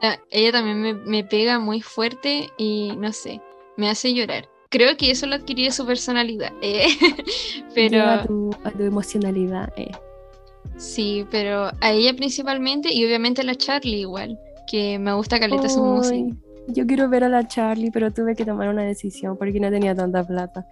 Ah, 0.03 0.19
Ella 0.31 0.53
también 0.53 0.83
me, 0.83 0.95
me 0.95 1.25
pega 1.25 1.59
muy 1.59 1.81
fuerte 1.81 2.51
y 2.59 2.93
no 2.99 3.13
sé, 3.13 3.41
me 3.77 3.89
hace 3.89 4.13
llorar. 4.15 4.49
Creo 4.69 4.97
que 4.97 5.11
eso 5.11 5.27
lo 5.27 5.35
adquirí 5.37 5.65
de 5.65 5.71
su 5.73 5.87
personalidad. 5.87 6.53
eh, 6.63 6.87
Lleva 7.75 8.15
a 8.15 8.23
pero 8.23 8.27
tu, 8.27 8.51
a 8.65 8.71
tu 8.71 8.83
emocionalidad. 8.85 9.73
eh. 9.77 9.91
Sí, 10.81 11.27
pero 11.31 11.71
a 11.81 11.91
ella 11.93 12.15
principalmente 12.15 12.93
y 12.93 13.05
obviamente 13.05 13.43
a 13.43 13.45
la 13.45 13.55
Charlie 13.55 14.01
igual, 14.01 14.39
que 14.71 14.99
me 14.99 15.13
gusta 15.13 15.39
caleta 15.39 15.69
su 15.69 15.83
música. 15.85 16.35
Yo 16.69 16.87
quiero 16.87 17.09
ver 17.09 17.25
a 17.25 17.29
la 17.29 17.47
Charlie, 17.49 17.91
pero 17.91 18.13
tuve 18.13 18.35
que 18.37 18.45
tomar 18.45 18.69
una 18.69 18.83
decisión 18.83 19.37
porque 19.37 19.59
no 19.61 19.71
tenía 19.71 19.95
tanta 19.95 20.25
plata. 20.25 20.65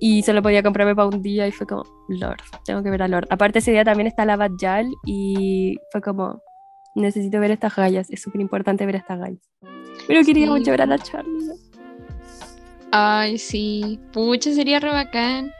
Y 0.00 0.22
solo 0.22 0.42
podía 0.42 0.62
comprarme 0.62 0.94
para 0.94 1.08
un 1.08 1.22
día 1.22 1.48
y 1.48 1.50
fue 1.52 1.66
como, 1.66 1.82
Lord, 2.08 2.38
tengo 2.64 2.82
que 2.84 2.90
ver 2.90 3.02
a 3.02 3.08
Lord. 3.08 3.26
Aparte 3.30 3.58
ese 3.58 3.72
día 3.72 3.84
también 3.84 4.06
está 4.06 4.24
la 4.24 4.36
Bad 4.36 4.52
Yal 4.60 4.86
y 5.06 5.76
fue 5.90 6.00
como, 6.00 6.40
necesito 6.94 7.40
ver 7.40 7.50
estas 7.50 7.74
gallas, 7.74 8.08
es 8.10 8.22
súper 8.22 8.40
importante 8.40 8.86
ver 8.86 8.94
estas 8.94 9.18
gallas. 9.18 9.42
Pero 10.06 10.22
quería 10.24 10.46
Sí. 10.46 10.50
mucho 10.52 10.70
ver 10.70 10.82
a 10.82 10.86
la 10.86 10.98
Charlie. 10.98 11.50
Ay, 12.92 13.38
sí, 13.38 13.98
pucha, 14.12 14.52
sería 14.52 14.78
re 14.78 14.90
bacán. 14.92 15.50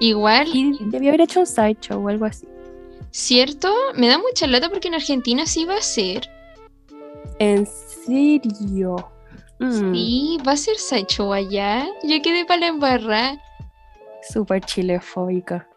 Igual, 0.00 0.48
Y 0.52 0.76
debía 0.86 1.10
haber 1.10 1.20
hecho 1.22 1.40
un 1.40 1.46
sideshow 1.46 2.02
o 2.04 2.08
algo 2.08 2.24
así. 2.24 2.46
¿Cierto? 3.14 3.72
Me 3.94 4.08
da 4.08 4.18
mucha 4.18 4.48
lata 4.48 4.68
porque 4.68 4.88
en 4.88 4.94
Argentina 4.94 5.46
sí 5.46 5.64
va 5.64 5.76
a 5.76 5.82
ser. 5.82 6.28
¿En 7.38 7.64
serio? 7.64 8.96
Mm, 9.60 9.94
Sí, 9.94 10.38
va 10.46 10.52
a 10.52 10.56
ser 10.56 10.76
Sideshow 10.76 11.32
allá. 11.32 11.86
Yo 12.02 12.20
quedé 12.22 12.44
para 12.44 12.60
la 12.60 12.66
embarrada. 12.66 13.40
Súper 14.32 14.62
chilefóbica. 14.62 15.68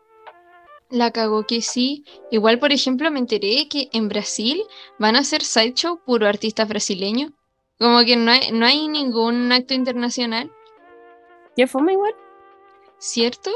La 0.89 1.11
cagó 1.11 1.45
que 1.45 1.61
sí. 1.61 2.05
Igual, 2.31 2.57
por 2.57 2.71
ejemplo, 2.71 3.11
me 3.11 3.19
enteré 3.19 3.67
que 3.69 3.89
en 3.93 4.09
Brasil 4.09 4.63
van 4.97 5.15
a 5.15 5.19
hacer 5.19 5.43
sideshow 5.43 5.99
puro 6.05 6.27
artistas 6.27 6.67
brasileños. 6.67 7.31
Como 7.77 7.99
que 8.03 8.15
no 8.15 8.31
hay, 8.31 8.51
no 8.51 8.65
hay 8.65 8.87
ningún 8.87 9.51
acto 9.51 9.75
internacional, 9.75 10.51
¿Ya 11.55 11.67
fue 11.67 11.91
igual? 11.91 12.13
¿cierto? 12.99 13.51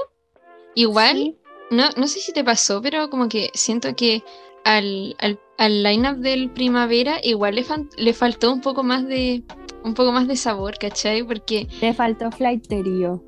Igual, 0.76 1.16
Sí. 1.18 1.38
No, 1.72 1.90
no 1.98 2.08
sé 2.08 2.20
si 2.20 2.32
te 2.34 2.44
pasó, 2.44 2.82
pero 2.82 3.10
como 3.10 3.28
que 3.28 3.50
siento 3.54 3.96
que 3.96 4.24
al, 4.64 5.16
al, 5.20 5.40
al 5.58 5.82
line-up 5.84 6.18
del 6.18 6.52
primavera 6.52 7.20
igual 7.24 7.56
le, 7.56 7.64
fan- 7.64 7.90
le 7.98 8.14
faltó 8.14 8.54
un 8.54 8.62
poco 8.62 8.84
más 8.84 9.08
de 9.08 9.44
un 9.84 9.96
poco 9.96 10.12
más 10.12 10.28
de 10.28 10.36
sabor, 10.36 10.78
¿cachai? 10.78 11.24
Porque 11.24 11.68
Le 11.82 11.94
faltó 11.96 12.30
Flighterio. 12.32 13.24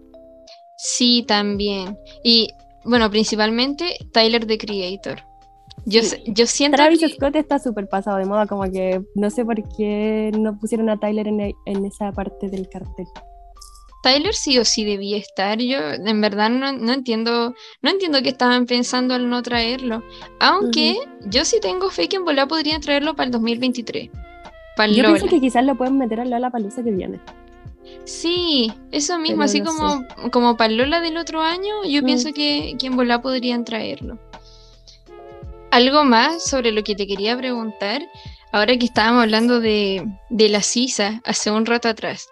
sí, 0.77 1.23
también. 1.27 1.97
Y 2.23 2.49
bueno, 2.85 3.09
principalmente 3.09 3.97
Tyler 4.11 4.45
the 4.45 4.57
Creator. 4.59 5.23
Yo, 5.85 6.01
Sí. 6.03 6.17
yo 6.27 6.45
siento 6.45 6.77
Travis 6.77 6.99
que... 6.99 7.09
Scott 7.09 7.35
está 7.35 7.57
súper 7.59 7.89
pasado 7.89 8.17
de 8.17 8.25
moda, 8.25 8.45
como 8.45 8.63
que 8.71 9.01
no 9.15 9.29
sé 9.31 9.43
por 9.43 9.55
qué 9.75 10.31
no 10.37 10.57
pusieron 10.59 10.89
a 10.89 10.97
Tyler 10.99 11.27
en, 11.27 11.39
en 11.65 11.85
esa 11.85 12.11
parte 12.11 12.49
del 12.49 12.69
cartel. 12.69 13.07
Tyler 14.03 14.35
sí 14.35 14.59
o 14.59 14.65
sí 14.65 14.83
debía 14.85 15.17
estar. 15.17 15.57
Yo 15.59 15.77
en 15.79 16.21
verdad 16.21 16.49
no, 16.51 16.73
no 16.73 16.93
entiendo, 16.93 17.55
no 17.81 17.89
entiendo 17.89 18.21
qué 18.21 18.29
estaban 18.29 18.65
pensando 18.67 19.15
al 19.15 19.29
no 19.29 19.41
traerlo. 19.41 20.03
Aunque 20.39 20.97
yo 21.25 21.45
sí 21.45 21.57
tengo 21.61 21.89
fe 21.89 22.07
que 22.09 22.17
en 22.17 22.25
volá 22.25 22.45
podrían 22.47 22.81
traerlo 22.81 23.15
para 23.15 23.27
el 23.27 23.31
2023. 23.31 24.09
Para 24.75 24.91
Yo 24.91 25.03
Lola. 25.03 25.15
pienso 25.15 25.27
que 25.27 25.39
quizás 25.41 25.63
lo 25.65 25.75
pueden 25.75 25.97
meter 25.97 26.19
a 26.19 26.25
Lola 26.25 26.49
Palusa 26.51 26.83
que 26.83 26.91
viene. 26.91 27.19
Sí, 28.05 28.71
eso 28.91 29.17
mismo, 29.19 29.37
Pero 29.37 29.45
así 29.45 29.61
no 29.61 29.65
como, 29.71 30.05
como 30.31 30.57
para 30.57 30.73
Lola 30.73 30.99
del 31.01 31.17
otro 31.17 31.41
año, 31.41 31.83
yo 31.85 32.01
Mm. 32.01 32.05
pienso 32.05 32.33
que, 32.33 32.75
que 32.79 32.87
en 32.87 32.95
volá 32.95 33.21
podrían 33.21 33.63
traerlo. 33.65 34.19
Algo 35.71 36.03
más 36.03 36.43
sobre 36.43 36.71
lo 36.71 36.83
que 36.83 36.95
te 36.95 37.07
quería 37.07 37.37
preguntar, 37.37 38.01
ahora 38.51 38.77
que 38.77 38.85
estábamos 38.85 39.23
hablando 39.23 39.59
de, 39.59 40.05
de 40.29 40.49
la 40.49 40.61
Sisa 40.61 41.21
hace 41.25 41.49
un 41.51 41.65
rato 41.65 41.87
atrás, 41.87 42.27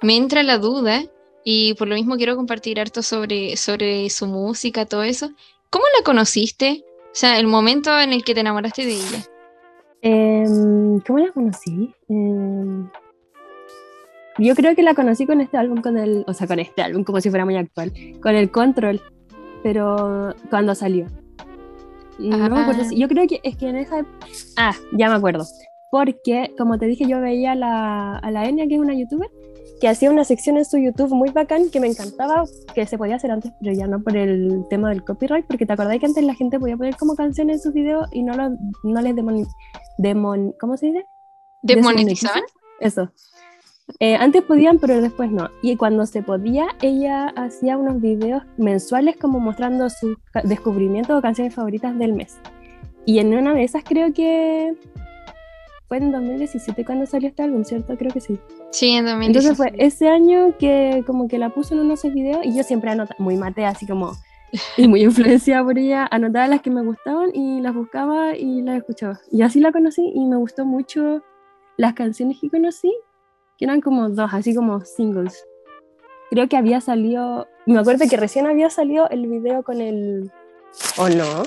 me 0.00 0.16
entra 0.16 0.42
la 0.42 0.58
duda 0.58 1.04
y 1.44 1.74
por 1.74 1.88
lo 1.88 1.94
mismo 1.94 2.16
quiero 2.16 2.36
compartir 2.36 2.80
harto 2.80 3.02
sobre, 3.02 3.56
sobre 3.56 4.08
su 4.10 4.26
música, 4.26 4.86
todo 4.86 5.02
eso. 5.02 5.30
¿Cómo 5.70 5.84
la 5.98 6.04
conociste? 6.04 6.84
O 7.06 7.14
sea, 7.16 7.38
el 7.38 7.46
momento 7.46 7.98
en 8.00 8.12
el 8.12 8.24
que 8.24 8.34
te 8.34 8.40
enamoraste 8.40 8.84
de 8.86 8.94
ella. 8.94 9.24
Em, 10.02 11.00
¿Cómo 11.00 11.18
la 11.18 11.32
conocí? 11.32 11.94
Em, 12.08 12.88
yo 14.38 14.54
creo 14.54 14.74
que 14.74 14.82
la 14.82 14.94
conocí 14.94 15.26
con 15.26 15.40
este 15.40 15.56
álbum, 15.56 15.80
con 15.80 15.96
el, 15.96 16.24
o 16.26 16.34
sea, 16.34 16.46
con 16.46 16.58
este 16.58 16.82
álbum, 16.82 17.04
como 17.04 17.20
si 17.20 17.30
fuera 17.30 17.44
muy 17.44 17.56
actual, 17.56 17.92
con 18.20 18.34
el 18.34 18.50
Control, 18.50 19.00
pero 19.62 20.34
cuando 20.50 20.74
salió. 20.74 21.06
No 22.18 22.36
me 22.38 22.44
acuerdo, 22.60 22.82
Ah. 22.84 22.90
yo 22.94 23.08
creo 23.08 23.26
que 23.26 23.40
es 23.42 23.56
que 23.56 23.68
en 23.68 23.76
esa... 23.76 24.04
Ah, 24.56 24.74
ya 24.92 25.08
me 25.08 25.16
acuerdo. 25.16 25.44
Porque, 25.90 26.52
como 26.58 26.78
te 26.78 26.86
dije, 26.86 27.06
yo 27.08 27.20
veía 27.20 27.52
a 27.52 27.54
la, 27.56 28.18
a 28.18 28.30
la 28.30 28.48
Enya, 28.48 28.66
que 28.66 28.74
es 28.74 28.80
una 28.80 28.94
youtuber, 28.94 29.30
que 29.84 29.90
hacía 29.90 30.10
una 30.10 30.24
sección 30.24 30.56
en 30.56 30.64
su 30.64 30.78
YouTube 30.78 31.12
muy 31.14 31.28
bacán 31.28 31.68
que 31.68 31.78
me 31.78 31.86
encantaba, 31.86 32.44
que 32.74 32.86
se 32.86 32.96
podía 32.96 33.16
hacer 33.16 33.30
antes, 33.30 33.52
pero 33.60 33.76
ya 33.76 33.86
no 33.86 34.02
por 34.02 34.16
el 34.16 34.64
tema 34.70 34.88
del 34.88 35.04
copyright, 35.04 35.44
porque 35.44 35.66
te 35.66 35.74
acordás 35.74 35.98
que 35.98 36.06
antes 36.06 36.24
la 36.24 36.32
gente 36.32 36.58
podía 36.58 36.74
poner 36.78 36.96
como 36.96 37.14
canciones 37.14 37.56
en 37.56 37.62
sus 37.64 37.74
videos 37.74 38.08
y 38.10 38.22
no, 38.22 38.34
lo, 38.34 38.56
no 38.82 39.02
les 39.02 39.14
demon, 39.14 39.46
demon, 39.98 40.54
¿cómo 40.58 40.78
se 40.78 40.86
dice? 40.86 41.04
¿Desmonetizaban? 41.60 42.44
Eso. 42.80 43.12
Eh, 44.00 44.16
antes 44.16 44.42
podían, 44.44 44.78
pero 44.78 45.02
después 45.02 45.30
no. 45.30 45.50
Y 45.60 45.76
cuando 45.76 46.06
se 46.06 46.22
podía, 46.22 46.68
ella 46.80 47.26
hacía 47.36 47.76
unos 47.76 48.00
videos 48.00 48.42
mensuales 48.56 49.18
como 49.18 49.38
mostrando 49.38 49.90
sus 49.90 50.16
descubrimientos 50.44 51.18
o 51.18 51.20
canciones 51.20 51.54
favoritas 51.54 51.98
del 51.98 52.14
mes. 52.14 52.38
Y 53.04 53.18
en 53.18 53.34
una 53.34 53.52
de 53.52 53.64
esas 53.64 53.84
creo 53.84 54.14
que 54.14 54.78
fue 55.88 55.98
en 55.98 56.12
2017 56.12 56.84
cuando 56.84 57.06
salió 57.06 57.28
este 57.28 57.42
álbum, 57.42 57.64
¿cierto? 57.64 57.96
Creo 57.96 58.12
que 58.12 58.20
sí. 58.20 58.38
Sí, 58.70 58.90
en 58.90 59.06
Entonces 59.06 59.56
2016. 59.56 59.56
fue 59.56 59.72
ese 59.78 60.08
año 60.08 60.56
que 60.58 61.04
como 61.06 61.28
que 61.28 61.38
la 61.38 61.50
puso 61.50 61.74
en 61.74 61.80
uno 61.80 61.90
de 61.90 61.94
esos 61.94 62.12
videos 62.14 62.44
y 62.44 62.56
yo 62.56 62.62
siempre 62.62 62.90
anotaba, 62.90 63.16
muy 63.18 63.36
mate, 63.36 63.64
así 63.66 63.86
como, 63.86 64.12
y 64.76 64.88
muy 64.88 65.02
influenciada 65.02 65.64
por 65.64 65.78
ella, 65.78 66.08
anotaba 66.10 66.48
las 66.48 66.62
que 66.62 66.70
me 66.70 66.82
gustaban 66.82 67.30
y 67.34 67.60
las 67.60 67.74
buscaba 67.74 68.36
y 68.36 68.62
las 68.62 68.78
escuchaba. 68.78 69.20
Y 69.30 69.42
así 69.42 69.60
la 69.60 69.72
conocí 69.72 70.10
y 70.14 70.24
me 70.24 70.36
gustó 70.36 70.64
mucho 70.64 71.22
las 71.76 71.94
canciones 71.94 72.38
que 72.40 72.50
conocí, 72.50 72.94
que 73.58 73.64
eran 73.64 73.80
como 73.80 74.08
dos, 74.08 74.30
así 74.32 74.54
como 74.54 74.80
singles. 74.84 75.44
creo 76.30 76.48
que 76.48 76.56
había 76.56 76.80
salido, 76.80 77.46
me 77.66 77.78
acuerdo 77.78 78.08
que 78.08 78.16
recién 78.16 78.46
había 78.46 78.70
salido 78.70 79.08
el 79.10 79.26
video 79.26 79.62
con 79.62 79.80
el, 79.80 80.32
¿o 80.96 81.08
no? 81.08 81.42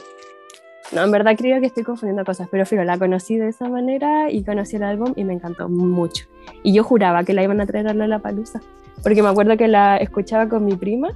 No, 0.92 1.04
en 1.04 1.12
verdad 1.12 1.36
creo 1.38 1.60
que 1.60 1.68
estoy 1.68 1.84
confundiendo 1.84 2.24
cosas, 2.24 2.48
pero 2.50 2.66
fíjate, 2.66 2.86
la 2.86 2.98
conocí 2.98 3.38
de 3.38 3.50
esa 3.50 3.68
manera 3.68 4.32
y 4.32 4.44
conocí 4.44 4.78
el 4.78 4.84
álbum 4.84 5.14
y 5.16 5.24
me 5.26 5.34
encantó 5.34 5.68
mucho. 5.68 6.26
Y 6.64 6.74
yo 6.74 6.84
juraba 6.84 7.24
que 7.24 7.34
la 7.34 7.44
iban 7.44 7.60
a 7.60 7.66
traer 7.66 7.88
a 7.90 7.94
la 7.94 8.20
Palusa, 8.20 8.62
porque 9.04 9.22
me 9.22 9.30
acuerdo 9.30 9.58
que 9.58 9.68
la 9.68 9.98
escuchaba 9.98 10.48
con 10.48 10.64
mi 10.64 10.76
prima 10.76 11.10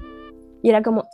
y 0.62 0.70
era 0.70 0.82
como, 0.82 1.08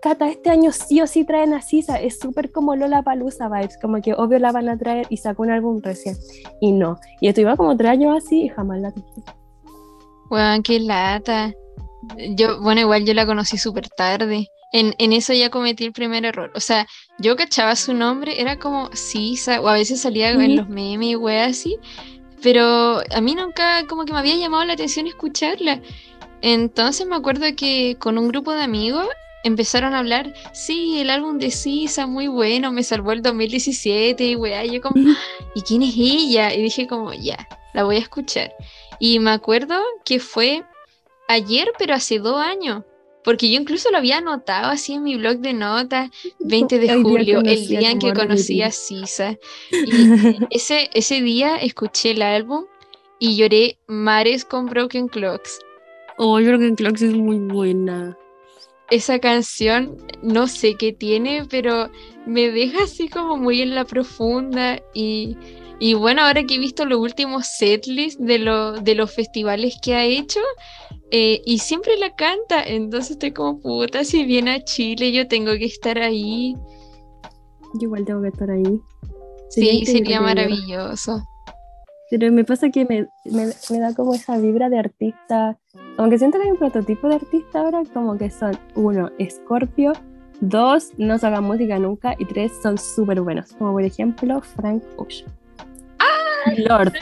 Cata, 0.00 0.28
este 0.28 0.50
año 0.50 0.70
sí 0.70 1.00
o 1.00 1.06
sí 1.06 1.24
traen 1.24 1.54
a 1.54 1.62
Sisa, 1.62 1.98
es 1.98 2.18
súper 2.18 2.52
como 2.52 2.76
Lola 2.76 3.02
Palusa 3.02 3.48
vibes, 3.48 3.78
como 3.80 4.02
que 4.02 4.12
obvio 4.12 4.38
la 4.38 4.52
van 4.52 4.68
a 4.68 4.76
traer 4.76 5.06
y 5.08 5.16
sacó 5.16 5.42
un 5.42 5.50
álbum 5.50 5.80
recién. 5.82 6.14
Y 6.60 6.72
no, 6.72 6.98
y 7.20 7.28
estuve 7.28 7.56
como 7.56 7.74
tres 7.74 7.92
años 7.92 8.22
así 8.22 8.42
y 8.42 8.48
jamás 8.48 8.80
la 8.80 8.92
traje. 8.92 9.22
Weón, 10.30 10.62
qué 10.62 10.78
lata. 10.78 11.54
Yo, 12.36 12.60
bueno, 12.60 12.82
igual 12.82 13.06
yo 13.06 13.14
la 13.14 13.24
conocí 13.24 13.56
súper 13.56 13.88
tarde. 13.88 14.48
En, 14.74 14.92
en, 14.98 15.12
eso 15.12 15.32
ya 15.32 15.50
cometí 15.50 15.84
el 15.84 15.92
primer 15.92 16.24
error. 16.24 16.50
O 16.56 16.60
sea, 16.60 16.88
yo 17.18 17.36
cachaba 17.36 17.76
su 17.76 17.94
nombre, 17.94 18.40
era 18.40 18.58
como 18.58 18.90
Sisa, 18.92 19.60
o 19.60 19.68
a 19.68 19.74
veces 19.74 20.00
salía 20.00 20.32
en 20.32 20.56
los 20.56 20.68
memes 20.68 21.10
y 21.10 21.14
weas 21.16 21.52
así, 21.52 21.78
pero 22.42 23.00
a 23.14 23.20
mí 23.20 23.36
nunca 23.36 23.86
como 23.86 24.04
que 24.04 24.12
me 24.12 24.18
había 24.18 24.34
llamado 24.34 24.64
la 24.64 24.72
atención 24.72 25.06
escucharla. 25.06 25.80
Entonces 26.42 27.06
me 27.06 27.14
acuerdo 27.14 27.46
que 27.56 27.96
con 28.00 28.18
un 28.18 28.26
grupo 28.26 28.52
de 28.52 28.62
amigos 28.62 29.06
empezaron 29.44 29.94
a 29.94 30.00
hablar, 30.00 30.34
sí, 30.52 30.98
el 30.98 31.08
álbum 31.08 31.38
de 31.38 31.52
Sisa, 31.52 32.08
muy 32.08 32.26
bueno, 32.26 32.72
me 32.72 32.82
salvó 32.82 33.12
el 33.12 33.22
2017 33.22 34.24
y 34.24 34.34
weá, 34.34 34.64
yo 34.64 34.80
como, 34.80 34.96
¿y 35.54 35.60
quién 35.62 35.82
es 35.82 35.94
ella? 35.96 36.52
Y 36.52 36.62
dije 36.62 36.88
como, 36.88 37.12
ya, 37.12 37.46
la 37.74 37.84
voy 37.84 37.96
a 37.96 38.00
escuchar. 38.00 38.52
Y 38.98 39.20
me 39.20 39.30
acuerdo 39.30 39.80
que 40.04 40.18
fue 40.18 40.64
ayer, 41.28 41.70
pero 41.78 41.94
hace 41.94 42.18
dos 42.18 42.38
años. 42.38 42.82
Porque 43.24 43.50
yo 43.50 43.58
incluso 43.58 43.90
lo 43.90 43.96
había 43.96 44.18
anotado 44.18 44.70
así 44.70 44.92
en 44.92 45.02
mi 45.02 45.16
blog 45.16 45.38
de 45.38 45.54
notas, 45.54 46.10
20 46.40 46.78
de 46.78 47.02
julio, 47.02 47.40
el 47.40 47.66
día 47.66 47.90
en 47.90 47.98
que 47.98 48.12
conocí 48.12 48.62
a 48.62 48.70
Sisa. 48.70 49.36
Y 49.70 50.36
ese, 50.50 50.90
ese 50.94 51.20
día 51.22 51.56
escuché 51.56 52.10
el 52.10 52.22
álbum 52.22 52.66
y 53.18 53.36
lloré 53.36 53.78
mares 53.86 54.44
con 54.44 54.66
Broken 54.66 55.08
Clocks. 55.08 55.58
Oh, 56.18 56.36
Broken 56.36 56.76
Clocks 56.76 57.02
es 57.02 57.14
muy 57.14 57.38
buena. 57.38 58.16
Esa 58.90 59.18
canción, 59.18 59.96
no 60.22 60.46
sé 60.46 60.74
qué 60.74 60.92
tiene, 60.92 61.44
pero 61.48 61.90
me 62.26 62.50
deja 62.50 62.84
así 62.84 63.08
como 63.08 63.36
muy 63.36 63.62
en 63.62 63.74
la 63.74 63.84
profunda 63.84 64.80
y 64.92 65.36
y 65.78 65.94
bueno, 65.94 66.22
ahora 66.22 66.44
que 66.44 66.54
he 66.54 66.58
visto 66.58 66.84
los 66.84 66.98
últimos 66.98 67.46
setlists 67.46 68.22
de, 68.24 68.38
de 68.82 68.94
los 68.94 69.12
festivales 69.12 69.76
que 69.82 69.94
ha 69.94 70.04
hecho, 70.04 70.40
eh, 71.10 71.42
y 71.44 71.58
siempre 71.58 71.96
la 71.98 72.14
canta, 72.14 72.62
entonces 72.64 73.12
estoy 73.12 73.32
como 73.32 73.60
puta, 73.60 74.04
si 74.04 74.24
viene 74.24 74.52
a 74.52 74.64
Chile 74.64 75.12
yo 75.12 75.28
tengo 75.28 75.52
que 75.52 75.66
estar 75.66 75.98
ahí. 75.98 76.56
Yo 77.74 77.82
igual 77.82 78.04
tengo 78.04 78.22
que 78.22 78.28
estar 78.28 78.50
ahí. 78.50 78.80
sí, 79.50 79.86
sería 79.86 80.20
maravilloso. 80.20 81.22
Pero 82.10 82.30
me 82.32 82.44
pasa 82.44 82.70
que 82.70 82.84
me, 82.84 83.08
me, 83.24 83.78
da 83.78 83.94
como 83.94 84.14
esa 84.14 84.38
vibra 84.38 84.68
de 84.68 84.78
artista, 84.78 85.58
como 85.96 86.10
que 86.10 86.18
siento 86.18 86.38
que 86.38 86.44
hay 86.44 86.50
un 86.50 86.58
prototipo 86.58 87.08
de 87.08 87.16
artista 87.16 87.60
ahora, 87.60 87.82
como 87.92 88.16
que 88.16 88.30
son, 88.30 88.58
uno, 88.74 89.10
Scorpio, 89.28 89.92
dos, 90.40 90.92
no 90.98 91.18
sacan 91.18 91.44
música 91.44 91.78
nunca, 91.78 92.14
y 92.18 92.24
tres, 92.24 92.52
son 92.62 92.78
súper 92.78 93.20
buenos, 93.20 93.52
como 93.54 93.72
por 93.72 93.82
ejemplo 93.82 94.40
Frank 94.40 94.82
Ocean. 94.96 95.43
Lord. 96.56 96.92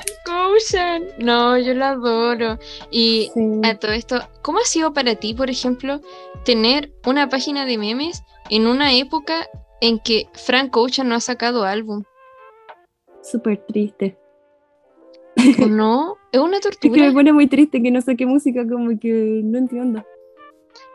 No, 1.18 1.58
yo 1.58 1.74
la 1.74 1.90
adoro. 1.90 2.58
Y 2.90 3.30
a 3.62 3.76
todo 3.76 3.92
esto, 3.92 4.20
¿cómo 4.42 4.58
ha 4.58 4.64
sido 4.64 4.92
para 4.92 5.14
ti, 5.14 5.34
por 5.34 5.50
ejemplo, 5.50 6.00
tener 6.44 6.92
una 7.06 7.28
página 7.28 7.64
de 7.64 7.78
memes 7.78 8.22
en 8.50 8.66
una 8.66 8.94
época 8.94 9.48
en 9.80 9.98
que 9.98 10.28
Frank 10.32 10.76
Ocean 10.76 11.08
no 11.08 11.14
ha 11.14 11.20
sacado 11.20 11.64
álbum? 11.64 12.02
Súper 13.22 13.58
triste. 13.66 14.18
no? 15.68 16.16
Es 16.32 16.40
una 16.40 16.60
tortura. 16.60 16.92
Es 16.94 17.00
que 17.00 17.08
me 17.08 17.12
pone 17.12 17.32
muy 17.32 17.46
triste 17.46 17.82
que 17.82 17.90
no 17.90 18.00
saque 18.00 18.26
música, 18.26 18.66
como 18.66 18.98
que 18.98 19.40
no 19.44 19.58
entiendo. 19.58 20.04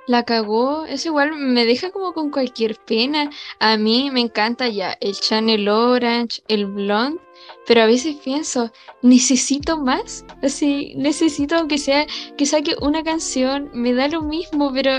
La 0.08 0.24
cagó, 0.24 0.86
es 0.86 1.06
igual, 1.06 1.36
me 1.36 1.66
deja 1.66 1.92
como 1.92 2.14
con 2.14 2.32
cualquier 2.32 2.78
pena. 2.86 3.30
A 3.60 3.76
mí 3.76 4.10
me 4.10 4.22
encanta 4.22 4.70
ya 4.70 4.96
el 5.02 5.14
Channel 5.14 5.68
Orange, 5.68 6.42
el 6.48 6.66
Blonde, 6.66 7.20
pero 7.68 7.82
a 7.82 7.86
veces 7.86 8.16
pienso, 8.24 8.72
necesito 9.02 9.78
más, 9.78 10.26
así, 10.42 10.94
necesito 10.96 11.68
que 11.68 11.78
sea, 11.78 12.08
que 12.38 12.46
saque 12.46 12.76
una 12.82 13.04
canción, 13.04 13.70
me 13.74 13.94
da 13.94 14.08
lo 14.08 14.22
mismo, 14.22 14.72
pero 14.74 14.92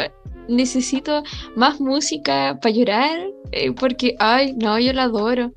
necesito 0.48 1.22
más 1.56 1.80
música 1.80 2.58
para 2.60 2.74
llorar, 2.74 3.20
eh, 3.52 3.72
porque, 3.72 4.16
ay, 4.18 4.52
no, 4.52 4.78
yo 4.78 4.92
la 4.92 5.04
adoro. 5.04 5.52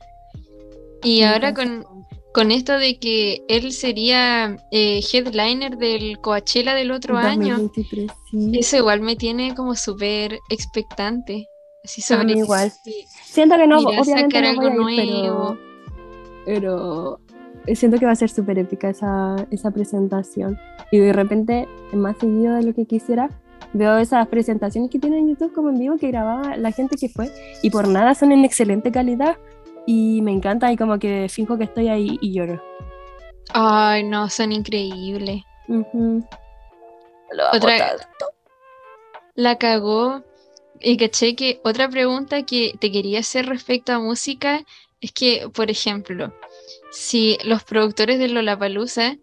Y 1.03 1.23
ahora 1.23 1.53
con, 1.53 1.85
con 2.33 2.49
esto 2.49 2.77
de 2.77 2.97
que 2.97 3.43
él 3.49 3.73
sería 3.73 4.55
eh, 4.71 5.01
headliner 5.11 5.77
del 5.77 6.17
Coachella 6.19 6.73
del 6.75 6.91
otro 6.91 7.17
año, 7.17 7.71
eso 8.53 8.77
igual 8.77 9.01
me 9.01 9.17
tiene 9.17 9.53
como 9.53 9.75
súper 9.75 10.39
expectante. 10.49 11.47
Así 11.83 12.01
sobre 12.01 12.33
igual. 12.33 12.71
Siento 13.25 13.57
que 13.57 13.67
no, 13.67 13.79
obviamente 13.79 14.39
no 14.39 14.49
algo 14.49 14.69
nuevo. 14.69 15.57
Pero, 15.57 15.70
siento 16.45 17.97
que 17.99 18.05
va 18.05 18.11
a 18.11 18.15
ser 18.15 18.29
súper 18.29 18.59
épica 18.59 18.89
esa, 18.89 19.35
esa 19.51 19.71
presentación. 19.71 20.57
Y 20.91 20.99
de 20.99 21.13
repente, 21.13 21.67
más 21.93 22.17
seguido 22.17 22.55
de 22.55 22.63
lo 22.63 22.73
que 22.73 22.85
quisiera, 22.85 23.29
veo 23.73 23.97
esas 23.97 24.27
presentaciones 24.27 24.89
que 24.89 24.99
tiene 24.99 25.19
en 25.19 25.29
YouTube 25.29 25.53
como 25.53 25.69
en 25.69 25.79
vivo 25.79 25.97
que 25.97 26.07
grababa 26.07 26.57
la 26.57 26.71
gente 26.71 26.97
que 26.97 27.07
fue 27.07 27.29
y 27.61 27.69
por 27.69 27.87
nada 27.87 28.15
son 28.15 28.31
en 28.31 28.43
excelente 28.43 28.91
calidad 28.91 29.37
y 29.85 30.21
me 30.21 30.31
encanta 30.31 30.71
y 30.71 30.77
como 30.77 30.99
que 30.99 31.27
fijo 31.29 31.57
que 31.57 31.63
estoy 31.65 31.87
ahí 31.87 32.17
y 32.21 32.33
lloro. 32.33 32.61
Ay, 33.53 34.03
no, 34.03 34.29
son 34.29 34.51
increíbles. 34.51 35.43
Otra, 37.53 37.95
la 39.35 39.57
cagó. 39.57 40.23
Y 40.83 40.97
caché 40.97 41.35
que 41.35 41.61
otra 41.63 41.87
pregunta 41.89 42.43
que 42.43 42.73
te 42.79 42.91
quería 42.91 43.19
hacer 43.19 43.45
respecto 43.45 43.93
a 43.93 43.99
música 43.99 44.63
es 45.01 45.11
que, 45.11 45.49
por 45.53 45.69
ejemplo, 45.69 46.33
si 46.91 47.37
los 47.43 47.63
productores 47.63 48.19
de 48.19 48.29
Lollapalooza 48.29 49.17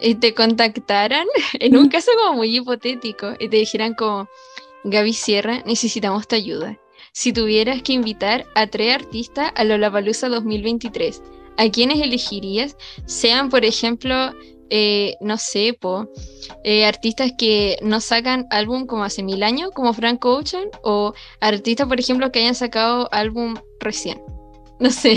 eh, 0.00 0.14
te 0.14 0.34
contactaran, 0.34 1.26
en 1.54 1.76
un 1.76 1.88
caso 1.88 2.10
como 2.18 2.38
muy 2.38 2.56
hipotético, 2.56 3.34
y 3.38 3.48
te 3.48 3.56
dijeran 3.58 3.94
como, 3.94 4.28
Gaby 4.84 5.12
Sierra, 5.12 5.62
necesitamos 5.66 6.28
tu 6.28 6.36
ayuda 6.36 6.78
si 7.14 7.32
tuvieras 7.32 7.80
que 7.82 7.92
invitar 7.92 8.44
a 8.56 8.66
tres 8.66 8.92
artistas 8.92 9.52
a 9.54 9.64
Lollapalooza 9.64 10.28
2023, 10.28 11.22
¿a 11.56 11.70
quiénes 11.70 12.00
elegirías? 12.00 12.76
Sean, 13.06 13.50
por 13.50 13.64
ejemplo, 13.64 14.34
eh, 14.68 15.14
no 15.20 15.38
sé, 15.38 15.76
po, 15.80 16.08
eh, 16.64 16.84
artistas 16.84 17.30
que 17.38 17.76
no 17.82 18.00
sacan 18.00 18.46
álbum 18.50 18.86
como 18.86 19.04
hace 19.04 19.22
mil 19.22 19.44
años, 19.44 19.70
como 19.72 19.94
Frank 19.94 20.24
Ocean, 20.24 20.68
o 20.82 21.14
artistas, 21.40 21.86
por 21.86 22.00
ejemplo, 22.00 22.32
que 22.32 22.40
hayan 22.40 22.56
sacado 22.56 23.08
álbum 23.12 23.54
recién. 23.78 24.20
No 24.80 24.90
sé. 24.90 25.16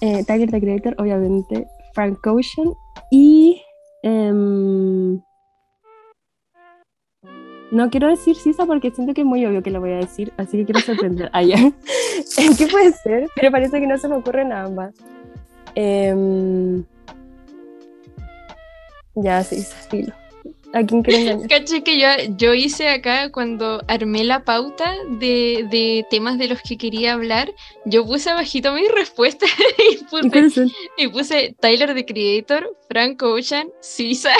Eh, 0.00 0.24
Tiger 0.24 0.50
the 0.50 0.60
Creator, 0.60 0.94
obviamente, 0.98 1.66
Frank 1.94 2.26
Ocean 2.26 2.74
y... 3.10 3.62
Em, 4.02 5.20
no 7.70 7.88
quiero 7.90 8.08
decir 8.08 8.34
Sisa 8.34 8.66
porque 8.66 8.90
siento 8.90 9.14
que 9.14 9.20
es 9.20 9.26
muy 9.26 9.44
obvio 9.46 9.62
que 9.62 9.70
lo 9.70 9.80
voy 9.80 9.92
a 9.92 9.96
decir, 9.96 10.32
así 10.36 10.58
que 10.58 10.64
quiero 10.64 10.80
sorprender. 10.80 11.30
Ah, 11.32 11.42
¿Qué 12.58 12.66
puede 12.66 12.92
ser? 12.92 13.28
Pero 13.36 13.50
parece 13.52 13.80
que 13.80 13.86
no 13.86 13.96
se 13.96 14.08
me 14.08 14.16
ocurre 14.16 14.44
nada 14.44 14.68
más. 14.68 14.94
Em, 15.74 16.84
ya, 19.14 19.44
Sisa, 19.44 19.76
filo. 19.88 20.12
¿A 20.72 20.84
quién 20.84 21.02
Caché 21.48 21.82
que 21.82 21.98
yo, 21.98 22.06
yo 22.36 22.54
hice 22.54 22.88
acá 22.88 23.30
cuando 23.32 23.82
armé 23.88 24.24
la 24.24 24.44
pauta 24.44 24.94
de, 25.18 25.66
de, 25.70 26.06
temas 26.10 26.38
de 26.38 26.48
los 26.48 26.62
que 26.62 26.78
quería 26.78 27.14
hablar, 27.14 27.52
yo 27.84 28.04
puse 28.04 28.30
abajito 28.30 28.72
mis 28.72 28.90
respuestas 28.92 29.50
y 29.92 30.04
puse, 30.04 30.66
y 30.96 31.08
puse 31.08 31.56
Tyler 31.60 31.94
the 31.94 32.04
Creator, 32.04 32.76
Frank 32.88 33.22
Ocean, 33.22 33.68
Sisa. 33.80 34.32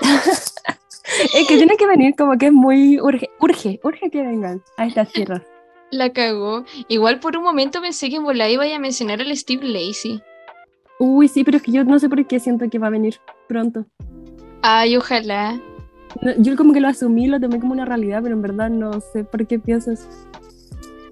es 1.34 1.48
que 1.48 1.56
tiene 1.56 1.76
que 1.76 1.86
venir 1.86 2.14
como 2.16 2.36
que 2.36 2.46
es 2.46 2.52
muy 2.52 3.00
urge, 3.00 3.30
urge, 3.40 3.80
urge 3.82 4.10
que 4.10 4.22
vengan 4.22 4.62
a 4.76 4.86
estas 4.86 5.10
tierras. 5.12 5.42
La 5.90 6.12
cagó. 6.12 6.64
Igual 6.88 7.20
por 7.20 7.36
un 7.36 7.44
momento 7.44 7.80
pensé 7.80 8.10
que 8.10 8.16
en 8.16 8.24
volá 8.24 8.50
iba 8.50 8.64
a 8.64 8.78
mencionar 8.78 9.20
al 9.20 9.34
Steve 9.36 9.66
Lacey. 9.66 10.20
Uy, 10.98 11.28
sí, 11.28 11.44
pero 11.44 11.56
es 11.56 11.62
que 11.62 11.72
yo 11.72 11.84
no 11.84 11.98
sé 11.98 12.08
por 12.08 12.26
qué 12.26 12.38
siento 12.38 12.68
que 12.68 12.78
va 12.78 12.88
a 12.88 12.90
venir 12.90 13.20
pronto. 13.48 13.86
Ay, 14.66 14.96
ojalá. 14.96 15.60
yo 16.38 16.56
como 16.56 16.72
que 16.72 16.80
lo 16.80 16.88
asumí, 16.88 17.26
lo 17.26 17.38
tomé 17.38 17.60
como 17.60 17.74
una 17.74 17.84
realidad, 17.84 18.20
pero 18.22 18.34
en 18.34 18.40
verdad 18.40 18.70
no 18.70 18.98
sé 18.98 19.22
por 19.22 19.46
qué 19.46 19.58
piensas. 19.58 20.08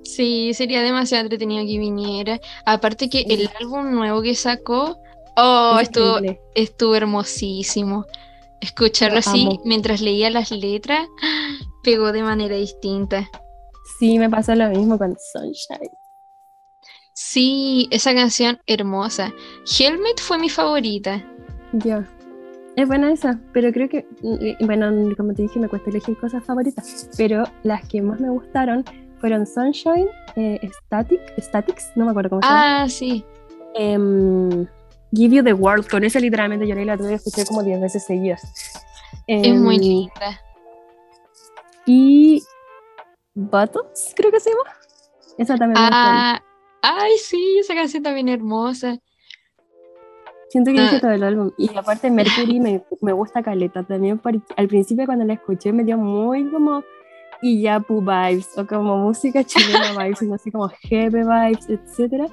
Sí, 0.02 0.54
sería 0.54 0.80
demasiado 0.80 1.24
entretenido 1.24 1.62
que 1.66 1.78
viniera. 1.78 2.40
Aparte 2.64 3.10
que 3.10 3.26
el 3.28 3.50
álbum 3.60 3.90
nuevo 3.90 4.22
que 4.22 4.34
sacó, 4.34 4.96
oh, 5.36 5.78
estuvo, 5.82 6.16
estuvo 6.54 6.94
hermosísimo. 6.94 8.06
Escucharlo 8.62 9.16
Lo 9.16 9.20
así 9.20 9.42
amo. 9.42 9.60
mientras 9.66 10.00
leía 10.00 10.30
las 10.30 10.50
letras 10.50 11.06
pegó 11.82 12.10
de 12.12 12.22
manera 12.22 12.56
distinta. 12.56 13.28
Sí, 13.98 14.18
me 14.18 14.30
pasó 14.30 14.54
lo 14.54 14.66
mismo 14.70 14.96
con 14.96 15.14
Sunshine. 15.30 15.90
Sí, 17.12 17.86
esa 17.90 18.14
canción 18.14 18.58
hermosa. 18.66 19.34
Helmet 19.78 20.22
fue 20.22 20.38
mi 20.38 20.48
favorita. 20.48 21.22
Ya. 21.74 22.08
Es 22.76 22.88
buena 22.88 23.12
esa, 23.12 23.38
pero 23.52 23.70
creo 23.72 23.88
que, 23.88 24.06
mm, 24.22 24.64
bueno, 24.66 24.90
como 25.16 25.34
te 25.34 25.42
dije, 25.42 25.58
me 25.60 25.68
cuesta 25.68 25.90
elegir 25.90 26.16
cosas 26.18 26.42
favoritas, 26.44 27.10
pero 27.18 27.44
las 27.64 27.86
que 27.86 28.00
más 28.00 28.18
me 28.20 28.30
gustaron 28.30 28.84
fueron 29.20 29.46
Sunshine, 29.46 30.08
eh, 30.36 30.58
Static, 30.86 31.20
Statics, 31.38 31.92
no 31.96 32.04
me 32.06 32.10
acuerdo 32.12 32.30
cómo 32.30 32.42
se 32.42 32.48
llama, 32.48 32.82
Ah, 32.82 32.88
sí. 32.88 33.24
em, 33.74 34.66
Give 35.14 35.36
You 35.36 35.44
the 35.44 35.52
World, 35.52 35.86
con 35.88 36.02
esa 36.04 36.18
literalmente 36.18 36.66
lloré 36.66 36.84
la 36.86 36.96
tuve 36.96 37.08
que 37.10 37.14
escuchar 37.16 37.46
como 37.46 37.62
10 37.62 37.80
veces 37.80 38.04
seguidas. 38.06 38.42
Es 39.26 39.54
muy 39.54 39.76
Em, 39.76 39.80
linda. 39.82 40.40
Y 41.84 42.42
Buttons, 43.34 44.14
creo 44.16 44.30
que 44.30 44.40
se 44.40 44.50
llama. 44.50 44.62
Esa 45.36 45.56
también 45.56 45.82
me 45.82 45.88
gusta. 45.88 46.34
Ah, 46.36 46.42
ay, 46.82 47.12
sí, 47.18 47.58
esa 47.60 47.74
canción 47.74 48.02
también 48.02 48.28
hermosa. 48.30 48.98
Siento 50.52 50.70
que 50.70 50.80
ah. 50.80 50.98
todo 51.00 51.12
el 51.12 51.22
álbum. 51.22 51.50
Y 51.56 51.74
aparte 51.74 52.10
Mercury 52.10 52.60
me, 52.60 52.84
me 53.00 53.14
gusta 53.14 53.42
caleta 53.42 53.84
también 53.84 54.18
porque 54.18 54.42
al 54.54 54.68
principio 54.68 55.06
cuando 55.06 55.24
la 55.24 55.32
escuché 55.32 55.72
me 55.72 55.82
dio 55.82 55.96
muy 55.96 56.50
como 56.50 56.84
Iyapu 57.40 58.02
vibes 58.02 58.58
o 58.58 58.66
como 58.66 58.98
música 58.98 59.42
chilena 59.44 59.92
vibes, 59.98 60.20
no 60.20 60.36
sé, 60.36 60.52
como 60.52 60.68
jefe 60.68 61.08
vibes, 61.08 61.70
etc. 61.70 62.30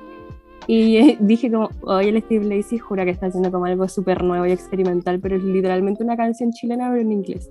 Y 0.67 1.15
dije 1.22 1.49
como, 1.49 1.70
oye, 1.84 2.09
el 2.09 2.22
Steve 2.22 2.43
Lacy 2.43 2.78
jura 2.78 3.05
que 3.05 3.11
está 3.11 3.28
haciendo 3.28 3.53
como 3.53 3.63
algo 3.63 3.88
súper 3.88 4.22
nuevo 4.22 4.45
y 4.45 4.51
experimental, 4.51 5.22
pero 5.22 5.38
es 5.38 5.43
literalmente 5.43 6.03
una 6.03 6.17
canción 6.17 6.51
chilena 6.51 6.89
pero 6.89 7.01
en 7.01 7.13
inglés. 7.13 7.49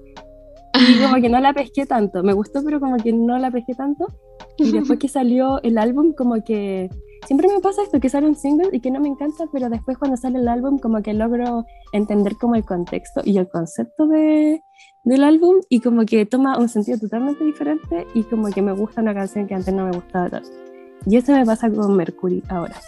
Y 0.75 0.99
como 1.03 1.15
que 1.23 1.31
no 1.31 1.41
la 1.41 1.55
pesqué 1.55 1.87
tanto, 1.87 2.23
me 2.23 2.35
gustó 2.35 2.63
pero 2.63 2.79
como 2.79 2.99
que 2.99 3.15
no 3.15 3.39
la 3.39 3.51
pesqué 3.51 3.75
tanto. 3.75 4.07
Y 4.59 4.71
después 4.71 4.99
que 4.99 5.09
salió 5.09 5.63
el 5.63 5.79
álbum 5.79 6.13
como 6.13 6.45
que 6.45 6.91
siempre 7.29 7.47
me 7.49 7.61
pasa 7.61 7.83
esto, 7.83 8.01
que 8.01 8.09
sale 8.09 8.27
un 8.27 8.35
single 8.37 8.71
y 8.73 8.81
que 8.81 8.91
no 8.91 9.01
me 9.01 9.09
encanta, 9.09 9.45
pero 9.53 9.69
después 9.69 9.99
cuando 9.99 10.17
sale 10.17 10.39
el 10.39 10.49
álbum 10.49 10.79
como 10.79 11.03
que 11.03 11.13
logro 11.13 11.67
entender 11.93 12.37
como 12.37 12.55
el 12.55 12.65
contexto 12.65 13.21
y 13.23 13.37
el 13.37 13.47
concepto 13.51 14.07
de, 14.07 14.63
del 15.05 15.23
álbum 15.25 15.57
y 15.69 15.81
como 15.81 16.07
que 16.07 16.25
toma 16.25 16.57
un 16.57 16.71
sentido 16.71 16.99
totalmente 16.99 17.45
diferente 17.45 18.07
y 18.15 18.23
como 18.23 18.49
que 18.51 18.63
me 18.63 18.73
gusta 18.73 19.03
una 19.03 19.13
canción 19.13 19.47
que 19.47 19.55
antes 19.55 19.75
no 19.75 19.85
me 19.85 19.93
gustaba 19.93 20.31
tanto. 20.31 20.49
Y 21.07 21.17
eso 21.19 21.33
me 21.33 21.45
pasa 21.45 21.71
con 21.71 21.95
Mercury 21.95 22.43
ahora. 22.49 22.81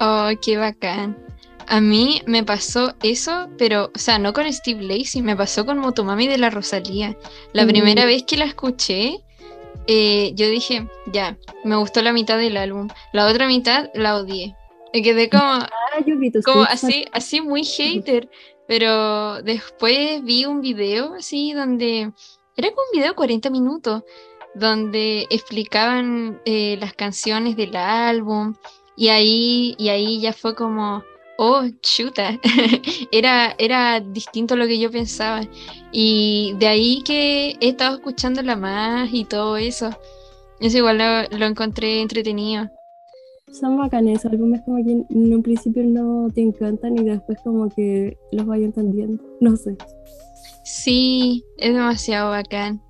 Oh, 0.00 0.28
qué 0.42 0.56
bacán. 0.56 1.16
A 1.68 1.80
mí 1.80 2.20
me 2.26 2.42
pasó 2.42 2.94
eso, 3.02 3.48
pero, 3.56 3.90
o 3.94 3.98
sea, 3.98 4.18
no 4.18 4.32
con 4.32 4.52
Steve 4.52 4.82
Lacy, 4.82 5.22
me 5.22 5.36
pasó 5.36 5.64
con 5.64 5.78
Motomami 5.78 6.26
de 6.26 6.36
la 6.38 6.50
Rosalía. 6.50 7.16
La 7.52 7.64
Mm. 7.64 7.68
primera 7.68 8.04
vez 8.06 8.24
que 8.24 8.36
la 8.36 8.46
escuché, 8.46 9.20
eh, 9.86 10.32
yo 10.34 10.48
dije, 10.48 10.88
ya, 11.06 11.36
me 11.64 11.76
gustó 11.76 12.02
la 12.02 12.12
mitad 12.12 12.38
del 12.38 12.56
álbum. 12.56 12.88
La 13.12 13.26
otra 13.26 13.46
mitad 13.46 13.90
la 13.94 14.16
odié. 14.16 14.56
Me 14.92 15.02
quedé 15.02 15.28
como, 15.30 15.42
Ah, 15.42 16.00
yo 16.06 16.18
vi 16.18 16.30
tus 16.30 16.44
como 16.44 16.64
tweets, 16.64 16.84
así, 16.84 17.04
así 17.12 17.40
muy 17.40 17.64
hater. 17.64 18.28
Pero 18.66 19.42
después 19.42 20.22
vi 20.22 20.44
un 20.44 20.60
video 20.60 21.14
así 21.14 21.52
donde, 21.52 22.12
era 22.56 22.70
como 22.70 22.82
un 22.82 22.92
video 22.92 23.08
de 23.08 23.14
40 23.16 23.50
minutos, 23.50 24.04
donde 24.54 25.26
explicaban 25.30 26.40
eh, 26.44 26.76
las 26.80 26.94
canciones 26.94 27.56
del 27.56 27.74
álbum. 27.74 28.54
Y 28.96 29.08
ahí, 29.08 29.74
y 29.78 29.88
ahí 29.88 30.20
ya 30.20 30.32
fue 30.32 30.54
como, 30.54 31.02
oh, 31.42 31.62
chuta, 31.80 32.38
era, 33.12 33.54
era 33.58 33.98
distinto 34.00 34.52
a 34.54 34.56
lo 34.58 34.66
que 34.66 34.78
yo 34.78 34.90
pensaba. 34.90 35.40
Y 35.90 36.54
de 36.58 36.66
ahí 36.66 37.02
que 37.02 37.56
he 37.60 37.68
estado 37.70 37.96
escuchándola 37.96 38.56
más 38.56 39.08
y 39.10 39.24
todo 39.24 39.56
eso. 39.56 39.88
Eso 40.60 40.76
igual 40.76 40.98
lo, 40.98 41.38
lo 41.38 41.46
encontré 41.46 42.02
entretenido. 42.02 42.68
Son 43.58 43.78
bacanes, 43.78 44.24
álbumes 44.26 44.60
como 44.66 44.84
que 44.84 44.92
en 44.92 45.34
un 45.34 45.42
principio 45.42 45.82
no 45.82 46.28
te 46.32 46.42
encantan 46.42 46.98
y 46.98 47.04
después 47.04 47.38
como 47.42 47.70
que 47.70 48.18
los 48.32 48.44
vaya 48.44 48.66
entendiendo. 48.66 49.22
No 49.40 49.56
sé. 49.56 49.78
Sí, 50.64 51.42
es 51.56 51.72
demasiado 51.72 52.30
bacán. 52.30 52.82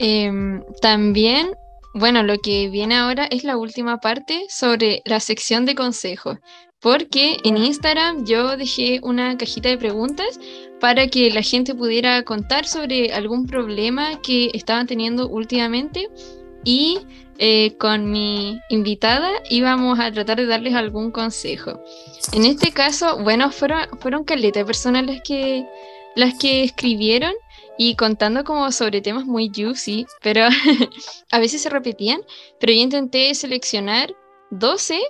Em, 0.00 0.62
también, 0.82 1.52
bueno, 1.94 2.24
lo 2.24 2.36
que 2.38 2.68
viene 2.68 2.96
ahora 2.96 3.26
es 3.30 3.44
la 3.44 3.56
última 3.56 3.98
parte 3.98 4.44
sobre 4.48 5.02
la 5.04 5.20
sección 5.20 5.66
de 5.66 5.76
consejos, 5.76 6.38
porque 6.80 7.38
en 7.44 7.56
Instagram 7.56 8.24
yo 8.24 8.56
dejé 8.56 9.00
una 9.02 9.36
cajita 9.36 9.68
de 9.68 9.78
preguntas 9.78 10.38
para 10.80 11.08
que 11.08 11.30
la 11.30 11.42
gente 11.42 11.74
pudiera 11.74 12.22
contar 12.22 12.66
sobre 12.66 13.12
algún 13.12 13.46
problema 13.46 14.20
que 14.22 14.50
estaban 14.54 14.86
teniendo 14.86 15.28
últimamente 15.28 16.08
y 16.64 17.00
eh, 17.38 17.76
con 17.78 18.10
mi 18.10 18.60
invitada 18.68 19.30
íbamos 19.48 19.98
a 19.98 20.10
tratar 20.12 20.38
de 20.38 20.46
darles 20.46 20.74
algún 20.74 21.10
consejo. 21.10 21.80
En 22.32 22.44
este 22.44 22.72
caso, 22.72 23.22
bueno, 23.22 23.50
fueron, 23.50 23.86
fueron 24.00 24.24
caleta 24.24 24.60
de 24.60 24.64
personas 24.66 25.06
las 25.06 25.20
que, 25.22 25.66
las 26.14 26.38
que 26.38 26.64
escribieron 26.64 27.32
y 27.76 27.94
contando 27.94 28.42
como 28.42 28.70
sobre 28.72 29.00
temas 29.00 29.24
muy 29.24 29.50
juicy, 29.54 30.06
pero 30.20 30.46
a 31.30 31.38
veces 31.38 31.62
se 31.62 31.70
repetían, 31.70 32.20
pero 32.58 32.72
yo 32.72 32.80
intenté 32.80 33.32
seleccionar 33.34 34.14
12 34.50 35.00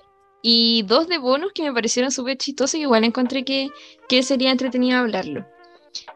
y 0.42 0.82
dos 0.82 1.08
de 1.08 1.18
bonus 1.18 1.52
que 1.52 1.62
me 1.62 1.72
parecieron 1.72 2.10
súper 2.10 2.36
chistosos 2.36 2.76
y 2.76 2.82
igual 2.82 3.04
encontré 3.04 3.44
que, 3.44 3.68
que 4.08 4.22
sería 4.22 4.50
entretenido 4.50 4.98
hablarlo. 4.98 5.46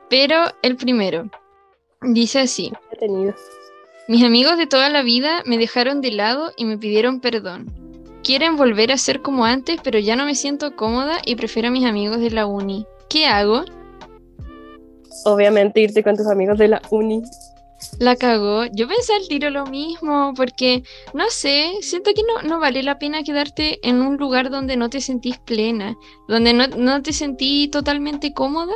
Pero 0.08 0.44
el 0.62 0.76
primero 0.76 1.30
dice 2.02 2.40
así. 2.40 2.72
Entretenido. 2.84 3.34
Mis 4.08 4.24
amigos 4.24 4.58
de 4.58 4.66
toda 4.66 4.88
la 4.88 5.02
vida 5.02 5.42
me 5.46 5.58
dejaron 5.58 6.00
de 6.00 6.12
lado 6.12 6.52
y 6.56 6.64
me 6.64 6.78
pidieron 6.78 7.20
perdón. 7.20 7.72
Quieren 8.22 8.56
volver 8.56 8.92
a 8.92 8.98
ser 8.98 9.20
como 9.20 9.44
antes, 9.44 9.80
pero 9.82 9.98
ya 9.98 10.16
no 10.16 10.24
me 10.24 10.34
siento 10.34 10.76
cómoda 10.76 11.20
y 11.24 11.34
prefiero 11.34 11.68
a 11.68 11.72
mis 11.72 11.84
amigos 11.84 12.20
de 12.20 12.30
la 12.30 12.46
uni. 12.46 12.86
¿Qué 13.08 13.26
hago? 13.26 13.64
Obviamente 15.24 15.80
irte 15.80 16.02
con 16.02 16.16
tus 16.16 16.26
amigos 16.28 16.58
de 16.58 16.68
la 16.68 16.82
uni. 16.90 17.22
La 17.98 18.16
cagó. 18.16 18.64
Yo 18.72 18.88
pensé 18.88 19.14
al 19.14 19.28
tiro 19.28 19.50
lo 19.50 19.66
mismo, 19.66 20.32
porque, 20.34 20.82
no 21.14 21.28
sé, 21.30 21.72
siento 21.80 22.12
que 22.14 22.22
no, 22.22 22.42
no 22.48 22.60
vale 22.60 22.82
la 22.82 22.98
pena 22.98 23.22
quedarte 23.22 23.78
en 23.86 24.02
un 24.02 24.16
lugar 24.16 24.50
donde 24.50 24.76
no 24.76 24.90
te 24.90 25.00
sentís 25.00 25.38
plena, 25.38 25.96
donde 26.28 26.52
no, 26.52 26.66
no 26.68 27.02
te 27.02 27.12
sentís 27.12 27.70
totalmente 27.70 28.32
cómoda. 28.32 28.74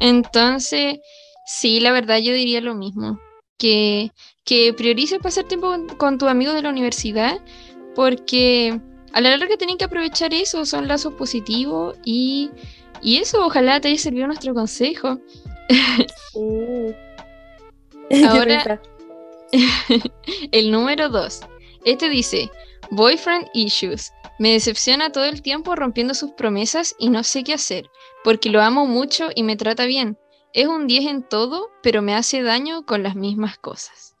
Entonces, 0.00 0.98
sí, 1.46 1.80
la 1.80 1.92
verdad 1.92 2.18
yo 2.18 2.32
diría 2.32 2.60
lo 2.60 2.74
mismo, 2.74 3.20
que, 3.58 4.10
que 4.44 4.72
priorices 4.72 5.18
pasar 5.20 5.44
tiempo 5.44 5.74
con, 5.98 6.18
tus 6.18 6.28
amigos 6.28 6.54
de 6.54 6.62
la 6.62 6.70
universidad, 6.70 7.38
porque 7.94 8.80
a 9.12 9.20
la 9.20 9.36
larga 9.36 9.56
tienen 9.56 9.76
que 9.76 9.84
aprovechar 9.84 10.32
eso, 10.34 10.64
son 10.64 10.88
lazos 10.88 11.14
positivos 11.14 11.96
y, 12.04 12.50
y 13.02 13.18
eso, 13.18 13.44
ojalá 13.44 13.80
te 13.80 13.88
haya 13.88 13.98
servido 13.98 14.26
nuestro 14.26 14.54
consejo. 14.54 15.20
Mm. 16.34 16.90
Ahora- 18.28 18.80
El 20.52 20.70
número 20.70 21.08
2. 21.08 21.40
Este 21.84 22.08
dice, 22.08 22.50
boyfriend 22.90 23.48
issues. 23.54 24.12
Me 24.38 24.52
decepciona 24.52 25.12
todo 25.12 25.24
el 25.24 25.42
tiempo 25.42 25.74
rompiendo 25.76 26.14
sus 26.14 26.32
promesas 26.32 26.94
y 26.98 27.10
no 27.10 27.22
sé 27.22 27.44
qué 27.44 27.54
hacer, 27.54 27.88
porque 28.24 28.48
lo 28.50 28.60
amo 28.62 28.86
mucho 28.86 29.28
y 29.34 29.42
me 29.42 29.56
trata 29.56 29.84
bien. 29.84 30.18
Es 30.54 30.66
un 30.66 30.86
10 30.86 31.06
en 31.06 31.22
todo, 31.22 31.70
pero 31.82 32.02
me 32.02 32.14
hace 32.14 32.42
daño 32.42 32.84
con 32.84 33.02
las 33.02 33.14
mismas 33.14 33.58
cosas. 33.58 34.16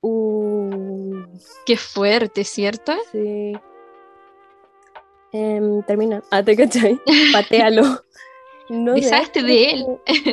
Uh, 0.00 1.24
Qué 1.66 1.76
fuerte, 1.76 2.44
¿cierto? 2.44 2.94
sí. 3.12 3.52
Em, 5.30 5.82
termina. 5.82 6.22
Ah, 6.30 6.42
te 6.42 6.56
cachai. 6.56 6.98
Patealo. 7.32 7.82
No 8.68 8.94
Deshazte 8.94 9.38
es 9.40 9.46
de 9.46 9.70
él. 9.70 9.86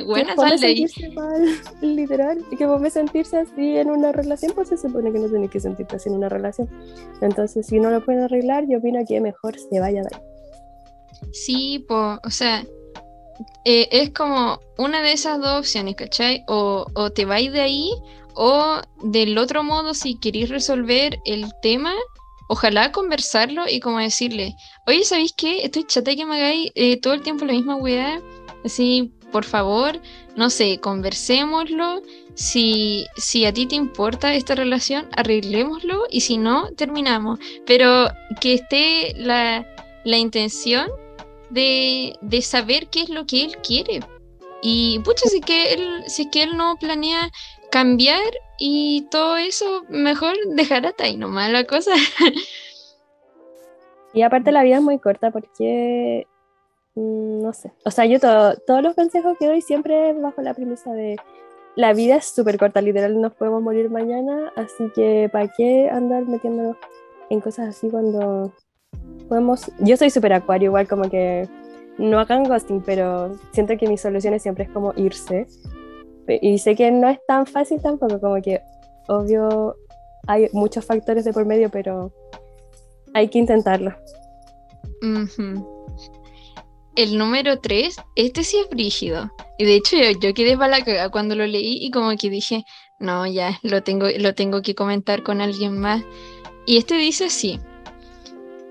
Buena 0.05 0.29
que 0.29 0.35
fome 0.35 0.49
sal 0.49 0.59
de 0.59 0.67
ahí. 0.67 0.85
mal, 1.13 1.59
literal. 1.81 2.45
Y 2.51 2.57
que 2.57 2.65
fome 2.65 2.89
sentirse 2.89 3.37
así 3.37 3.77
en 3.77 3.89
una 3.89 4.11
relación, 4.11 4.51
pues 4.53 4.69
se 4.69 4.77
supone 4.77 5.11
que 5.11 5.19
no 5.19 5.29
tienes 5.29 5.49
que 5.49 5.59
sentirte 5.59 5.95
así 5.95 6.09
en 6.09 6.15
una 6.15 6.29
relación. 6.29 6.69
Entonces, 7.21 7.65
si 7.67 7.79
no 7.79 7.89
lo 7.89 8.03
pueden 8.03 8.23
arreglar, 8.23 8.65
yo 8.67 8.79
opino 8.79 8.99
que 9.07 9.21
mejor 9.21 9.57
se 9.57 9.79
vaya 9.79 10.01
de 10.01 10.15
ahí. 10.15 10.21
Sí, 11.31 11.85
po, 11.87 12.19
o 12.23 12.29
sea, 12.29 12.65
eh, 13.63 13.87
es 13.91 14.11
como 14.11 14.59
una 14.77 15.01
de 15.01 15.13
esas 15.13 15.39
dos 15.39 15.59
opciones, 15.59 15.95
¿cachai? 15.95 16.43
O, 16.47 16.85
o 16.93 17.09
te 17.11 17.25
vais 17.25 17.51
de 17.51 17.61
ahí, 17.61 17.91
o 18.35 18.81
del 19.03 19.37
otro 19.37 19.63
modo, 19.63 19.93
si 19.93 20.19
queréis 20.19 20.49
resolver 20.49 21.17
el 21.25 21.51
tema, 21.61 21.93
ojalá 22.47 22.91
conversarlo 22.91 23.67
y 23.67 23.79
como 23.79 23.99
decirle, 23.99 24.55
oye, 24.87 25.03
¿sabéis 25.03 25.33
qué? 25.35 25.63
Estoy 25.63 25.85
chata 25.85 26.15
que 26.15 26.25
me 26.25 26.35
hagáis 26.35 26.71
eh, 26.75 26.99
todo 26.99 27.13
el 27.13 27.21
tiempo 27.21 27.45
la 27.45 27.53
misma 27.53 27.75
weá. 27.75 28.21
Así, 28.63 29.11
por 29.31 29.43
favor, 29.43 29.99
no 30.35 30.49
sé, 30.49 30.79
conversémoslo. 30.79 32.01
Si, 32.35 33.05
si 33.15 33.45
a 33.45 33.53
ti 33.53 33.65
te 33.65 33.75
importa 33.75 34.33
esta 34.33 34.55
relación, 34.55 35.07
arreglémoslo 35.15 36.03
y 36.09 36.21
si 36.21 36.37
no, 36.37 36.69
terminamos. 36.71 37.39
Pero 37.65 38.07
que 38.41 38.55
esté 38.55 39.13
la, 39.15 39.65
la 40.03 40.17
intención 40.17 40.89
de, 41.49 42.15
de 42.21 42.41
saber 42.41 42.87
qué 42.87 43.01
es 43.01 43.09
lo 43.09 43.25
que 43.25 43.43
él 43.43 43.57
quiere. 43.57 43.99
Y 44.61 44.99
pucha, 44.99 45.29
si 45.29 45.41
que 45.41 45.73
él, 45.73 46.03
si 46.07 46.23
es 46.23 46.27
que 46.31 46.43
él 46.43 46.57
no 46.57 46.75
planea 46.77 47.29
cambiar 47.75 48.31
y 48.57 49.05
todo 49.11 49.35
eso, 49.35 49.83
mejor 49.89 50.33
dejar 50.55 50.85
hasta 50.85 51.03
ahí 51.03 51.17
nomás 51.17 51.51
la 51.51 51.65
cosa. 51.65 51.91
Y 54.13 54.21
aparte 54.21 54.53
la 54.53 54.63
vida 54.63 54.77
es 54.77 54.81
muy 54.81 54.97
corta 54.97 55.29
porque, 55.29 56.25
mm, 56.95 57.41
no 57.41 57.51
sé, 57.51 57.73
o 57.83 57.91
sea, 57.91 58.05
yo 58.05 58.17
todos 58.17 58.81
los 58.81 58.95
consejos 58.95 59.35
que 59.37 59.45
doy 59.45 59.61
siempre 59.61 60.13
bajo 60.13 60.41
la 60.41 60.53
premisa 60.53 60.93
de 60.93 61.17
la 61.75 61.91
vida 61.91 62.15
es 62.15 62.27
súper 62.27 62.57
corta, 62.57 62.79
literal, 62.79 63.19
nos 63.19 63.33
podemos 63.33 63.61
morir 63.61 63.89
mañana, 63.89 64.53
así 64.55 64.89
que 64.95 65.27
¿para 65.29 65.49
qué 65.49 65.89
andar 65.89 66.23
metiéndonos 66.27 66.77
en 67.29 67.41
cosas 67.41 67.75
así 67.75 67.89
cuando 67.89 68.53
podemos... 69.27 69.69
Yo 69.79 69.97
soy 69.97 70.09
súper 70.09 70.31
acuario, 70.31 70.67
igual 70.67 70.87
como 70.87 71.09
que 71.09 71.49
no 71.97 72.17
hagan 72.17 72.45
ghosting, 72.45 72.81
pero 72.85 73.37
siento 73.51 73.75
que 73.75 73.89
mis 73.89 73.99
soluciones 73.99 74.43
siempre 74.43 74.63
es 74.63 74.69
como 74.69 74.93
irse. 74.95 75.45
Y 76.27 76.57
sé 76.57 76.75
que 76.75 76.91
no 76.91 77.09
es 77.09 77.19
tan 77.27 77.45
fácil 77.45 77.81
tampoco, 77.81 78.19
como 78.19 78.41
que 78.41 78.61
obvio 79.07 79.75
hay 80.27 80.47
muchos 80.53 80.85
factores 80.85 81.25
de 81.25 81.33
por 81.33 81.45
medio, 81.45 81.69
pero 81.69 82.11
hay 83.13 83.27
que 83.29 83.39
intentarlo. 83.39 83.95
El 86.95 87.17
número 87.17 87.59
3, 87.59 87.95
este 88.15 88.43
sí 88.43 88.57
es 88.57 88.69
brígido. 88.69 89.31
Y 89.57 89.65
de 89.65 89.75
hecho 89.75 89.97
yo, 89.97 90.33
quedé 90.33 90.57
para 90.57 90.79
la 90.79 91.09
cuando 91.09 91.35
lo 91.35 91.45
leí 91.45 91.77
y 91.79 91.91
como 91.91 92.15
que 92.17 92.29
dije, 92.29 92.65
no, 92.99 93.27
ya, 93.27 93.59
lo 93.63 93.83
tengo, 93.83 94.07
lo 94.17 94.33
tengo 94.33 94.61
que 94.61 94.75
comentar 94.75 95.23
con 95.23 95.41
alguien 95.41 95.77
más. 95.77 96.03
Y 96.65 96.77
este 96.77 96.95
dice 96.95 97.25
así. 97.25 97.59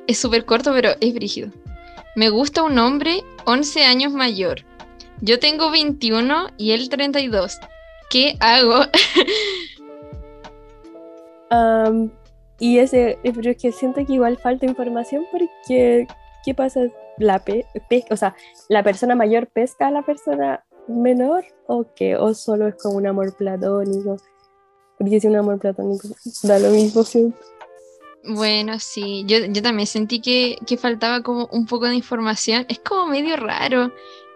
Es 0.06 0.18
súper 0.18 0.44
corto, 0.44 0.72
pero 0.72 0.90
es 1.00 1.14
brígido. 1.14 1.50
Me 2.16 2.28
gusta 2.28 2.62
un 2.62 2.78
hombre 2.78 3.22
11 3.46 3.84
años 3.84 4.12
mayor. 4.12 4.64
Yo 5.20 5.38
tengo 5.38 5.70
21 5.70 6.48
y 6.58 6.72
él 6.72 6.88
32. 6.88 7.58
¿Qué 8.10 8.36
hago? 8.40 8.80
y 12.58 12.78
ese, 12.78 13.18
pero 13.22 13.50
es 13.50 13.56
que 13.56 13.72
siento 13.72 14.04
que 14.04 14.12
igual 14.12 14.38
falta 14.38 14.66
información 14.66 15.24
porque, 15.30 16.06
¿qué 16.44 16.54
pasa? 16.54 16.80
La 17.18 17.42
o 18.10 18.16
sea, 18.16 18.34
¿la 18.68 18.82
persona 18.82 19.14
mayor 19.14 19.46
pesca 19.46 19.86
a 19.86 19.90
la 19.90 20.02
persona 20.02 20.64
menor 20.88 21.44
o 21.66 21.86
qué? 21.94 22.16
¿O 22.16 22.34
solo 22.34 22.68
es 22.68 22.74
como 22.82 22.96
un 22.96 23.06
amor 23.06 23.36
platónico? 23.36 24.16
Porque 24.98 25.10
si 25.10 25.16
es 25.16 25.24
un 25.24 25.36
amor 25.36 25.58
platónico, 25.58 26.08
da 26.42 26.58
lo 26.58 26.70
mismo 26.70 27.02
siempre. 27.04 27.40
Bueno, 28.26 28.80
sí, 28.80 29.24
yo, 29.26 29.38
yo 29.46 29.60
también 29.60 29.86
sentí 29.86 30.20
que, 30.20 30.56
que, 30.66 30.78
faltaba 30.78 31.22
como 31.22 31.46
un 31.52 31.66
poco 31.66 31.86
de 31.86 31.94
información. 31.94 32.64
Es 32.68 32.78
como 32.78 33.06
medio 33.06 33.36
raro, 33.36 33.92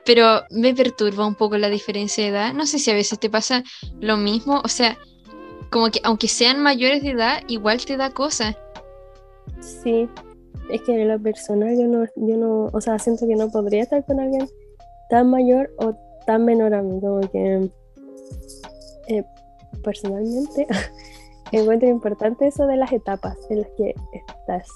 pero 0.08 0.44
me 0.48 0.74
perturba 0.74 1.26
un 1.26 1.34
poco 1.34 1.58
la 1.58 1.68
diferencia 1.68 2.24
de 2.24 2.30
edad. 2.30 2.54
No 2.54 2.64
sé 2.64 2.78
si 2.78 2.90
a 2.90 2.94
veces 2.94 3.18
te 3.18 3.28
pasa 3.28 3.62
lo 4.00 4.16
mismo, 4.16 4.62
o 4.64 4.68
sea, 4.68 4.96
como 5.70 5.90
que 5.90 6.00
aunque 6.02 6.28
sean 6.28 6.62
mayores 6.62 7.02
de 7.02 7.10
edad, 7.10 7.42
igual 7.46 7.84
te 7.84 7.98
da 7.98 8.08
cosas. 8.08 8.56
Sí, 9.60 10.08
es 10.70 10.80
que 10.80 11.02
en 11.02 11.08
lo 11.08 11.20
personal 11.20 11.76
yo 11.76 11.86
no, 11.86 12.06
yo 12.16 12.38
no, 12.38 12.70
o 12.72 12.80
sea, 12.80 12.98
siento 12.98 13.26
que 13.26 13.36
no 13.36 13.50
podría 13.50 13.82
estar 13.82 14.02
con 14.06 14.18
alguien 14.18 14.48
tan 15.10 15.28
mayor 15.28 15.70
o 15.76 15.94
tan 16.24 16.46
menor 16.46 16.72
a 16.72 16.80
mí, 16.80 16.98
como 17.02 17.20
que 17.30 17.70
eh, 19.08 19.24
personalmente 19.84 20.66
encuentro 21.52 21.86
importante 21.86 22.46
eso 22.46 22.66
de 22.66 22.78
las 22.78 22.92
etapas 22.92 23.36
en 23.50 23.60
las 23.60 23.70
que 23.76 23.94
estás 24.14 24.66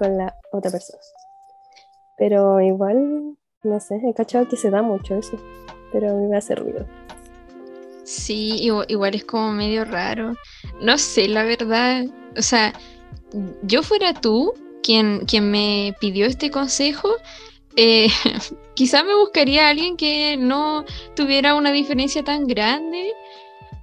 con 0.00 0.18
la 0.18 0.34
otra 0.50 0.72
persona. 0.72 0.98
Pero 2.18 2.60
igual, 2.60 3.36
no 3.62 3.80
sé, 3.80 4.00
he 4.04 4.14
cachado 4.14 4.48
que 4.48 4.56
se 4.56 4.70
da 4.70 4.82
mucho 4.82 5.16
eso, 5.16 5.38
pero 5.92 6.10
a 6.10 6.14
mí 6.14 6.26
me 6.26 6.36
hace 6.36 6.54
ruido. 6.54 6.86
Sí, 8.04 8.56
igual, 8.88 9.14
es 9.14 9.24
como 9.24 9.52
medio 9.52 9.84
raro. 9.84 10.34
No 10.80 10.98
sé, 10.98 11.28
la 11.28 11.44
verdad. 11.44 12.04
O 12.36 12.42
sea, 12.42 12.72
yo 13.62 13.82
fuera 13.82 14.12
tú 14.12 14.52
quien, 14.82 15.24
quien 15.26 15.50
me 15.50 15.94
pidió 16.00 16.26
este 16.26 16.50
consejo, 16.50 17.08
eh, 17.76 18.08
quizá 18.74 19.04
me 19.04 19.14
buscaría 19.14 19.66
a 19.66 19.70
alguien 19.70 19.96
que 19.96 20.36
no 20.36 20.84
tuviera 21.14 21.54
una 21.54 21.70
diferencia 21.70 22.24
tan 22.24 22.46
grande, 22.46 23.12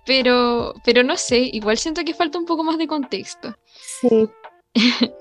pero, 0.06 0.74
pero 0.84 1.04
no 1.04 1.16
sé, 1.16 1.40
igual 1.54 1.78
siento 1.78 2.04
que 2.04 2.14
falta 2.14 2.38
un 2.38 2.46
poco 2.46 2.64
más 2.64 2.78
de 2.78 2.88
contexto. 2.88 3.56
Sí. 4.02 4.30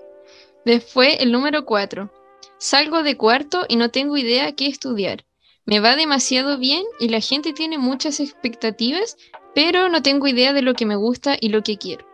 Después, 0.65 1.17
el 1.21 1.31
número 1.31 1.65
4. 1.65 2.11
Salgo 2.59 3.05
de 3.05 3.17
cuarto 3.17 3.65
y 3.69 3.77
no 3.77 3.91
tengo 3.91 4.17
idea 4.17 4.53
qué 4.53 4.67
estudiar. 4.67 5.25
Me 5.65 5.79
va 5.79 5.95
demasiado 5.95 6.59
bien 6.59 6.83
y 6.99 7.09
la 7.09 7.21
gente 7.21 7.53
tiene 7.53 7.79
muchas 7.79 8.19
expectativas, 8.19 9.17
pero 9.55 9.89
no 9.89 10.03
tengo 10.03 10.27
idea 10.27 10.53
de 10.53 10.63
lo 10.63 10.75
que 10.75 10.87
me 10.87 10.97
gusta 10.97 11.37
y 11.41 11.51
lo 11.51 11.63
que 11.63 11.77
quiero. 11.77 12.05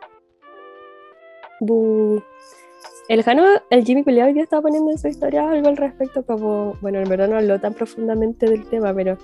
El 3.08 3.22
Jano, 3.22 3.44
el 3.70 3.84
Jimmy 3.84 4.04
Culeado 4.04 4.30
ya 4.34 4.42
estaba 4.42 4.62
poniendo 4.62 4.90
en 4.90 4.98
su 4.98 5.08
historia 5.08 5.50
algo 5.50 5.68
al 5.68 5.76
respecto, 5.76 6.24
como, 6.26 6.74
bueno, 6.82 6.98
en 6.98 7.08
verdad 7.08 7.28
no 7.28 7.36
habló 7.36 7.58
tan 7.58 7.72
profundamente 7.72 8.46
del 8.46 8.68
tema, 8.68 8.92
pero 8.92 9.16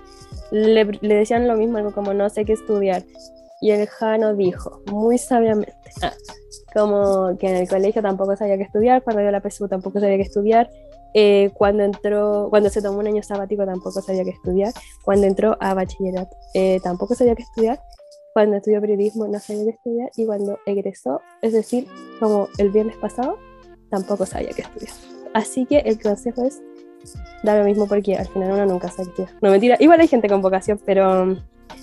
le, 0.50 0.84
decían 1.02 1.48
lo 1.48 1.56
mismo, 1.56 1.78
algo 1.78 1.92
como 1.92 2.14
no 2.14 2.30
sé 2.30 2.44
qué 2.46 2.54
estudiar. 2.54 3.02
Y 3.60 3.72
el 3.72 3.86
Jano 3.88 4.34
dijo, 4.34 4.82
muy 4.86 5.18
sabiamente, 5.18 5.74
ah, 6.02 6.12
como 6.74 7.36
que 7.38 7.48
en 7.48 7.56
el 7.56 7.68
colegio 7.68 8.00
tampoco 8.00 8.36
sabía 8.36 8.56
qué 8.56 8.62
estudiar, 8.62 9.02
cuando 9.02 9.20
dio 9.20 9.30
la 9.30 9.42
PSU 9.42 9.68
tampoco 9.68 10.00
sabía 10.00 10.16
qué 10.16 10.22
estudiar, 10.22 10.70
eh, 11.14 11.50
cuando 11.54 11.82
entró, 11.82 12.48
cuando 12.50 12.70
se 12.70 12.82
tomó 12.82 12.98
un 12.98 13.06
año 13.06 13.22
sabático 13.22 13.64
tampoco 13.64 14.00
sabía 14.00 14.24
qué 14.24 14.30
estudiar. 14.30 14.72
Cuando 15.04 15.26
entró 15.26 15.56
a 15.60 15.74
bachillerato 15.74 16.36
eh, 16.54 16.80
tampoco 16.82 17.14
sabía 17.14 17.34
qué 17.34 17.42
estudiar. 17.42 17.80
Cuando 18.32 18.56
estudió 18.56 18.80
periodismo 18.80 19.26
no 19.26 19.38
sabía 19.40 19.64
qué 19.64 19.70
estudiar. 19.70 20.10
Y 20.16 20.26
cuando 20.26 20.58
egresó, 20.66 21.20
es 21.42 21.52
decir, 21.52 21.86
como 22.18 22.48
el 22.58 22.70
viernes 22.70 22.96
pasado, 22.96 23.38
tampoco 23.90 24.26
sabía 24.26 24.50
qué 24.50 24.62
estudiar. 24.62 24.92
Así 25.34 25.66
que 25.66 25.78
el 25.78 26.00
consejo 26.00 26.44
es 26.44 26.60
dar 27.42 27.58
lo 27.58 27.64
mismo 27.64 27.86
porque 27.86 28.16
al 28.16 28.28
final 28.28 28.52
uno 28.52 28.66
nunca 28.66 28.88
sabe 28.88 29.10
qué 29.16 29.26
No 29.40 29.50
mentira, 29.50 29.76
igual 29.80 30.00
hay 30.00 30.08
gente 30.08 30.28
con 30.28 30.42
vocación, 30.42 30.80
pero 30.84 31.22
um, 31.22 31.36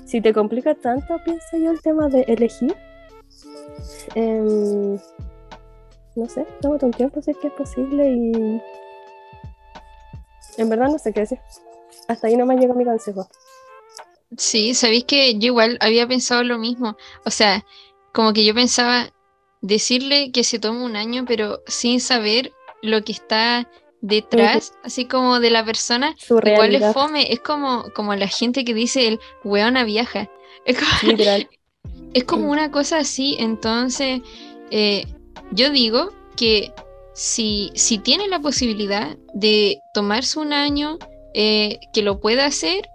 si 0.05 0.21
te 0.21 0.33
complica 0.33 0.75
tanto, 0.75 1.17
pienso 1.25 1.57
yo 1.57 1.71
el 1.71 1.81
tema 1.81 2.07
de 2.09 2.21
elegir. 2.27 2.75
Em, 4.15 4.97
no 6.15 6.27
sé, 6.27 6.45
tómate 6.61 6.85
un 6.85 6.91
tiempo 6.91 7.21
si 7.21 7.31
es 7.31 7.37
que 7.37 7.47
es 7.47 7.53
posible 7.53 8.09
y 8.09 8.61
en 10.57 10.69
verdad 10.69 10.89
no 10.89 10.99
sé 10.99 11.13
qué 11.13 11.21
decir. 11.21 11.39
Hasta 12.07 12.27
ahí 12.27 12.35
no 12.35 12.45
me 12.45 12.57
llegó 12.57 12.73
mi 12.73 12.85
consejo. 12.85 13.27
Sí, 14.35 14.73
sabéis 14.73 15.05
que 15.05 15.37
yo 15.37 15.47
igual 15.47 15.77
había 15.79 16.07
pensado 16.07 16.43
lo 16.43 16.57
mismo. 16.57 16.97
O 17.25 17.31
sea, 17.31 17.65
como 18.13 18.33
que 18.33 18.43
yo 18.43 18.53
pensaba 18.53 19.09
decirle 19.61 20.31
que 20.31 20.43
se 20.43 20.59
tome 20.59 20.83
un 20.83 20.95
año, 20.95 21.25
pero 21.25 21.61
sin 21.67 22.01
saber 22.01 22.51
lo 22.81 23.03
que 23.03 23.13
está 23.13 23.69
detrás, 24.01 24.73
así 24.83 25.05
como 25.05 25.39
de 25.39 25.49
la 25.49 25.65
persona, 25.65 26.15
igual 26.29 26.75
es 26.75 26.93
fome. 26.93 27.31
Es 27.31 27.39
como, 27.39 27.85
como 27.95 28.15
la 28.15 28.27
gente 28.27 28.65
que 28.65 28.73
dice 28.73 29.07
el 29.07 29.19
weona 29.43 29.83
viaja. 29.83 30.29
Es 30.65 30.77
como, 30.77 31.17
es 32.13 32.23
como 32.25 32.51
una 32.51 32.71
cosa 32.71 32.99
así. 32.99 33.37
Entonces, 33.39 34.21
eh, 34.71 35.05
yo 35.51 35.69
digo 35.69 36.11
que 36.35 36.73
si, 37.17 37.71
si 37.73 37.97
tiene 37.97 38.27
la 38.27 38.39
posibilidad 38.39 39.17
de 39.33 39.81
tomarse 39.91 40.37
un 40.37 40.53
año, 40.53 40.99
eh, 41.33 41.79
que 41.91 42.03
lo 42.03 42.19
pueda 42.19 42.45
hacer. 42.45 42.87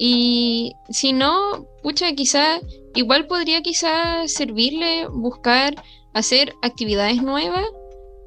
Y 0.00 0.72
si 0.90 1.12
no, 1.12 1.64
pucha, 1.80 2.12
quizá, 2.14 2.58
igual 2.96 3.28
podría 3.28 3.62
quizá 3.62 4.26
servirle 4.26 5.06
buscar 5.06 5.76
hacer 6.12 6.54
actividades 6.60 7.22
nuevas 7.22 7.64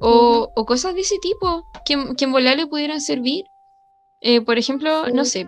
o, 0.00 0.50
cosas 0.66 0.94
de 0.94 1.02
ese 1.02 1.18
tipo 1.20 1.66
que, 1.84 1.98
que 2.16 2.24
en 2.24 2.32
volar 2.32 2.56
le 2.56 2.66
pudieran 2.66 3.02
servir. 3.02 3.44
Eh, 4.22 4.40
por 4.40 4.56
ejemplo, 4.56 5.06
no 5.08 5.26
sé, 5.26 5.46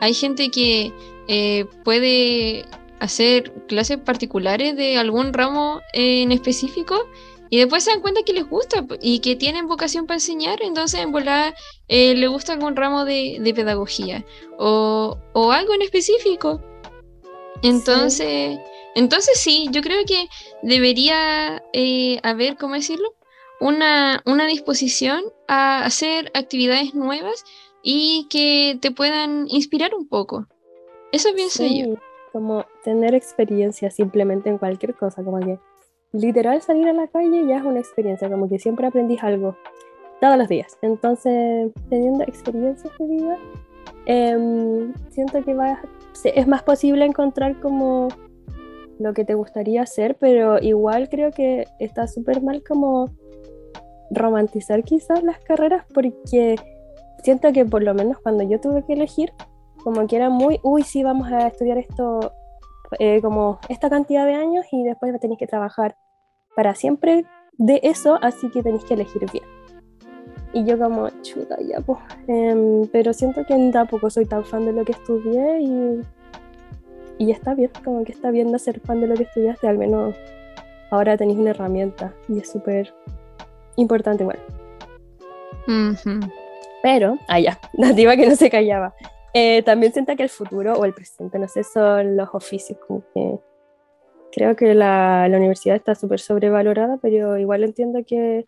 hay 0.00 0.14
gente 0.14 0.50
que 0.50 0.90
eh, 1.28 1.66
puede 1.84 2.64
hacer 2.98 3.52
clases 3.66 3.98
particulares 3.98 4.74
de 4.74 4.96
algún 4.96 5.34
ramo 5.34 5.80
en 5.92 6.32
específico 6.32 6.96
y 7.52 7.58
después 7.58 7.84
se 7.84 7.90
dan 7.90 8.00
cuenta 8.00 8.22
que 8.22 8.32
les 8.32 8.48
gusta 8.48 8.86
y 9.02 9.18
que 9.18 9.36
tienen 9.36 9.66
vocación 9.66 10.06
para 10.06 10.16
enseñar, 10.16 10.62
entonces 10.62 11.00
en 11.00 11.12
volar 11.12 11.54
eh, 11.86 12.14
le 12.14 12.26
gusta 12.26 12.54
algún 12.54 12.74
ramo 12.74 13.04
de, 13.04 13.52
pedagogía 13.54 14.24
o, 14.58 15.18
algo 15.52 15.74
en 15.74 15.82
específico. 15.82 16.62
Entonces, 17.62 18.56
sí. 18.56 18.60
entonces 18.94 19.38
sí, 19.38 19.68
yo 19.70 19.82
creo 19.82 20.02
que 20.06 20.28
debería 20.62 21.62
eh, 21.74 22.20
haber, 22.22 22.56
¿cómo 22.56 22.72
decirlo? 22.72 23.12
Una, 23.60 24.22
una 24.24 24.46
disposición 24.46 25.22
a 25.46 25.84
hacer 25.84 26.32
actividades 26.32 26.94
nuevas 26.94 27.44
y 27.82 28.28
que 28.30 28.78
te 28.80 28.92
puedan 28.92 29.44
inspirar 29.50 29.94
un 29.94 30.08
poco. 30.08 30.46
Eso 31.12 31.28
pienso 31.34 31.66
yo. 31.66 31.96
Como 32.32 32.64
tener 32.82 33.14
experiencia 33.14 33.90
simplemente 33.90 34.48
en 34.48 34.56
cualquier 34.56 34.94
cosa, 34.94 35.22
como 35.22 35.38
que 35.40 35.58
literal 36.12 36.60
salir 36.60 36.88
a 36.88 36.92
la 36.92 37.08
calle 37.08 37.46
ya 37.46 37.58
es 37.58 37.64
una 37.64 37.80
experiencia, 37.80 38.28
como 38.28 38.48
que 38.48 38.58
siempre 38.58 38.86
aprendís 38.86 39.22
algo 39.22 39.56
todos 40.20 40.36
los 40.36 40.48
días. 40.48 40.78
Entonces, 40.82 41.72
teniendo 41.88 42.24
experiencias 42.24 42.92
de 42.98 43.06
vida, 43.06 43.38
em, 44.06 44.92
siento 45.10 45.42
que 45.42 45.56
es 46.24 46.46
más 46.46 46.62
posible 46.62 47.04
encontrar 47.04 47.58
como 47.60 48.08
lo 48.98 49.14
que 49.14 49.24
te 49.24 49.34
gustaría 49.34 49.82
hacer, 49.82 50.16
pero 50.20 50.58
igual 50.60 51.08
creo 51.08 51.32
que 51.32 51.66
está 51.80 52.06
súper 52.06 52.42
mal 52.42 52.62
como 52.62 53.10
romantizar 54.10 54.84
quizás 54.84 55.22
las 55.22 55.38
carreras 55.40 55.84
porque 55.94 56.56
siento 57.24 57.52
que 57.52 57.64
por 57.64 57.82
lo 57.82 57.94
menos 57.94 58.18
cuando 58.18 58.44
yo 58.44 58.60
tuve 58.60 58.84
que 58.84 58.92
elegir, 58.92 59.32
como 59.82 60.06
que 60.06 60.16
era 60.16 60.28
muy, 60.28 60.60
uy, 60.62 60.82
sí, 60.82 61.02
vamos 61.02 61.32
a 61.32 61.48
estudiar 61.48 61.78
esto 61.78 62.32
eh, 62.98 63.20
como 63.20 63.58
esta 63.68 63.90
cantidad 63.90 64.26
de 64.26 64.34
años 64.34 64.66
y 64.72 64.82
después 64.84 65.18
tenéis 65.20 65.38
que 65.38 65.46
trabajar 65.46 65.96
para 66.56 66.74
siempre 66.74 67.24
de 67.58 67.80
eso, 67.82 68.18
así 68.22 68.50
que 68.50 68.62
tenéis 68.62 68.84
que 68.84 68.94
elegir 68.94 69.30
bien. 69.30 69.44
Y 70.52 70.64
yo 70.64 70.78
como, 70.78 71.08
chuta, 71.22 71.56
ya, 71.60 71.80
pues. 71.80 71.98
pero 72.92 73.12
siento 73.12 73.44
que 73.46 73.70
tampoco 73.72 74.10
soy 74.10 74.26
tan 74.26 74.44
fan 74.44 74.66
de 74.66 74.72
lo 74.72 74.84
que 74.84 74.92
estudié 74.92 75.60
y, 75.62 76.00
y 77.18 77.30
está 77.30 77.54
bien, 77.54 77.70
como 77.82 78.04
que 78.04 78.12
está 78.12 78.30
bien 78.30 78.52
no 78.52 78.58
ser 78.58 78.80
fan 78.80 79.00
de 79.00 79.06
lo 79.06 79.14
que 79.14 79.22
estudiaste, 79.22 79.66
al 79.66 79.78
menos 79.78 80.14
ahora 80.90 81.16
tenéis 81.16 81.38
una 81.38 81.50
herramienta 81.50 82.12
y 82.28 82.38
es 82.38 82.50
súper 82.50 82.94
importante 83.76 84.24
igual. 84.24 84.38
Pero, 86.82 87.18
ah, 87.28 87.40
ya, 87.40 87.58
nativa 87.72 88.16
que 88.16 88.28
no 88.28 88.36
se 88.36 88.50
callaba. 88.50 88.94
Eh, 89.34 89.62
también 89.62 89.92
siento 89.92 90.14
que 90.16 90.22
el 90.22 90.28
futuro 90.28 90.74
o 90.74 90.84
el 90.84 90.92
presente, 90.92 91.38
no 91.38 91.48
sé, 91.48 91.64
son 91.64 92.16
los 92.16 92.28
oficios, 92.32 92.78
como 92.86 93.02
que 93.14 93.38
creo 94.32 94.56
que 94.56 94.74
la, 94.74 95.28
la 95.28 95.36
universidad 95.38 95.76
está 95.76 95.94
súper 95.94 96.20
sobrevalorada, 96.20 96.98
pero 97.00 97.38
igual 97.38 97.64
entiendo 97.64 98.00
que 98.06 98.46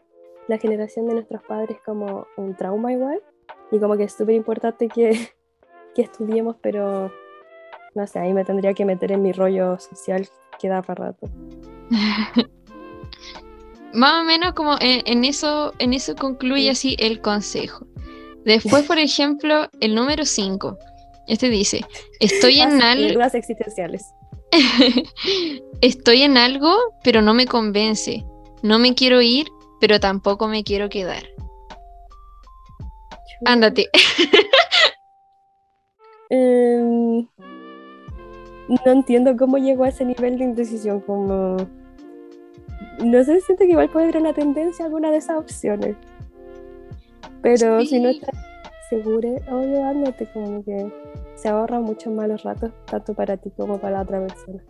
la 0.48 0.58
generación 0.58 1.06
de 1.06 1.14
nuestros 1.14 1.42
padres 1.42 1.78
como 1.84 2.26
un 2.36 2.54
trauma 2.54 2.92
igual, 2.92 3.22
y 3.70 3.78
como 3.78 3.96
que 3.96 4.04
es 4.04 4.12
súper 4.12 4.34
importante 4.34 4.88
que, 4.88 5.12
que 5.94 6.02
estudiemos, 6.02 6.56
pero 6.60 7.10
no 7.94 8.06
sé, 8.06 8.18
ahí 8.18 8.32
me 8.32 8.44
tendría 8.44 8.74
que 8.74 8.84
meter 8.84 9.12
en 9.12 9.22
mi 9.22 9.32
rollo 9.32 9.78
social 9.78 10.28
que 10.58 10.68
da 10.68 10.82
para 10.82 11.06
rato. 11.06 11.28
Más 13.92 14.22
o 14.22 14.24
menos 14.24 14.54
como 14.54 14.76
en, 14.80 15.24
eso, 15.24 15.72
en 15.78 15.92
eso 15.92 16.16
concluye 16.16 16.68
así 16.68 16.96
el 16.98 17.20
consejo. 17.20 17.86
Después, 18.44 18.84
por 18.84 18.98
ejemplo, 18.98 19.68
el 19.80 19.94
número 19.94 20.24
5. 20.24 20.78
Este 21.26 21.48
dice, 21.48 21.84
estoy 22.20 22.60
en 22.60 22.82
algo... 22.82 23.22
existenciales. 23.22 24.12
estoy 25.80 26.22
en 26.22 26.36
algo, 26.36 26.74
pero 27.02 27.22
no 27.22 27.34
me 27.34 27.46
convence. 27.46 28.24
No 28.62 28.78
me 28.78 28.94
quiero 28.94 29.22
ir, 29.22 29.48
pero 29.80 30.00
tampoco 30.00 30.48
me 30.48 30.64
quiero 30.64 30.88
quedar. 30.88 31.24
Ándate. 33.46 33.88
Em, 36.30 37.28
no 38.68 38.92
entiendo 38.92 39.36
cómo 39.36 39.58
llegó 39.58 39.84
a 39.84 39.88
ese 39.88 40.04
nivel 40.04 40.38
de 40.38 40.44
indecisión, 40.44 41.00
como... 41.00 41.56
No 43.04 43.24
sé, 43.24 43.40
siento 43.40 43.64
que 43.64 43.72
igual 43.72 43.90
puede 43.90 44.06
haber 44.06 44.20
una 44.20 44.32
tendencia 44.32 44.84
a 44.84 44.86
alguna 44.86 45.10
de 45.10 45.18
esas 45.18 45.36
opciones. 45.36 45.96
Pero 47.44 47.84
si 47.84 48.00
no 48.00 48.08
estás 48.08 48.34
segura, 48.88 49.28
obvio, 49.50 49.84
ándate, 49.84 50.26
como 50.32 50.64
que 50.64 50.90
se 51.34 51.48
ahorra 51.50 51.78
muchos 51.78 52.10
malos 52.10 52.42
ratos, 52.42 52.72
tanto 52.86 53.12
para 53.12 53.36
ti 53.36 53.50
como 53.54 53.78
para 53.78 53.98
la 53.98 54.02
otra 54.02 54.26
persona. 54.26 54.64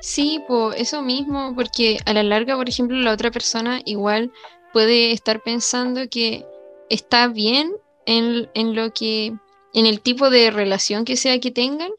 Sí, 0.00 0.42
pues 0.48 0.80
eso 0.80 1.02
mismo, 1.02 1.54
porque 1.54 1.98
a 2.04 2.12
la 2.12 2.24
larga, 2.24 2.56
por 2.56 2.68
ejemplo, 2.68 2.96
la 2.96 3.12
otra 3.12 3.30
persona 3.30 3.80
igual 3.84 4.32
puede 4.72 5.12
estar 5.12 5.40
pensando 5.40 6.08
que 6.10 6.44
está 6.90 7.28
bien 7.28 7.72
en, 8.06 8.50
en 8.54 8.74
lo 8.74 8.92
que, 8.92 9.32
en 9.72 9.86
el 9.86 10.00
tipo 10.00 10.30
de 10.30 10.50
relación 10.50 11.04
que 11.04 11.16
sea 11.16 11.38
que 11.38 11.52
tengan, 11.52 11.92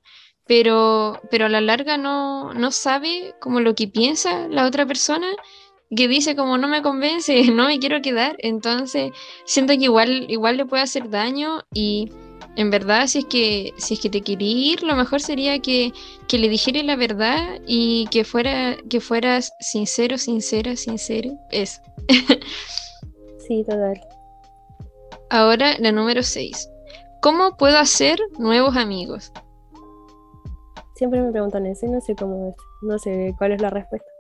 pero, 0.46 1.22
pero 1.32 1.46
a 1.46 1.50
la 1.50 1.62
larga 1.62 1.98
no, 1.98 2.54
no 2.54 2.72
sabe 2.72 3.34
como 3.40 3.62
lo 3.62 3.76
que 3.76 3.88
piensa 3.88 4.50
la 4.50 4.68
otra 4.68 4.86
persona 4.86 5.28
que 5.96 6.08
dice 6.08 6.36
como 6.36 6.58
no 6.58 6.68
me 6.68 6.82
convence, 6.82 7.44
no 7.52 7.68
me 7.68 7.80
quiero 7.80 8.02
quedar, 8.02 8.36
entonces 8.40 9.12
siento 9.46 9.74
que 9.74 9.86
igual, 9.86 10.30
igual 10.30 10.58
le 10.58 10.66
puede 10.66 10.84
hacer 10.84 11.10
daño 11.10 11.62
y 11.74 12.12
en 12.56 12.70
verdad 12.70 13.08
si 13.08 13.20
es 13.20 13.26
que, 13.26 13.74
si 13.78 13.96
es 13.96 14.00
que 14.00 14.10
te 14.10 14.22
quería 14.22 14.74
ir, 14.74 14.84
lo 14.84 14.96
mejor 14.96 15.22
sería 15.22 15.60
que, 15.60 15.92
que 16.28 16.38
le 16.38 16.50
dijeras 16.50 16.84
la 16.86 16.96
verdad 16.96 17.60
y 17.66 18.08
que, 18.12 18.24
fuera, 18.24 18.78
que 18.90 19.00
fueras 19.00 19.52
sincero, 19.60 20.18
sincera, 20.18 20.76
sincero, 20.76 21.32
eso. 21.52 21.82
sí, 23.48 23.64
total. 23.64 24.00
Ahora 25.30 25.78
la 25.80 25.92
número 25.92 26.24
6. 26.24 26.70
¿Cómo 27.22 27.58
puedo 27.58 27.78
hacer 27.78 28.20
nuevos 28.38 28.78
amigos? 28.78 29.32
Siempre 30.96 31.22
me 31.22 31.32
preguntan 31.32 31.66
eso 31.66 31.88
y 31.88 31.90
no 31.90 32.00
sé 32.00 32.16
cómo 32.16 32.50
es, 32.50 32.56
no 32.84 33.00
sé 33.00 33.34
cuál 33.38 33.52
es 33.52 33.62
la 33.62 33.70
respuesta 33.70 34.15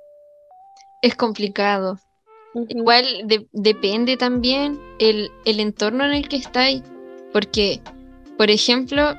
es 1.06 1.16
complicado. 1.16 1.99
Igual 2.70 3.06
depende 3.51 4.18
también 4.18 4.80
el, 4.97 5.30
entorno 5.45 6.03
en 6.03 6.14
el 6.14 6.28
que 6.28 6.38
estáis. 6.38 6.82
Porque, 7.32 7.80
por 8.38 8.49
ejemplo, 8.49 9.14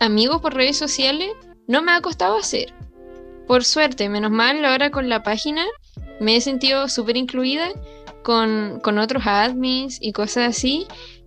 amigos 0.00 0.40
por 0.40 0.54
redes 0.54 0.76
sociales 0.76 1.30
no 1.68 1.80
me 1.80 1.92
ha 1.92 2.00
costado 2.00 2.36
hacer. 2.36 2.72
Por 3.46 3.64
suerte, 3.64 4.08
menos 4.08 4.32
mal, 4.32 4.64
ahora 4.64 4.90
con 4.90 5.08
la 5.08 5.22
página 5.22 5.64
me 6.18 6.36
he 6.36 6.40
sentido 6.40 6.88
súper 6.88 7.16
incluida 7.16 7.68
con, 8.24 8.80
otros 8.98 9.22
admins 9.26 9.98
y 10.00 10.12
cosas 10.12 10.48
así. 10.56 10.86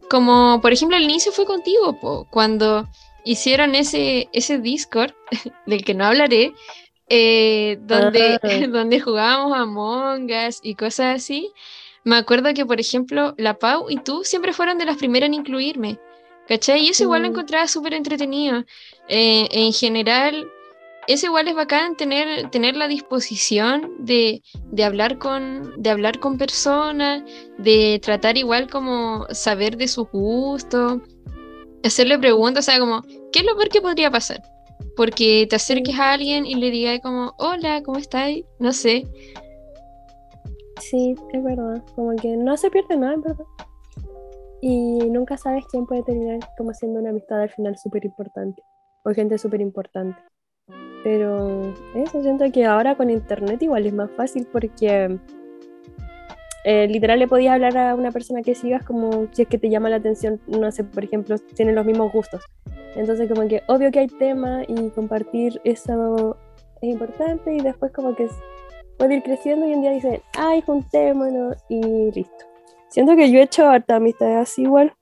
Como, 0.10 0.60
por 0.62 0.74
ejemplo, 0.74 0.98
el 0.98 1.04
inicio 1.04 1.32
fue 1.32 1.46
contigo, 1.46 2.28
cuando 2.30 2.90
hicieron 3.24 3.76
ese, 3.76 4.28
ese 4.34 4.58
Discord, 4.58 5.14
del 5.68 5.86
que 5.86 5.94
no 5.94 6.06
hablaré, 6.06 6.54
eh, 7.14 7.78
donde, 7.82 8.40
ah. 8.42 8.68
donde 8.70 9.02
jugábamos 9.02 9.58
a 9.58 9.66
Mongas 9.66 10.62
y 10.64 10.76
cosas 10.76 11.18
así. 11.18 11.52
Me 12.06 12.16
acuerdo 12.16 12.54
que, 12.54 12.66
por 12.66 12.80
ejemplo, 12.80 13.36
la 13.38 13.56
Pau 13.60 13.90
y 13.90 13.98
tú 13.98 14.24
siempre 14.24 14.54
fueron 14.54 14.78
de 14.78 14.86
las 14.86 14.96
primeras 14.96 15.28
en 15.28 15.34
incluirme. 15.34 16.00
¿Cachai? 16.48 16.86
Y 16.86 16.90
eso 16.90 17.04
igual 17.04 17.24
lo 17.24 17.28
mm. 17.28 17.32
encontraba 17.32 17.68
súper 17.68 17.94
entretenido. 17.94 18.64
Eh, 19.10 19.48
en 19.52 19.74
general, 19.74 20.50
eso 21.08 21.26
igual 21.28 21.50
es 21.50 21.56
bacán 21.56 21.98
tener, 21.98 22.50
tener 22.50 22.78
la 22.78 22.88
disposición 22.88 23.92
de, 24.00 24.42
de, 24.72 24.84
hablar 24.84 25.18
con, 25.18 25.82
de 25.82 25.90
hablar 25.90 26.20
con 26.20 26.38
personas, 26.38 27.24
de 27.58 28.00
tratar 28.02 28.38
igual 28.38 28.70
como 28.70 29.28
saber 29.32 29.76
de 29.76 29.88
sus 29.88 30.10
gustos, 30.12 31.02
hacerle 31.84 32.18
preguntas, 32.18 32.68
o 32.68 32.72
sea, 32.72 32.80
como, 32.80 33.02
¿qué 33.32 33.40
es 33.40 33.46
lo 33.46 33.56
peor 33.56 33.70
que 33.70 33.82
podría 33.82 34.10
pasar? 34.10 34.42
Porque 34.96 35.48
te 35.50 35.56
acerques 35.56 35.98
a 35.98 36.14
alguien 36.14 36.46
y 36.46 36.56
le 36.56 36.70
digas 36.70 37.00
como, 37.02 37.34
hola, 37.38 37.82
¿cómo 37.84 37.98
estáis? 37.98 38.46
No 38.60 38.72
sé. 38.74 39.08
Sí, 40.80 41.16
es 41.34 41.44
verdad. 41.44 41.84
Como 41.96 42.16
que 42.16 42.36
no 42.36 42.58
se 42.58 42.70
pierde 42.70 42.98
nada, 42.98 43.14
en 43.14 43.22
verdad. 43.22 43.46
Y 44.62 45.00
nunca 45.10 45.38
sabes 45.38 45.66
quién 45.72 45.86
puede 45.86 46.04
terminar 46.04 46.40
como 46.58 46.74
siendo 46.74 47.00
una 47.00 47.10
amistad 47.10 47.42
al 47.42 47.50
final 47.50 47.78
súper 47.78 48.06
importante. 48.06 48.62
O 49.04 49.12
gente 49.12 49.38
súper 49.38 49.62
importante. 49.62 50.20
Pero 51.04 51.74
eso 51.96 52.22
siento 52.22 52.52
que 52.52 52.66
ahora 52.66 52.96
con 52.96 53.10
internet 53.10 53.62
igual 53.64 53.88
es 53.88 53.94
más 53.94 54.12
fácil 54.12 54.48
porque 54.52 55.18
eh, 56.64 56.88
literal 56.88 57.20
le 57.20 57.28
podías 57.28 57.54
hablar 57.54 57.78
a 57.78 57.96
una 57.96 58.12
persona 58.12 58.42
que 58.44 58.54
sigas 58.54 58.84
como 58.84 59.28
si 59.32 59.44
es 59.44 59.48
que 59.48 59.58
te 59.58 59.70
llama 59.70 59.90
la 59.90 59.96
atención, 59.98 60.40
no 60.48 60.72
sé, 60.72 60.84
por 60.84 61.04
ejemplo, 61.04 61.38
tienen 61.56 61.76
los 61.76 61.86
mismos 61.86 62.12
gustos. 62.12 62.44
Entonces 62.96 63.30
como 63.30 63.48
que 63.48 63.64
obvio 63.68 63.92
que 63.92 64.00
hay 64.00 64.08
tema 64.08 64.64
y 64.68 64.90
compartir 64.90 65.60
eso 65.64 66.38
es 66.82 66.90
importante 66.90 67.54
y 67.54 67.62
después 67.62 67.92
como 67.92 68.16
que 68.16 68.28
puede 68.98 69.16
ir 69.16 69.24
creciendo 69.24 69.68
y 69.68 69.74
un 69.74 69.82
día 69.82 69.92
dicen, 69.92 70.22
ay, 70.38 70.62
juntémonos 70.62 71.58
y 71.70 72.12
listo. 72.12 72.46
Siento 72.90 73.16
que 73.16 73.32
yo 73.32 73.40
he 73.40 73.44
hecho 73.44 73.68
harta 73.68 73.96
amistades 73.96 74.38
así 74.38 74.64
igual 74.64 74.94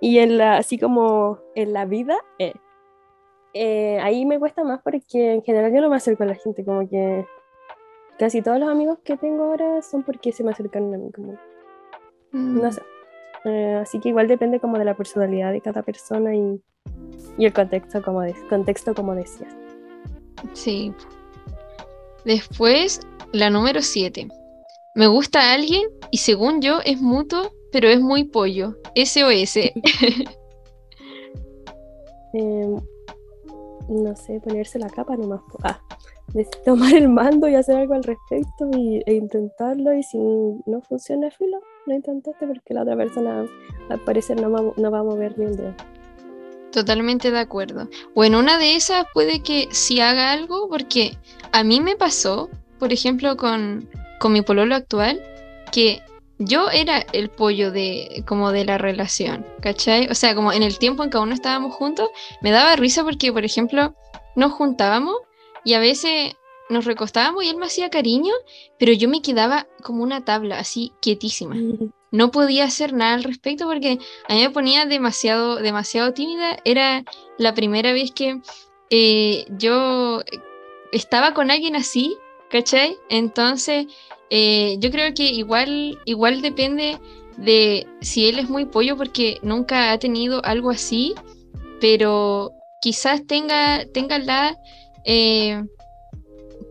y 0.00 0.18
en 0.18 0.38
la, 0.38 0.56
así 0.56 0.78
como 0.78 1.40
en 1.54 1.72
la 1.72 1.84
vida, 1.84 2.16
eh, 2.38 2.54
eh, 3.54 3.98
ahí 4.00 4.24
me 4.24 4.38
cuesta 4.38 4.64
más 4.64 4.80
porque 4.82 5.34
en 5.34 5.42
general 5.42 5.72
yo 5.74 5.80
no 5.80 5.90
me 5.90 5.96
acerco 5.96 6.22
a 6.22 6.26
la 6.26 6.34
gente, 6.34 6.64
como 6.64 6.88
que 6.88 7.26
casi 8.18 8.42
todos 8.42 8.58
los 8.58 8.68
amigos 8.68 8.98
que 9.04 9.16
tengo 9.16 9.44
ahora 9.44 9.82
son 9.82 10.02
porque 10.02 10.32
se 10.32 10.44
me 10.44 10.50
acercan 10.50 10.92
a 10.94 10.98
mí, 10.98 11.10
como, 11.12 11.38
no 12.32 12.68
mm. 12.68 12.72
sé. 12.72 12.82
Eh, 13.44 13.78
así 13.80 14.00
que 14.00 14.08
igual 14.08 14.26
depende 14.26 14.58
como 14.58 14.78
de 14.78 14.84
la 14.84 14.96
personalidad 14.96 15.52
de 15.52 15.60
cada 15.60 15.82
persona 15.82 16.34
y, 16.34 16.60
y 17.38 17.46
el 17.46 17.52
contexto 17.52 18.02
como, 18.02 18.22
de, 18.22 18.34
contexto 18.48 18.94
como 18.94 19.14
decías. 19.14 19.54
Sí. 20.52 20.92
Después, 22.24 23.00
la 23.32 23.50
número 23.50 23.82
7. 23.82 24.26
Me 24.96 25.06
gusta 25.06 25.52
alguien 25.52 25.88
y 26.10 26.18
según 26.18 26.60
yo 26.60 26.80
es 26.84 27.00
mutuo, 27.00 27.52
pero 27.70 27.88
es 27.88 28.00
muy 28.00 28.24
pollo. 28.24 28.76
SOS. 28.96 29.56
eh, 29.56 29.72
no 33.88 34.16
sé, 34.16 34.40
ponerse 34.40 34.78
la 34.78 34.88
capa 34.88 35.16
nomás. 35.16 35.40
Ah, 35.62 35.80
tomar 36.64 36.94
el 36.94 37.08
mando 37.08 37.48
y 37.48 37.54
hacer 37.54 37.76
algo 37.76 37.94
al 37.94 38.04
respecto 38.04 38.70
y, 38.72 39.02
e 39.06 39.14
intentarlo 39.14 39.92
y 39.94 40.02
si 40.02 40.18
no 40.18 40.80
funciona, 40.88 41.30
filo, 41.30 41.58
lo 41.86 41.94
intentaste 41.94 42.46
porque 42.46 42.74
la 42.74 42.82
otra 42.82 42.96
persona 42.96 43.46
al 43.88 44.00
parecer 44.00 44.40
no 44.40 44.50
va, 44.50 44.72
no 44.76 44.90
va 44.90 45.00
a 45.00 45.04
mover 45.04 45.38
ni 45.38 45.46
un 45.46 45.56
dedo. 45.56 45.74
Totalmente 46.72 47.30
de 47.30 47.38
acuerdo. 47.38 47.88
O 48.14 48.24
en 48.24 48.34
una 48.34 48.58
de 48.58 48.76
esas 48.76 49.06
puede 49.14 49.42
que 49.42 49.68
sí 49.70 50.00
haga 50.00 50.32
algo, 50.32 50.68
porque 50.68 51.16
a 51.52 51.64
mí 51.64 51.80
me 51.80 51.96
pasó, 51.96 52.50
por 52.78 52.92
ejemplo, 52.92 53.36
con, 53.36 53.88
con 54.20 54.32
mi 54.32 54.42
pololo 54.42 54.74
actual, 54.74 55.22
que 55.72 56.02
yo 56.38 56.68
era 56.70 56.98
el 57.12 57.30
pollo 57.30 57.70
de 57.70 58.22
como 58.26 58.52
de 58.52 58.66
la 58.66 58.76
relación, 58.76 59.46
¿cachai? 59.62 60.08
O 60.10 60.14
sea, 60.14 60.34
como 60.34 60.52
en 60.52 60.62
el 60.62 60.78
tiempo 60.78 61.02
en 61.02 61.08
que 61.08 61.16
aún 61.16 61.30
no 61.30 61.34
estábamos 61.34 61.74
juntos, 61.74 62.10
me 62.42 62.50
daba 62.50 62.76
risa 62.76 63.04
porque, 63.04 63.32
por 63.32 63.44
ejemplo, 63.44 63.94
nos 64.34 64.52
juntábamos 64.52 65.16
y 65.66 65.74
a 65.74 65.80
veces 65.80 66.36
nos 66.70 66.84
recostábamos 66.84 67.44
y 67.44 67.48
él 67.48 67.56
me 67.56 67.66
hacía 67.66 67.90
cariño, 67.90 68.32
pero 68.78 68.92
yo 68.92 69.08
me 69.08 69.20
quedaba 69.20 69.66
como 69.82 70.04
una 70.04 70.24
tabla, 70.24 70.60
así 70.60 70.92
quietísima. 71.02 71.56
No 72.12 72.30
podía 72.30 72.64
hacer 72.64 72.92
nada 72.92 73.14
al 73.14 73.24
respecto 73.24 73.66
porque 73.66 73.98
a 74.28 74.34
mí 74.34 74.42
me 74.42 74.50
ponía 74.50 74.86
demasiado, 74.86 75.56
demasiado 75.56 76.12
tímida. 76.12 76.56
Era 76.64 77.04
la 77.36 77.52
primera 77.52 77.92
vez 77.92 78.12
que 78.12 78.40
eh, 78.90 79.44
yo 79.58 80.22
estaba 80.92 81.34
con 81.34 81.50
alguien 81.50 81.74
así, 81.74 82.16
¿cachai? 82.48 82.96
Entonces, 83.10 83.86
eh, 84.30 84.76
yo 84.78 84.92
creo 84.92 85.12
que 85.14 85.24
igual, 85.24 85.98
igual 86.04 86.42
depende 86.42 86.98
de 87.38 87.88
si 88.00 88.28
él 88.28 88.38
es 88.38 88.48
muy 88.48 88.66
pollo 88.66 88.96
porque 88.96 89.38
nunca 89.42 89.90
ha 89.90 89.98
tenido 89.98 90.44
algo 90.44 90.70
así, 90.70 91.12
pero 91.80 92.52
quizás 92.80 93.26
tenga, 93.26 93.84
tenga 93.92 94.20
la... 94.20 94.56
Eh, 95.06 95.62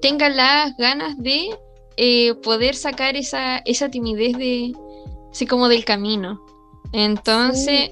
tenga 0.02 0.30
las 0.30 0.76
ganas 0.78 1.18
de 1.18 1.50
eh, 1.98 2.36
poder 2.44 2.76
sacar 2.76 3.16
esa, 3.16 3.58
esa 3.60 3.90
timidez 3.90 4.38
de, 4.38 4.74
así 5.32 5.48
como 5.48 5.70
del 5.70 5.86
camino. 5.86 6.42
Entonces, 6.92 7.90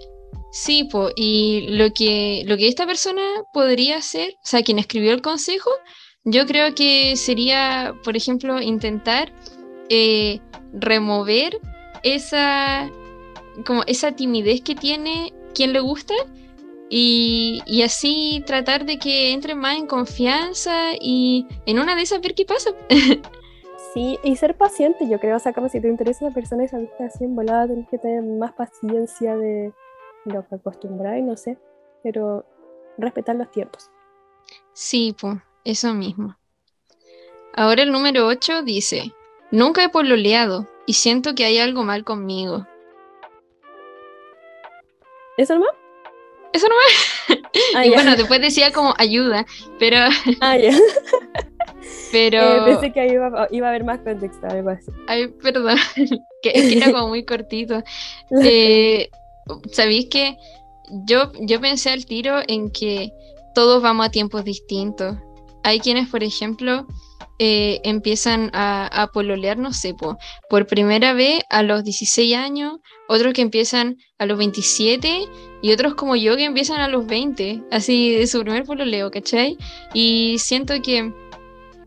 sí, 0.51 0.87
y 1.15 1.67
lo 1.69 1.91
que, 1.93 2.43
lo 2.45 2.57
que 2.57 2.67
esta 2.67 2.85
persona 2.85 3.23
podría 3.53 3.97
hacer, 3.97 4.35
o 4.35 4.45
sea, 4.45 4.61
quien 4.61 4.79
escribió 4.79 5.13
el 5.13 5.21
consejo, 5.21 5.71
yo 6.25 6.45
creo 6.45 6.75
que 6.75 7.15
sería, 7.15 7.95
por 8.03 8.15
ejemplo, 8.15 8.61
intentar 8.61 9.33
eh, 9.89 10.39
remover 10.73 11.59
esa, 12.03 12.89
como 13.65 13.83
esa 13.87 14.13
timidez 14.13 14.61
que 14.61 14.75
tiene 14.75 15.33
quien 15.53 15.73
le 15.73 15.79
gusta 15.79 16.13
y, 16.95 17.81
así 17.83 18.43
tratar 18.45 18.85
de 18.85 18.99
que 18.99 19.31
entre 19.31 19.55
más 19.55 19.77
en 19.77 19.87
confianza 19.87 20.93
y 20.99 21.47
en 21.65 21.79
una 21.79 21.95
de 21.95 22.03
esas 22.03 22.21
ver 22.21 22.35
qué 22.35 22.45
pasa. 22.45 22.71
Sí, 23.93 24.17
y 24.23 24.35
ser 24.37 24.57
paciente, 24.57 25.07
yo 25.07 25.19
creo, 25.19 25.35
o 25.35 25.39
sea, 25.39 25.53
como 25.53 25.69
si 25.69 25.79
te 25.79 25.87
interesa 25.87 26.25
una 26.25 26.33
persona 26.33 26.63
y 26.63 26.67
saliste 26.67 27.03
así 27.03 27.25
en 27.25 27.35
volada, 27.35 27.67
tenés 27.67 27.87
que 27.89 27.99
tener 27.99 28.23
más 28.23 28.51
paciencia 28.53 29.37
de 29.37 29.71
lo 30.25 30.47
que 30.47 30.55
acostumbráis, 30.55 31.23
no 31.23 31.37
sé, 31.37 31.59
pero 32.01 32.43
respetar 32.97 33.35
los 33.35 33.51
tiempos. 33.51 33.91
Sí, 34.73 35.15
pues, 35.21 35.35
eso 35.63 35.93
mismo. 35.93 36.35
Ahora 37.55 37.83
el 37.83 37.91
número 37.91 38.25
8 38.25 38.63
dice, 38.63 39.13
nunca 39.51 39.83
he 39.83 39.89
pololeado 39.89 40.67
y 40.87 40.93
siento 40.93 41.35
que 41.35 41.45
hay 41.45 41.59
algo 41.59 41.83
mal 41.83 42.03
conmigo. 42.03 42.65
¿Eso 45.37 45.53
nomás? 45.53 45.82
Eso 46.54 46.68
no 46.68 46.76
Ah, 47.76 47.86
y 47.86 47.89
bueno, 47.89 48.16
después 48.16 48.41
decía 48.41 48.72
como 48.72 48.93
ayuda, 48.97 49.45
pero. 49.80 49.97
Ah, 50.41 50.58
ya. 50.58 50.72
pero. 52.12 52.39
Eh, 52.39 52.62
pensé 52.66 52.93
que 52.93 53.08
iba, 53.08 53.47
iba, 53.51 53.68
a 53.68 53.70
haber 53.70 53.84
más 53.84 53.99
contexto, 53.99 54.47
algo 54.47 54.70
así. 54.70 54.91
Ay, 55.08 55.28
perdón. 55.28 55.78
que, 56.41 56.51
que 56.51 56.78
era 56.78 56.91
como 56.91 57.10
muy 57.10 57.26
cortito. 57.26 57.84
Eh, 58.43 59.10
¿Sabéis 59.72 60.08
que 60.10 60.38
yo, 61.06 61.32
yo 61.41 61.60
pensé 61.60 61.89
al 61.89 62.06
tiro 62.06 62.39
en 62.47 62.72
que 62.72 63.12
todos 63.54 63.82
vamos 63.82 64.06
a 64.06 64.10
tiempos 64.10 64.43
distintos? 64.43 65.18
Hay 65.64 65.80
quienes, 65.80 66.10
por 66.10 66.24
ejemplo, 66.24 66.88
eh, 67.39 67.82
empiezan 67.84 68.49
a, 68.54 68.88
a, 68.88 69.08
pololear, 69.08 69.58
no 69.58 69.74
sé, 69.74 69.95
por 70.49 70.68
primera 70.68 71.14
vez 71.14 71.41
a 71.49 71.64
los 71.64 71.84
16 71.84 72.36
años, 72.36 72.80
otros 73.08 73.34
que 73.34 73.41
empiezan 73.41 73.97
a 74.18 74.26
los 74.26 74.38
27 74.38 75.28
y 75.64 75.72
otros 75.72 75.95
como 75.95 76.18
yo 76.18 76.36
que 76.36 76.43
empiezan 76.43 76.82
a 76.82 76.89
los 76.89 77.07
20, 77.07 77.64
así 77.72 78.18
de 78.18 78.28
su 78.28 78.41
primer 78.41 78.66
pololeo, 78.66 79.09
¿cachai? 79.09 79.57
Y 79.93 80.36
siento 80.38 80.74
que 80.84 81.14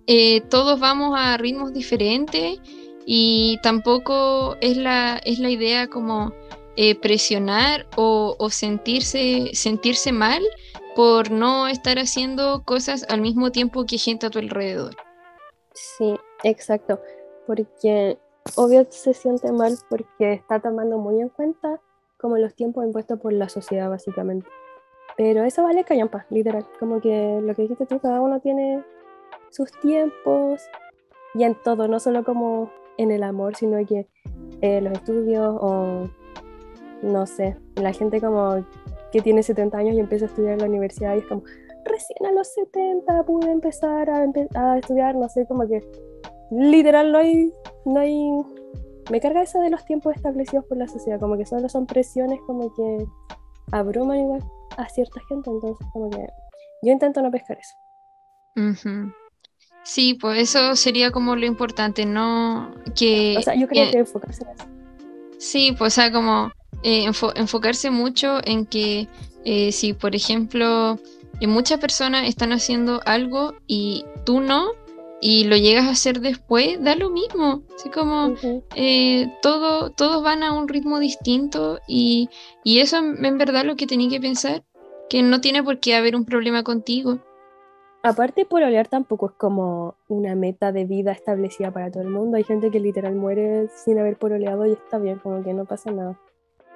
eh, 0.06 0.40
todos 0.48 0.80
vamos 0.80 1.14
a 1.14 1.36
ritmos 1.36 1.74
diferentes 1.74 2.58
y 3.04 3.58
tampoco 3.62 4.56
es 4.62 4.78
la, 4.78 5.20
es 5.26 5.38
la 5.40 5.50
idea 5.50 5.88
como 5.88 6.32
eh, 6.76 6.94
presionar 6.94 7.86
o, 7.96 8.34
o 8.38 8.48
sentirse, 8.48 9.50
sentirse 9.52 10.10
mal 10.10 10.42
por 10.94 11.30
no 11.30 11.68
estar 11.68 11.98
haciendo 11.98 12.62
cosas 12.64 13.04
al 13.10 13.20
mismo 13.20 13.52
tiempo 13.52 13.84
que 13.84 13.98
gente 13.98 14.24
a 14.24 14.30
tu 14.30 14.38
alrededor. 14.38 14.96
Sí, 15.74 16.16
exacto, 16.44 16.98
porque 17.46 18.16
obvio 18.54 18.86
se 18.88 19.12
siente 19.12 19.52
mal 19.52 19.76
porque 19.90 20.32
está 20.32 20.60
tomando 20.60 20.96
muy 20.96 21.20
en 21.20 21.28
cuenta 21.28 21.78
como 22.26 22.38
los 22.38 22.54
tiempos 22.54 22.84
impuestos 22.84 23.20
por 23.20 23.32
la 23.32 23.48
sociedad 23.48 23.88
básicamente. 23.88 24.48
Pero 25.16 25.44
eso 25.44 25.62
vale 25.62 25.84
callampa, 25.84 26.26
literal, 26.28 26.66
como 26.80 27.00
que 27.00 27.40
lo 27.40 27.54
que 27.54 27.62
dijiste 27.62 27.86
tú, 27.86 28.00
cada 28.00 28.20
uno 28.20 28.40
tiene 28.40 28.82
sus 29.50 29.70
tiempos 29.80 30.60
y 31.34 31.44
en 31.44 31.54
todo, 31.62 31.86
no 31.86 32.00
solo 32.00 32.24
como 32.24 32.72
en 32.98 33.12
el 33.12 33.22
amor, 33.22 33.54
sino 33.54 33.78
que 33.86 34.08
eh, 34.60 34.80
los 34.80 34.92
estudios 34.92 35.56
o 35.60 36.08
no 37.02 37.26
sé, 37.26 37.56
la 37.76 37.92
gente 37.92 38.20
como 38.20 38.64
que 39.12 39.22
tiene 39.22 39.44
70 39.44 39.78
años 39.78 39.94
y 39.94 40.00
empieza 40.00 40.24
a 40.24 40.28
estudiar 40.28 40.54
en 40.54 40.60
la 40.60 40.66
universidad 40.66 41.14
y 41.14 41.18
es 41.18 41.26
como, 41.26 41.44
recién 41.84 42.26
a 42.26 42.32
los 42.32 42.52
70 42.54 43.22
pude 43.22 43.52
empezar 43.52 44.10
a, 44.10 44.24
estudiar, 44.76 45.14
no 45.14 45.28
sé, 45.28 45.46
como 45.46 45.68
que 45.68 45.80
literal 46.50 47.12
no 47.12 47.18
hay, 47.18 47.52
no 47.84 48.00
hay, 48.00 48.28
me 49.10 49.20
carga 49.20 49.42
eso 49.42 49.60
de 49.60 49.70
los 49.70 49.84
tiempos 49.84 50.14
establecidos 50.14 50.64
por 50.66 50.78
la 50.78 50.88
sociedad, 50.88 51.20
como 51.20 51.36
que 51.36 51.46
solo 51.46 51.68
son 51.68 51.86
presiones 51.86 52.40
como 52.46 52.72
que 52.74 53.06
abruman 53.72 54.18
igual 54.18 54.44
a 54.76 54.88
cierta 54.88 55.20
gente, 55.28 55.50
entonces 55.50 55.86
como 55.92 56.10
que 56.10 56.26
yo 56.82 56.92
intento 56.92 57.22
no 57.22 57.30
pescar 57.30 57.58
eso. 57.58 57.74
Sí, 59.82 60.14
pues 60.14 60.40
eso 60.40 60.74
sería 60.76 61.10
como 61.10 61.36
lo 61.36 61.46
importante, 61.46 62.06
no 62.06 62.74
que... 62.96 63.36
O 63.38 63.42
sea, 63.42 63.54
yo 63.54 63.68
creo 63.68 63.90
que 63.90 63.98
enfocarse 63.98 64.42
en 64.42 64.50
eso. 64.50 64.64
Sí, 65.38 65.74
pues 65.78 65.92
o 65.92 65.94
sea, 65.94 66.10
como 66.10 66.50
eh, 66.82 67.10
enfocarse 67.34 67.90
mucho 67.90 68.40
en 68.44 68.66
que 68.66 69.08
eh, 69.44 69.70
si, 69.72 69.92
por 69.92 70.16
ejemplo, 70.16 70.98
y 71.40 71.46
muchas 71.46 71.78
personas 71.78 72.28
están 72.28 72.52
haciendo 72.52 73.00
algo 73.04 73.54
y 73.66 74.04
tú 74.24 74.40
no, 74.40 74.72
y 75.20 75.44
lo 75.44 75.56
llegas 75.56 75.86
a 75.86 75.90
hacer 75.90 76.20
después, 76.20 76.82
da 76.82 76.94
lo 76.94 77.10
mismo. 77.10 77.62
Así 77.74 77.90
como 77.90 78.34
eh, 78.74 79.26
todo, 79.42 79.90
todos 79.90 80.22
van 80.22 80.42
a 80.42 80.52
un 80.52 80.68
ritmo 80.68 80.98
distinto 80.98 81.80
y, 81.86 82.28
y 82.64 82.80
eso 82.80 82.98
en 82.98 83.38
verdad 83.38 83.64
lo 83.64 83.76
que 83.76 83.86
tenía 83.86 84.10
que 84.10 84.20
pensar, 84.20 84.64
que 85.08 85.22
no 85.22 85.40
tiene 85.40 85.62
por 85.62 85.80
qué 85.80 85.94
haber 85.94 86.16
un 86.16 86.24
problema 86.24 86.62
contigo. 86.62 87.18
Aparte, 88.06 88.44
por 88.44 88.62
olear 88.62 88.86
tampoco 88.86 89.26
es 89.26 89.32
como 89.32 89.96
una 90.06 90.36
meta 90.36 90.70
de 90.70 90.84
vida 90.84 91.10
establecida 91.10 91.72
para 91.72 91.90
todo 91.90 92.04
el 92.04 92.10
mundo. 92.10 92.36
Hay 92.36 92.44
gente 92.44 92.70
que 92.70 92.78
literal 92.78 93.16
muere 93.16 93.68
sin 93.84 93.98
haber 93.98 94.16
pololeado 94.16 94.64
y 94.64 94.72
está 94.72 94.98
bien, 94.98 95.18
como 95.18 95.42
que 95.42 95.52
no 95.52 95.64
pasa 95.64 95.90
nada. 95.90 96.16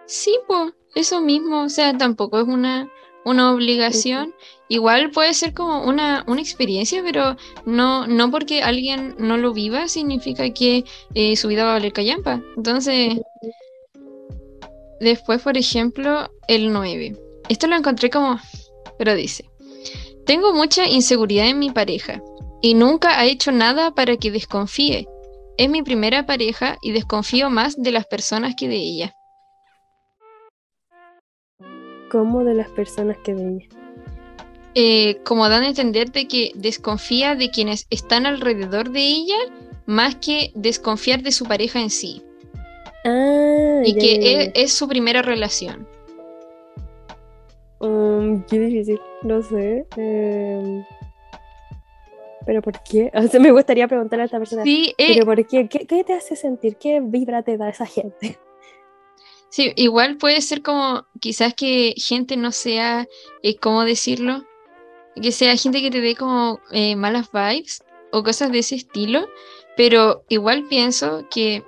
Sí, 0.06 0.36
pues, 0.48 0.72
eso 0.96 1.20
mismo. 1.20 1.62
O 1.62 1.68
sea, 1.68 1.96
tampoco 1.96 2.40
es 2.40 2.48
una, 2.48 2.90
una 3.24 3.52
obligación. 3.52 4.34
Igual 4.68 5.10
puede 5.10 5.34
ser 5.34 5.52
como 5.52 5.84
una, 5.84 6.24
una, 6.26 6.40
experiencia, 6.40 7.02
pero 7.04 7.36
no, 7.66 8.06
no 8.06 8.30
porque 8.30 8.62
alguien 8.62 9.16
no 9.18 9.36
lo 9.36 9.52
viva 9.52 9.88
significa 9.88 10.50
que 10.50 10.84
eh, 11.14 11.36
su 11.36 11.48
vida 11.48 11.64
va 11.64 11.70
a 11.70 11.74
valer 11.74 11.92
callampa. 11.92 12.40
Entonces, 12.56 13.18
después, 15.00 15.42
por 15.42 15.56
ejemplo, 15.56 16.30
el 16.46 16.72
9. 16.72 17.16
Esto 17.48 17.66
lo 17.66 17.76
encontré 17.76 18.10
como, 18.10 18.38
pero 18.96 19.14
dice, 19.14 19.50
tengo 20.24 20.54
mucha 20.54 20.86
inseguridad 20.86 21.48
en 21.48 21.58
mi 21.58 21.70
pareja 21.70 22.22
y 22.62 22.74
nunca 22.74 23.18
ha 23.18 23.26
hecho 23.26 23.50
nada 23.50 23.92
para 23.92 24.16
que 24.16 24.30
desconfíe. 24.30 25.08
Es 25.58 25.68
mi 25.68 25.82
primera 25.82 26.26
pareja 26.26 26.78
y 26.80 26.92
desconfío 26.92 27.50
más 27.50 27.76
de 27.76 27.90
las 27.90 28.06
personas 28.06 28.54
que 28.56 28.68
de 28.68 28.76
ella 28.76 29.16
como 32.10 32.44
de 32.44 32.54
las 32.54 32.68
personas 32.68 33.16
que 33.18 33.34
veía. 33.34 33.66
Eh, 34.74 35.20
como 35.24 35.48
dan 35.48 35.62
a 35.62 35.68
entender 35.68 36.12
de 36.12 36.28
que 36.28 36.52
desconfía 36.54 37.34
de 37.34 37.50
quienes 37.50 37.86
están 37.90 38.26
alrededor 38.26 38.90
de 38.90 39.00
ella 39.00 39.38
más 39.86 40.14
que 40.16 40.52
desconfiar 40.54 41.22
de 41.22 41.32
su 41.32 41.44
pareja 41.44 41.80
en 41.80 41.90
sí. 41.90 42.22
Ah, 43.04 43.82
y 43.84 43.94
que 43.94 44.52
Es, 44.54 44.72
su 44.72 44.86
primera 44.86 45.22
relación. 45.22 45.88
Um, 47.80 48.42
qué 48.44 48.60
difícil, 48.60 49.00
no 49.22 49.42
sé. 49.42 49.86
Em, 49.96 50.84
pero 52.44 52.62
¿por 52.62 52.80
qué? 52.82 53.10
O 53.14 53.22
sea, 53.26 53.40
me 53.40 53.50
gustaría 53.50 53.88
preguntarle 53.88 54.22
a 54.22 54.26
esta 54.26 54.38
persona. 54.38 54.62
Sí, 54.62 54.94
¿Pero 54.96 55.22
eh, 55.22 55.24
por 55.24 55.46
qué? 55.46 55.68
qué? 55.68 55.86
¿Qué 55.86 56.04
te 56.04 56.12
hace 56.12 56.36
sentir? 56.36 56.76
¿Qué 56.76 57.00
vibra 57.02 57.42
te 57.42 57.56
da 57.56 57.70
esa 57.70 57.86
gente? 57.86 58.38
Sí, 59.50 59.72
igual 59.74 60.16
puede 60.16 60.40
ser 60.42 60.62
como 60.62 61.04
quizás 61.20 61.54
que 61.54 61.94
gente 61.96 62.36
no 62.36 62.52
sea, 62.52 63.08
eh, 63.42 63.56
¿cómo 63.56 63.84
decirlo? 63.84 64.44
Que 65.20 65.32
sea 65.32 65.56
gente 65.56 65.82
que 65.82 65.90
te 65.90 66.00
dé 66.00 66.14
como 66.14 66.60
eh, 66.70 66.94
malas 66.94 67.30
vibes 67.32 67.82
o 68.12 68.22
cosas 68.22 68.52
de 68.52 68.60
ese 68.60 68.76
estilo, 68.76 69.28
pero 69.76 70.24
igual 70.28 70.66
pienso 70.68 71.26
que, 71.30 71.64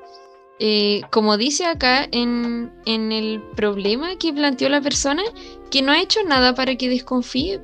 eh, 0.61 1.01
como 1.11 1.37
dice 1.37 1.65
acá 1.67 2.07
en, 2.13 2.73
en 2.87 3.11
el 3.11 3.43
problema 3.57 4.17
que 4.17 4.33
planteó 4.33 4.69
la 4.69 4.81
persona, 4.81 5.23
que 5.73 5.83
no 5.83 5.91
ha 5.91 6.01
hecho 6.01 6.23
nada 6.23 6.55
para 6.55 6.77
que 6.77 6.89
desconfíe. 6.89 7.61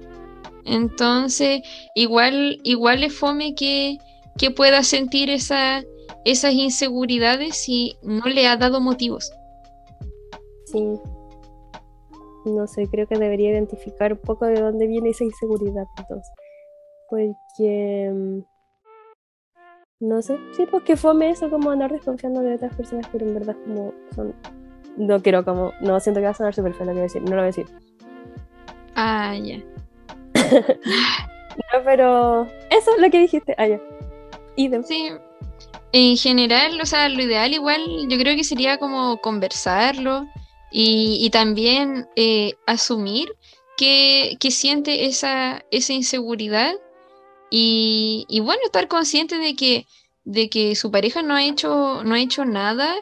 Entonces, 0.64 1.62
igual, 1.94 2.60
igual 2.64 3.00
le 3.00 3.10
fome 3.10 3.54
que, 3.54 3.98
que 4.36 4.50
pueda 4.50 4.82
sentir 4.82 5.30
esa, 5.30 5.84
esas 6.24 6.54
inseguridades 6.54 7.56
si 7.56 7.96
no 8.02 8.24
le 8.26 8.48
ha 8.48 8.56
dado 8.56 8.80
motivos. 8.80 9.30
Sí. 10.70 11.00
No 12.44 12.66
sé, 12.66 12.86
creo 12.88 13.06
que 13.06 13.18
debería 13.18 13.50
identificar 13.50 14.12
un 14.12 14.20
poco 14.20 14.46
de 14.46 14.60
dónde 14.60 14.86
viene 14.86 15.10
esa 15.10 15.24
inseguridad 15.24 15.86
entonces. 15.98 16.32
Porque... 17.08 18.10
Mm, 18.12 18.40
no 20.00 20.22
sé, 20.22 20.38
sí, 20.56 20.64
porque 20.70 20.92
pues 20.92 21.00
fome 21.00 21.30
eso 21.30 21.50
como 21.50 21.70
andar 21.70 21.90
desconfiando 21.90 22.40
de 22.40 22.54
otras 22.54 22.72
personas, 22.74 23.06
pero 23.10 23.26
en 23.26 23.34
verdad 23.34 23.56
como 23.64 23.92
son... 24.14 24.34
No 24.96 25.20
quiero 25.20 25.44
como... 25.44 25.72
No, 25.80 25.98
siento 26.00 26.20
que 26.20 26.26
va 26.26 26.30
a 26.30 26.34
sonar 26.34 26.54
súper 26.54 26.74
feo 26.74 26.86
lo 26.86 26.92
que 26.92 26.98
voy 26.98 27.00
a 27.00 27.02
decir, 27.04 27.22
no 27.22 27.30
lo 27.30 27.36
voy 27.36 27.42
a 27.42 27.46
decir. 27.46 27.66
Ah, 28.94 29.34
ya. 29.36 29.58
no, 30.34 31.84
pero... 31.84 32.44
Eso 32.70 32.94
es 32.94 33.00
lo 33.00 33.10
que 33.10 33.20
dijiste, 33.20 33.54
ah, 33.58 33.66
ya. 33.66 33.80
Sí, 34.84 35.08
en 35.92 36.16
general, 36.16 36.80
o 36.80 36.86
sea, 36.86 37.08
lo 37.08 37.22
ideal 37.22 37.52
igual 37.54 37.80
yo 38.08 38.18
creo 38.18 38.34
que 38.34 38.42
sería 38.42 38.78
como 38.78 39.18
conversarlo, 39.18 40.26
y, 40.70 41.28
también 41.30 42.08
eh, 42.16 42.54
asumir 42.66 43.34
que, 43.76 44.36
siente 44.50 45.06
esa, 45.06 45.64
inseguridad 45.70 46.74
y, 47.50 48.40
bueno, 48.42 48.60
estar 48.64 48.88
consciente 48.88 49.38
de 49.38 49.54
que, 50.48 50.74
su 50.74 50.90
pareja 50.90 51.22
no 51.22 51.34
ha 51.34 51.44
hecho, 51.44 52.44
nada 52.44 52.94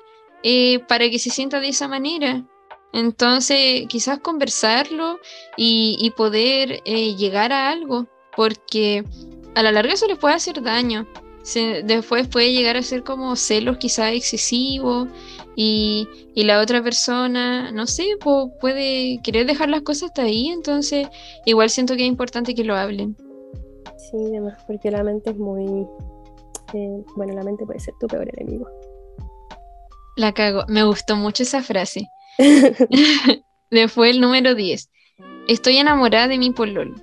eh, 0.43 0.81
para 0.81 1.11
que 1.11 1.19
se 1.19 1.31
sienta 1.31 1.61
de 1.61 1.69
esa 1.69 1.89
manera. 1.89 2.45
Entonces, 2.93 3.87
quizás 3.89 4.21
conversarlo 4.21 5.19
y, 5.57 6.13
poder 6.17 6.83
eh, 6.85 7.17
llegar 7.17 7.53
a 7.53 7.71
algo, 7.71 8.07
porque 8.37 9.05
a 9.55 9.63
la 9.63 9.73
larga 9.73 9.95
eso 9.95 10.07
les 10.07 10.19
puede 10.19 10.35
hacer 10.35 10.63
daño. 10.63 11.07
después 11.85 12.29
puede 12.29 12.53
llegar 12.53 12.77
a 12.77 12.83
ser 12.83 13.03
como 13.03 13.35
celos 13.37 13.79
quizás 13.79 14.13
excesivos 14.13 15.09
y, 15.59 16.07
la 16.37 16.61
otra 16.61 16.83
persona, 16.83 17.73
no 17.73 17.87
sé, 17.87 18.05
puede 18.61 19.19
querer 19.25 19.47
dejar 19.47 19.71
las 19.71 19.81
cosas 19.81 20.11
hasta 20.11 20.23
ahí, 20.23 20.49
entonces 20.49 21.09
igual 21.47 21.71
siento 21.71 21.97
que 21.97 22.03
es 22.03 22.09
importante 22.09 22.55
que 22.55 22.63
lo 22.63 22.77
hablen. 22.77 23.17
Sí, 23.97 24.19
además, 24.29 24.63
porque 24.67 24.91
la 24.91 25.03
mente 25.03 25.31
es 25.31 25.39
muy... 25.39 25.87
Eh, 26.75 27.05
bueno, 27.17 27.33
la 27.33 27.43
mente 27.43 27.65
puede 27.65 27.81
ser 27.81 27.95
tu 27.99 28.07
peor 28.07 28.29
enemigo. 28.37 28.69
La 30.17 30.33
cago, 30.33 30.65
me 30.69 30.85
gustó 30.85 31.17
mucho 31.17 31.43
esa 31.43 31.63
frase. 31.63 32.07
Después 33.71 34.15
el 34.15 34.21
número 34.21 34.55
10. 34.55 34.91
Estoy 35.49 35.79
enamorada 35.79 36.29
de 36.29 36.39
mi 36.39 36.51
pololo, 36.51 36.95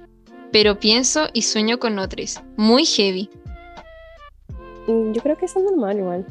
pero 0.51 0.79
pienso 0.79 1.27
y 1.33 1.41
sueño 1.41 1.79
con 1.79 1.97
otros. 1.97 2.39
Muy 2.55 2.85
heavy. 2.85 3.29
Mm, 4.87 5.13
yo 5.13 5.21
creo 5.23 5.37
que 5.37 5.45
eso 5.45 5.59
es 5.59 5.65
normal 5.65 5.97
igual. 5.97 6.25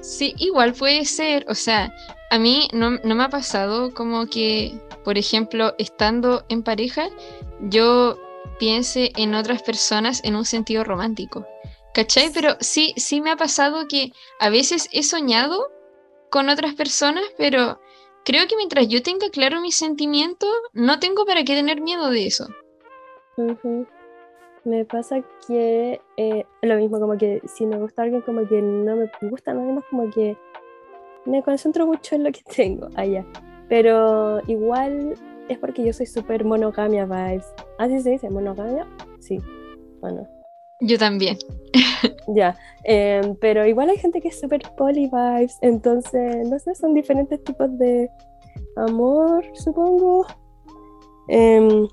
Sí, 0.00 0.34
igual 0.38 0.72
puede 0.72 1.04
ser. 1.04 1.44
O 1.48 1.54
sea, 1.54 1.92
a 2.30 2.38
mí 2.38 2.68
no, 2.72 2.90
me 2.90 3.22
ha 3.22 3.28
pasado 3.28 3.92
como 3.92 4.26
que, 4.26 4.72
por 5.04 5.18
ejemplo, 5.18 5.74
estando 5.78 6.44
en 6.48 6.62
pareja, 6.62 7.08
yo 7.60 8.18
piense 8.58 9.12
en 9.16 9.34
otras 9.34 9.62
personas 9.62 10.20
en 10.24 10.36
un 10.36 10.44
sentido 10.44 10.84
romántico. 10.84 11.46
¿Cachai? 11.92 12.30
Pero 12.32 12.56
sí, 12.60 12.94
sí 12.96 13.20
me 13.20 13.30
ha 13.30 13.36
pasado 13.36 13.88
que 13.88 14.12
a 14.38 14.48
veces 14.48 14.88
he 14.92 15.02
soñado 15.02 15.70
con 16.30 16.48
otras 16.48 16.74
personas, 16.74 17.24
pero 17.36 17.80
creo 18.24 18.46
que 18.46 18.56
mientras 18.56 18.86
yo 18.88 19.02
tenga 19.02 19.28
claro 19.30 19.60
mis 19.60 19.76
sentimientos, 19.76 20.50
no 20.72 21.00
tengo 21.00 21.26
para 21.26 21.42
qué 21.42 21.54
tener 21.54 21.80
miedo 21.80 22.10
de 22.10 22.26
eso. 22.26 22.46
Me 24.64 24.84
pasa 24.84 25.22
que 25.46 26.00
eh, 26.16 26.44
lo 26.62 26.76
mismo, 26.76 27.00
como 27.00 27.16
que 27.16 27.40
si 27.46 27.64
me 27.64 27.78
gusta 27.78 28.02
alguien, 28.02 28.20
como 28.22 28.46
que 28.46 28.60
no 28.60 28.96
me 28.96 29.10
gusta 29.22 29.54
nada 29.54 29.72
más, 29.72 29.84
como 29.90 30.10
que 30.10 30.36
me 31.24 31.42
concentro 31.42 31.86
mucho 31.86 32.14
en 32.14 32.24
lo 32.24 32.32
que 32.32 32.42
tengo 32.56 32.88
allá. 32.94 33.24
Pero 33.68 34.40
igual 34.48 35.14
es 35.48 35.58
porque 35.58 35.84
yo 35.84 35.92
soy 35.92 36.06
súper 36.06 36.44
monogamia 36.44 37.06
vibes. 37.06 37.46
¿Así 37.78 38.00
se 38.00 38.10
dice? 38.10 38.30
¿Monogamia? 38.30 38.86
Sí. 39.20 39.38
Bueno. 40.00 40.26
Yo 40.80 40.98
también. 40.98 41.36
ya. 42.28 42.56
Em, 42.84 43.36
pero 43.36 43.66
igual 43.66 43.90
hay 43.90 43.98
gente 43.98 44.20
que 44.20 44.28
es 44.28 44.40
súper 44.40 44.62
poly 44.76 45.08
vibes. 45.08 45.58
Entonces, 45.60 46.48
no 46.48 46.58
sé, 46.58 46.74
son 46.74 46.94
diferentes 46.94 47.42
tipos 47.44 47.76
de 47.78 48.10
amor, 48.76 49.44
supongo. 49.54 50.26
Em, 51.28 51.86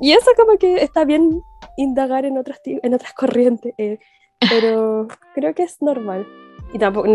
y 0.00 0.12
eso 0.12 0.30
como 0.36 0.56
que 0.56 0.76
está 0.82 1.04
bien 1.04 1.42
indagar 1.76 2.24
en 2.24 2.38
otras, 2.38 2.60
en 2.64 2.94
otras 2.94 3.12
corrientes, 3.14 3.74
eh, 3.78 3.98
pero 4.38 5.08
creo 5.34 5.54
que 5.54 5.62
es 5.62 5.80
normal. 5.82 6.26
Y 6.72 6.78
tampoco 6.78 7.08
no, 7.08 7.14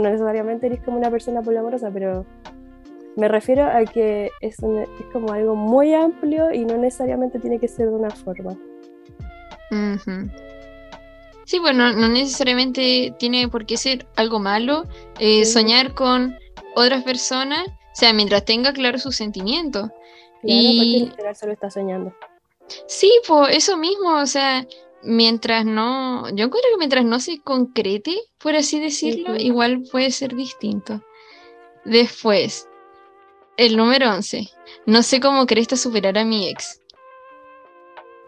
necesariamente 0.00 0.66
eres 0.66 0.80
como 0.80 0.98
una 0.98 1.10
persona 1.10 1.42
poliamorosa, 1.42 1.90
pero 1.90 2.26
me 3.16 3.28
refiero 3.28 3.64
a 3.64 3.84
que 3.84 4.30
es, 4.40 4.56
es 4.58 5.06
como 5.12 5.32
algo 5.32 5.54
muy 5.54 5.94
amplio 5.94 6.52
y 6.52 6.64
no 6.64 6.76
necesariamente 6.76 7.38
tiene 7.38 7.58
que 7.58 7.68
ser 7.68 7.88
de 7.88 7.94
una 7.94 8.10
forma. 8.10 8.56
Sí, 11.44 11.60
bueno, 11.60 11.92
no 11.92 12.08
necesariamente 12.08 13.14
tiene 13.18 13.48
por 13.48 13.66
qué 13.66 13.76
ser 13.76 14.06
algo 14.16 14.40
malo. 14.40 14.84
Eh, 15.20 15.44
soñar 15.44 15.94
con 15.94 16.36
otras 16.74 17.04
personas, 17.04 17.68
o 17.68 17.94
sea, 17.94 18.12
mientras 18.12 18.44
tenga 18.44 18.72
claro 18.72 18.98
sus 18.98 19.16
sentimientos. 19.16 19.88
Claro, 20.42 20.60
y... 20.60 20.78
porque 20.78 21.10
literal 21.10 21.36
solo 21.36 21.52
está 21.52 21.70
soñando. 21.70 22.12
Sí, 22.86 23.10
pues 23.26 23.56
eso 23.56 23.76
mismo, 23.76 24.16
o 24.16 24.26
sea, 24.26 24.66
mientras 25.02 25.64
no, 25.64 26.28
yo 26.30 26.50
creo 26.50 26.62
que 26.72 26.78
mientras 26.78 27.04
no 27.04 27.20
se 27.20 27.40
concrete, 27.40 28.16
por 28.38 28.54
así 28.54 28.80
decirlo, 28.80 29.36
igual 29.36 29.82
puede 29.90 30.10
ser 30.10 30.34
distinto. 30.34 31.02
Después, 31.84 32.68
el 33.56 33.76
número 33.76 34.10
11. 34.10 34.48
No 34.86 35.02
sé 35.02 35.20
cómo 35.20 35.46
crees 35.46 35.68
superar 35.80 36.18
a 36.18 36.24
mi 36.24 36.48
ex. 36.48 36.80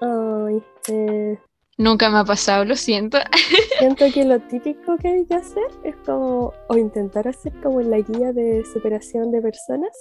Ay, 0.01 0.63
eh... 0.89 1.39
Nunca 1.77 2.11
me 2.11 2.19
ha 2.19 2.25
pasado, 2.25 2.65
lo 2.65 2.75
siento. 2.75 3.19
Siento 3.79 4.07
que 4.13 4.25
lo 4.25 4.41
típico 4.41 4.97
que 4.97 5.09
hay 5.09 5.27
que 5.27 5.35
hacer 5.35 5.69
es 5.85 5.95
como, 6.05 6.53
o 6.69 6.77
intentar 6.77 7.29
hacer 7.29 7.53
como 7.63 7.81
la 7.81 7.99
guía 7.99 8.33
de 8.33 8.65
superación 8.65 9.31
de 9.31 9.41
personas, 9.41 9.93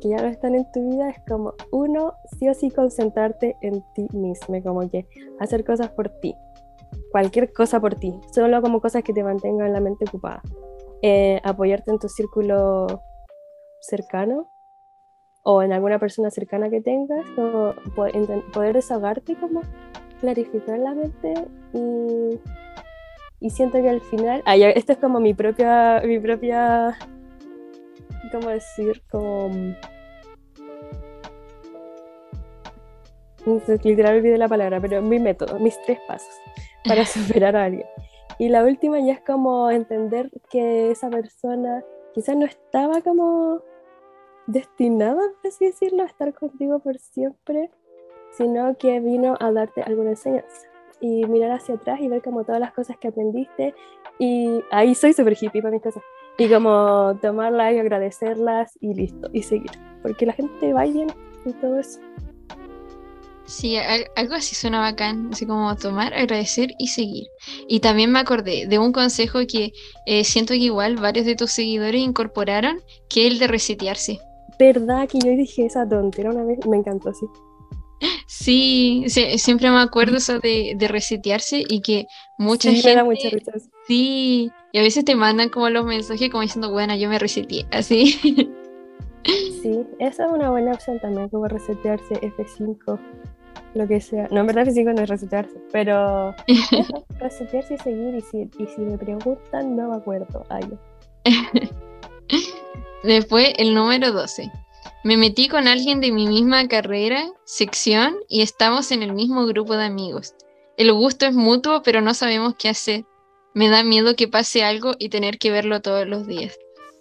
que 0.00 0.08
ya 0.08 0.16
no 0.16 0.28
están 0.28 0.54
en 0.54 0.70
tu 0.72 0.90
vida, 0.90 1.10
es 1.10 1.20
como 1.28 1.54
uno, 1.70 2.14
sí 2.38 2.48
o 2.48 2.54
sí 2.54 2.70
concentrarte 2.70 3.56
en 3.60 3.82
ti 3.94 4.06
mismo, 4.12 4.62
como 4.62 4.88
que 4.88 5.06
hacer 5.38 5.64
cosas 5.64 5.90
por 5.90 6.08
ti, 6.20 6.34
cualquier 7.10 7.52
cosa 7.52 7.80
por 7.80 7.94
ti, 7.94 8.18
solo 8.32 8.62
como 8.62 8.80
cosas 8.80 9.02
que 9.02 9.12
te 9.12 9.22
mantengan 9.22 9.72
la 9.72 9.80
mente 9.80 10.04
ocupada. 10.08 10.42
Eh, 11.02 11.40
apoyarte 11.44 11.90
en 11.90 11.98
tu 11.98 12.08
círculo 12.08 12.86
cercano 13.80 14.50
o 15.42 15.62
en 15.62 15.72
alguna 15.72 15.98
persona 15.98 16.30
cercana 16.30 16.68
que 16.68 16.82
tengas, 16.82 17.24
como 17.34 17.74
poder 17.94 18.74
desahogarte, 18.74 19.36
como 19.36 19.62
clarificar 20.20 20.78
la 20.78 20.94
mente 20.94 21.34
y, 21.72 22.38
y 23.40 23.50
siento 23.50 23.80
que 23.80 23.88
al 23.88 24.02
final, 24.02 24.42
ah, 24.44 24.56
esto 24.56 24.92
es 24.92 24.98
como 24.98 25.18
mi 25.20 25.32
propia, 25.32 26.02
mi 26.04 26.18
propia 26.18 26.98
¿cómo 28.30 28.48
decir? 28.48 29.02
Como... 29.10 29.50
Literal 33.82 34.16
olvidé 34.16 34.36
la 34.36 34.48
palabra, 34.48 34.80
pero 34.80 35.00
mi 35.00 35.18
método, 35.18 35.58
mis 35.58 35.80
tres 35.82 35.98
pasos 36.06 36.34
para 36.86 37.04
superar 37.06 37.56
a 37.56 37.64
alguien. 37.64 37.86
Y 38.38 38.48
la 38.48 38.64
última 38.64 38.98
ya 39.00 39.14
es 39.14 39.20
como 39.20 39.70
entender 39.70 40.30
que 40.50 40.90
esa 40.90 41.10
persona 41.10 41.84
quizás 42.14 42.36
no 42.36 42.46
estaba 42.46 43.00
como 43.02 43.62
destinada, 44.46 45.20
por 45.42 45.48
así 45.48 45.66
decirlo, 45.66 46.02
a 46.02 46.06
estar 46.06 46.32
contigo 46.34 46.78
por 46.80 46.98
siempre, 46.98 47.70
sino 48.32 48.76
que 48.76 49.00
vino 49.00 49.36
a 49.38 49.52
darte 49.52 49.82
alguna 49.82 50.10
enseñanza. 50.10 50.68
Y 51.00 51.24
mirar 51.26 51.52
hacia 51.52 51.76
atrás 51.76 52.00
y 52.00 52.08
ver 52.08 52.22
como 52.22 52.44
todas 52.44 52.60
las 52.60 52.72
cosas 52.72 52.98
que 52.98 53.08
aprendiste. 53.08 53.74
Y 54.18 54.62
ahí 54.70 54.94
soy 54.94 55.12
súper 55.12 55.36
hippie 55.40 55.62
para 55.62 55.72
mis 55.72 55.82
cosas 55.82 56.02
y 56.40 56.48
como 56.48 57.18
tomarlas 57.20 57.74
y 57.74 57.78
agradecerlas 57.80 58.72
y 58.80 58.94
listo, 58.94 59.28
y 59.30 59.42
seguir. 59.42 59.72
Porque 60.00 60.24
la 60.24 60.32
gente 60.32 60.72
va 60.72 60.86
y 60.86 60.92
viene 60.92 61.12
y 61.44 61.52
todo 61.52 61.78
eso. 61.78 62.00
Sí, 63.44 63.76
algo 64.16 64.34
así 64.34 64.54
suena 64.54 64.80
bacán, 64.80 65.28
así 65.32 65.44
como 65.44 65.76
tomar, 65.76 66.14
agradecer 66.14 66.70
y 66.78 66.86
seguir. 66.86 67.26
Y 67.68 67.80
también 67.80 68.10
me 68.10 68.20
acordé 68.20 68.66
de 68.66 68.78
un 68.78 68.90
consejo 68.90 69.40
que 69.46 69.72
eh, 70.06 70.24
siento 70.24 70.54
que 70.54 70.60
igual 70.60 70.96
varios 70.96 71.26
de 71.26 71.36
tus 71.36 71.50
seguidores 71.50 72.00
incorporaron, 72.00 72.80
que 73.10 73.26
es 73.26 73.34
el 73.34 73.38
de 73.38 73.46
resetearse. 73.46 74.18
¿Verdad 74.58 75.10
que 75.10 75.18
yo 75.18 75.32
dije 75.32 75.66
esa 75.66 75.86
tontera 75.86 76.30
una 76.30 76.44
vez? 76.44 76.64
Me 76.66 76.78
encantó, 76.78 77.12
sí. 77.12 77.26
Sí, 78.26 79.04
siempre 79.36 79.70
me 79.70 79.80
acuerdo 79.80 80.16
eso 80.16 80.38
de, 80.38 80.74
resetearse 80.88 81.62
y 81.68 81.82
que 81.82 82.06
mucha 82.38 82.72
gente... 82.72 82.96
Me 82.96 83.04
mucha 83.04 83.28
risa. 83.28 83.52
Sí, 83.86 84.50
y 84.72 84.78
a 84.78 84.82
veces 84.82 85.04
te 85.04 85.14
mandan 85.14 85.48
como 85.48 85.70
los 85.70 85.84
mensajes 85.84 86.30
como 86.30 86.42
diciendo, 86.42 86.70
bueno, 86.70 86.94
yo 86.96 87.08
me 87.08 87.18
reseteé, 87.18 87.66
así. 87.70 88.12
Sí, 89.24 89.86
esa 89.98 90.24
es 90.24 90.32
una 90.32 90.50
buena 90.50 90.72
opción 90.72 90.98
también, 90.98 91.28
como 91.28 91.46
resetearse 91.46 92.14
F5 92.14 92.98
lo 93.74 93.86
que 93.86 94.00
sea. 94.00 94.28
No, 94.30 94.40
en 94.40 94.46
verdad 94.46 94.64
físico 94.64 94.92
no 94.92 95.02
es 95.02 95.08
resetearse, 95.08 95.60
pero 95.72 96.34
resetearse 97.20 97.74
y 97.74 97.78
seguir. 97.78 98.14
Y 98.14 98.20
si, 98.22 98.50
y 98.58 98.66
si 98.66 98.80
me 98.80 98.98
preguntan, 98.98 99.76
no 99.76 99.90
me 99.90 99.96
acuerdo. 99.96 100.44
Ay, 100.48 100.62
Después, 103.02 103.52
el 103.56 103.74
número 103.74 104.12
12. 104.12 104.50
Me 105.04 105.16
metí 105.16 105.48
con 105.48 105.68
alguien 105.68 106.00
de 106.00 106.12
mi 106.12 106.26
misma 106.26 106.68
carrera, 106.68 107.30
sección, 107.44 108.16
y 108.28 108.42
estamos 108.42 108.92
en 108.92 109.02
el 109.02 109.12
mismo 109.12 109.46
grupo 109.46 109.76
de 109.76 109.84
amigos. 109.84 110.34
El 110.76 110.92
gusto 110.92 111.26
es 111.26 111.34
mutuo, 111.34 111.82
pero 111.82 112.00
no 112.00 112.14
sabemos 112.14 112.54
qué 112.58 112.68
hacer. 112.68 113.04
Me 113.54 113.68
da 113.68 113.82
miedo 113.82 114.14
que 114.16 114.28
pase 114.28 114.62
algo 114.62 114.92
y 114.98 115.08
tener 115.08 115.38
que 115.38 115.50
verlo 115.50 115.80
todos 115.80 116.06
los 116.06 116.26
días. 116.26 116.56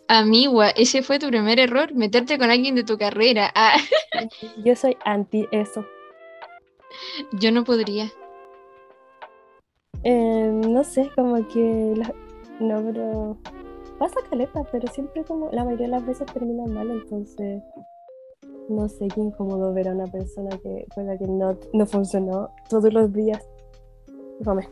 Amigua, 0.08 0.70
ese 0.72 1.04
fue 1.04 1.20
tu 1.20 1.28
primer 1.28 1.60
error, 1.60 1.94
meterte 1.94 2.40
con 2.40 2.50
alguien 2.50 2.74
de 2.74 2.84
tu 2.84 2.98
carrera. 2.98 3.54
Ah. 3.56 3.78
Yo 4.66 4.76
soy 4.76 4.98
anti 5.06 5.48
eso. 5.52 5.86
Yo 7.34 7.52
no 7.52 7.64
podría. 7.64 8.12
Eh, 10.04 10.52
no 10.52 10.84
sé, 10.84 11.12
como 11.16 11.48
que. 11.48 11.94
No, 12.60 12.84
pero. 12.84 13.38
Pasa 14.00 14.20
caleta, 14.30 14.64
pero 14.72 14.88
siempre 14.92 15.24
como. 15.24 15.52
La 15.52 15.64
mayoría 15.64 15.86
de 15.86 15.92
las 15.92 16.06
veces 16.06 16.26
termina 16.34 16.66
mal, 16.66 16.90
entonces. 16.90 17.62
No 18.68 18.90
sé 18.90 19.08
qué 19.14 19.22
incómodo 19.22 19.74
ver 19.74 19.90
a 19.90 19.92
una 19.92 20.08
persona 20.08 20.50
que 20.62 20.86
con 20.94 21.06
la 21.06 21.18
que 21.18 21.28
no, 21.28 21.58
no 21.74 21.86
funcionó 21.86 22.50
todos 22.70 22.92
los 22.92 23.14
días. 23.14 23.48
Fome. 24.44 24.68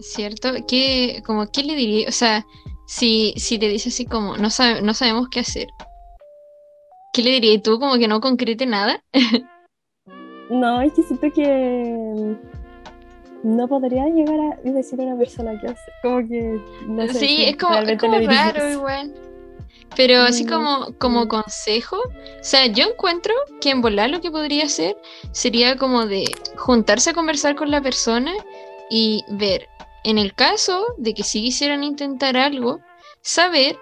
¿Cierto? 0.00 0.50
¿Qué, 0.66 1.22
como, 1.26 1.50
¿Qué 1.50 1.62
le 1.62 1.74
diría? 1.74 2.08
O 2.08 2.12
sea, 2.12 2.46
si, 2.86 3.34
si 3.36 3.58
te 3.58 3.68
dice 3.68 3.88
así 3.88 4.06
como, 4.06 4.36
no, 4.36 4.50
sabe, 4.50 4.82
no 4.82 4.94
sabemos 4.94 5.28
qué 5.28 5.40
hacer. 5.40 5.66
¿Qué 7.12 7.22
le 7.22 7.30
diría? 7.32 7.52
¿Y 7.54 7.58
tú 7.58 7.78
como 7.78 7.96
que 7.98 8.08
no 8.08 8.20
concrete 8.20 8.66
nada? 8.66 9.02
No, 10.50 10.80
es 10.80 10.94
que 10.94 11.02
siento 11.02 11.30
que 11.30 12.36
no 13.42 13.68
podría 13.68 14.06
llegar 14.06 14.40
a 14.40 14.70
decir 14.70 15.00
a 15.00 15.04
una 15.04 15.18
persona 15.18 15.60
que 15.60 15.68
hace. 15.68 15.90
Como 16.02 16.26
que 16.26 16.60
no 16.86 17.06
sé. 17.06 17.14
Sí, 17.14 17.44
es 17.44 17.56
como, 17.56 17.74
raro 17.74 18.70
igual. 18.70 19.14
Pero 19.96 20.20
así 20.20 20.44
mm, 20.44 20.48
como, 20.48 20.94
como 20.98 21.28
consejo, 21.28 21.96
o 21.96 22.42
sea, 22.44 22.66
yo 22.66 22.86
encuentro 22.88 23.34
que 23.60 23.70
en 23.70 23.80
volar 23.80 24.10
lo 24.10 24.20
que 24.20 24.30
podría 24.30 24.64
hacer 24.64 24.96
sería 25.32 25.76
como 25.76 26.06
de 26.06 26.24
juntarse 26.56 27.10
a 27.10 27.14
conversar 27.14 27.54
con 27.54 27.70
la 27.70 27.80
persona 27.80 28.32
y 28.90 29.24
ver, 29.28 29.68
en 30.04 30.18
el 30.18 30.34
caso 30.34 30.86
de 30.96 31.14
que 31.14 31.22
sí 31.22 31.42
quisieran 31.42 31.84
intentar 31.84 32.36
algo, 32.36 32.80
saber 33.20 33.78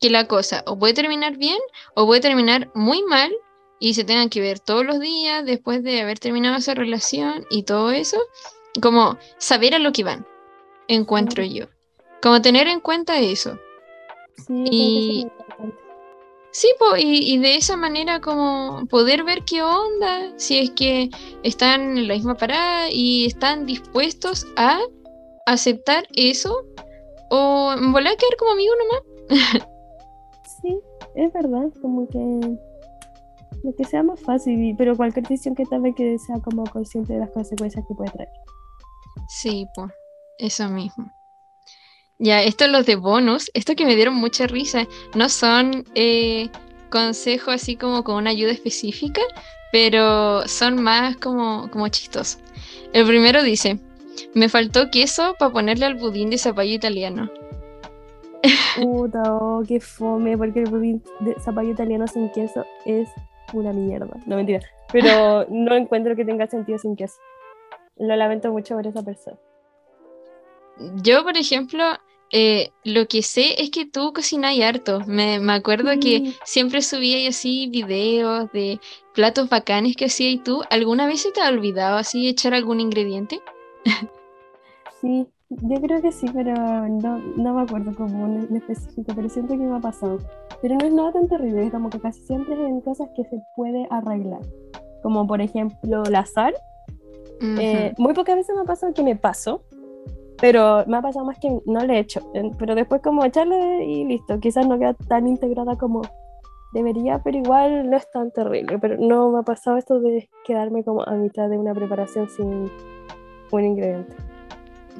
que 0.00 0.10
la 0.10 0.26
cosa 0.26 0.62
o 0.66 0.78
puede 0.78 0.94
terminar 0.94 1.36
bien 1.36 1.58
o 1.94 2.06
puede 2.06 2.20
terminar 2.20 2.70
muy 2.74 3.02
mal 3.02 3.32
y 3.78 3.94
se 3.94 4.04
tengan 4.04 4.28
que 4.28 4.40
ver 4.40 4.60
todos 4.60 4.84
los 4.84 5.00
días 5.00 5.44
después 5.44 5.82
de 5.82 6.00
haber 6.00 6.18
terminado 6.18 6.56
esa 6.56 6.74
relación 6.74 7.46
y 7.50 7.62
todo 7.62 7.90
eso, 7.90 8.18
como 8.82 9.18
saber 9.38 9.74
a 9.74 9.78
lo 9.78 9.92
que 9.92 10.04
van, 10.04 10.26
encuentro 10.88 11.42
yo. 11.42 11.66
Como 12.22 12.42
tener 12.42 12.68
en 12.68 12.80
cuenta 12.80 13.18
eso. 13.18 13.58
Sí, 14.46 14.64
y, 14.70 15.26
sí 16.52 16.68
y, 16.98 17.38
de 17.38 17.56
esa 17.56 17.76
manera 17.76 18.20
como 18.20 18.86
poder 18.88 19.24
ver 19.24 19.44
qué 19.44 19.62
onda, 19.62 20.32
si 20.36 20.58
es 20.58 20.70
que 20.70 21.10
están 21.42 21.96
en 21.96 22.08
la 22.08 22.14
misma 22.14 22.34
parada 22.34 22.88
y 22.90 23.26
están 23.26 23.66
dispuestos 23.66 24.46
a 24.56 24.80
aceptar 25.46 26.06
eso 26.14 26.64
o 27.30 27.74
volar 27.92 28.14
a 28.14 28.16
quedar 28.16 28.36
como 28.38 28.52
amigo 28.52 28.72
nomás. 28.78 29.68
sí, 30.62 30.78
es 31.14 31.32
verdad, 31.32 31.70
como 31.80 32.08
que 32.08 32.58
lo 33.62 33.74
que 33.76 33.84
sea 33.84 34.02
más 34.02 34.20
fácil, 34.20 34.74
pero 34.76 34.96
cualquier 34.96 35.26
decisión 35.26 35.54
que 35.54 35.64
tome 35.66 35.94
que 35.94 36.18
sea 36.18 36.40
como 36.40 36.64
consciente 36.64 37.14
de 37.14 37.20
las 37.20 37.30
consecuencias 37.30 37.84
que 37.86 37.94
puede 37.94 38.10
traer. 38.10 38.30
Sí, 39.28 39.66
pues, 39.74 39.92
eso 40.38 40.68
mismo. 40.68 41.10
Ya, 42.22 42.42
esto 42.42 42.68
los 42.68 42.84
de 42.84 42.96
bonus, 42.96 43.50
esto 43.54 43.74
que 43.74 43.86
me 43.86 43.96
dieron 43.96 44.14
mucha 44.14 44.46
risa, 44.46 44.86
no 45.14 45.30
son 45.30 45.86
eh, 45.94 46.50
consejos 46.90 47.54
así 47.54 47.76
como 47.76 48.04
con 48.04 48.16
una 48.16 48.28
ayuda 48.28 48.52
específica, 48.52 49.22
pero 49.72 50.46
son 50.46 50.82
más 50.82 51.16
como, 51.16 51.70
como 51.70 51.88
chistosos. 51.88 52.38
El 52.92 53.06
primero 53.06 53.42
dice, 53.42 53.78
me 54.34 54.50
faltó 54.50 54.90
queso 54.90 55.34
para 55.38 55.50
ponerle 55.50 55.86
al 55.86 55.94
budín 55.94 56.28
de 56.28 56.36
zapallo 56.36 56.74
italiano. 56.74 57.30
Puta, 58.76 59.22
oh, 59.34 59.62
qué 59.66 59.80
fome, 59.80 60.36
porque 60.36 60.60
el 60.60 60.68
budín 60.68 61.02
de 61.20 61.34
zapallo 61.40 61.70
italiano 61.70 62.06
sin 62.06 62.30
queso 62.32 62.66
es 62.84 63.08
una 63.54 63.72
mierda. 63.72 64.14
No 64.26 64.36
mentira. 64.36 64.60
Pero 64.92 65.46
no 65.48 65.74
encuentro 65.74 66.14
que 66.14 66.26
tenga 66.26 66.46
sentido 66.48 66.78
sin 66.78 66.96
queso. 66.96 67.16
Lo 67.96 68.14
lamento 68.14 68.52
mucho 68.52 68.74
por 68.74 68.86
esa 68.86 69.02
persona. 69.02 69.38
Yo, 71.02 71.22
por 71.22 71.36
ejemplo, 71.36 71.84
eh, 72.32 72.70
lo 72.84 73.06
que 73.08 73.22
sé 73.22 73.60
es 73.62 73.70
que 73.70 73.86
tú 73.86 74.12
cocinas 74.12 74.58
harto. 74.60 75.00
Me, 75.06 75.40
me 75.40 75.52
acuerdo 75.52 75.90
que 76.00 76.34
siempre 76.44 76.82
subías 76.82 77.36
así 77.36 77.68
videos 77.68 78.50
de 78.52 78.80
platos 79.14 79.48
bacanes 79.48 79.96
que 79.96 80.06
hacías 80.06 80.42
tú. 80.44 80.62
¿Alguna 80.70 81.06
vez 81.06 81.22
se 81.22 81.32
te 81.32 81.40
ha 81.40 81.48
olvidado 81.48 81.96
así 81.96 82.28
echar 82.28 82.54
algún 82.54 82.80
ingrediente? 82.80 83.40
Sí, 85.00 85.26
yo 85.48 85.80
creo 85.80 86.00
que 86.00 86.12
sí, 86.12 86.26
pero 86.32 86.54
no, 86.54 87.18
no 87.18 87.54
me 87.54 87.62
acuerdo 87.62 87.94
como 87.94 88.26
en 88.26 88.56
específico, 88.56 89.12
pero 89.16 89.28
siento 89.28 89.54
que 89.54 89.64
me 89.64 89.76
ha 89.76 89.80
pasado. 89.80 90.18
Pero 90.62 90.76
no 90.76 90.86
es 90.86 90.92
nada 90.92 91.12
tan 91.12 91.26
terrible, 91.26 91.66
es 91.66 91.72
como 91.72 91.90
que 91.90 91.98
casi 91.98 92.20
siempre 92.22 92.54
es 92.54 92.60
en 92.60 92.80
cosas 92.82 93.08
que 93.16 93.24
se 93.24 93.40
puede 93.56 93.86
arreglar. 93.90 94.42
Como 95.02 95.26
por 95.26 95.40
ejemplo 95.40 96.04
la 96.04 96.26
sal. 96.26 96.54
Eh, 97.42 97.94
muy 97.96 98.12
pocas 98.12 98.36
veces 98.36 98.54
me 98.54 98.60
ha 98.60 98.64
pasado 98.64 98.92
que 98.92 99.02
me 99.02 99.16
paso, 99.16 99.64
pero 100.40 100.84
me 100.86 100.96
ha 100.96 101.02
pasado 101.02 101.24
más 101.24 101.38
que 101.38 101.60
no 101.66 101.84
le 101.84 101.94
he 101.94 101.98
hecho. 101.98 102.20
Pero 102.58 102.74
después 102.74 103.02
como 103.02 103.24
echarle 103.24 103.84
y 103.84 104.04
listo. 104.04 104.40
Quizás 104.40 104.66
no 104.66 104.78
queda 104.78 104.94
tan 104.94 105.26
integrada 105.26 105.76
como 105.76 106.02
debería, 106.72 107.20
pero 107.22 107.38
igual 107.38 107.90
no 107.90 107.96
es 107.96 108.10
tan 108.10 108.30
terrible. 108.32 108.78
Pero 108.78 108.96
no 108.98 109.30
me 109.30 109.40
ha 109.40 109.42
pasado 109.42 109.76
esto 109.76 110.00
de 110.00 110.30
quedarme 110.44 110.82
como 110.82 111.02
a 111.02 111.12
mitad 111.12 111.48
de 111.48 111.58
una 111.58 111.74
preparación 111.74 112.28
sin 112.28 112.70
un 113.50 113.64
ingrediente. 113.64 114.14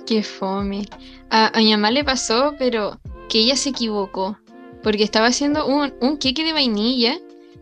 Qué 0.06 0.22
fome. 0.22 0.82
A, 1.30 1.52
mi 1.56 1.70
mamá 1.70 1.90
le 1.90 2.04
pasó, 2.04 2.54
pero 2.58 2.98
que 3.28 3.38
ella 3.38 3.56
se 3.56 3.70
equivocó. 3.70 4.36
Porque 4.82 5.04
estaba 5.04 5.26
haciendo 5.26 5.66
un, 5.66 5.94
un 6.00 6.18
queque 6.18 6.44
de 6.44 6.52
vainilla. 6.52 7.16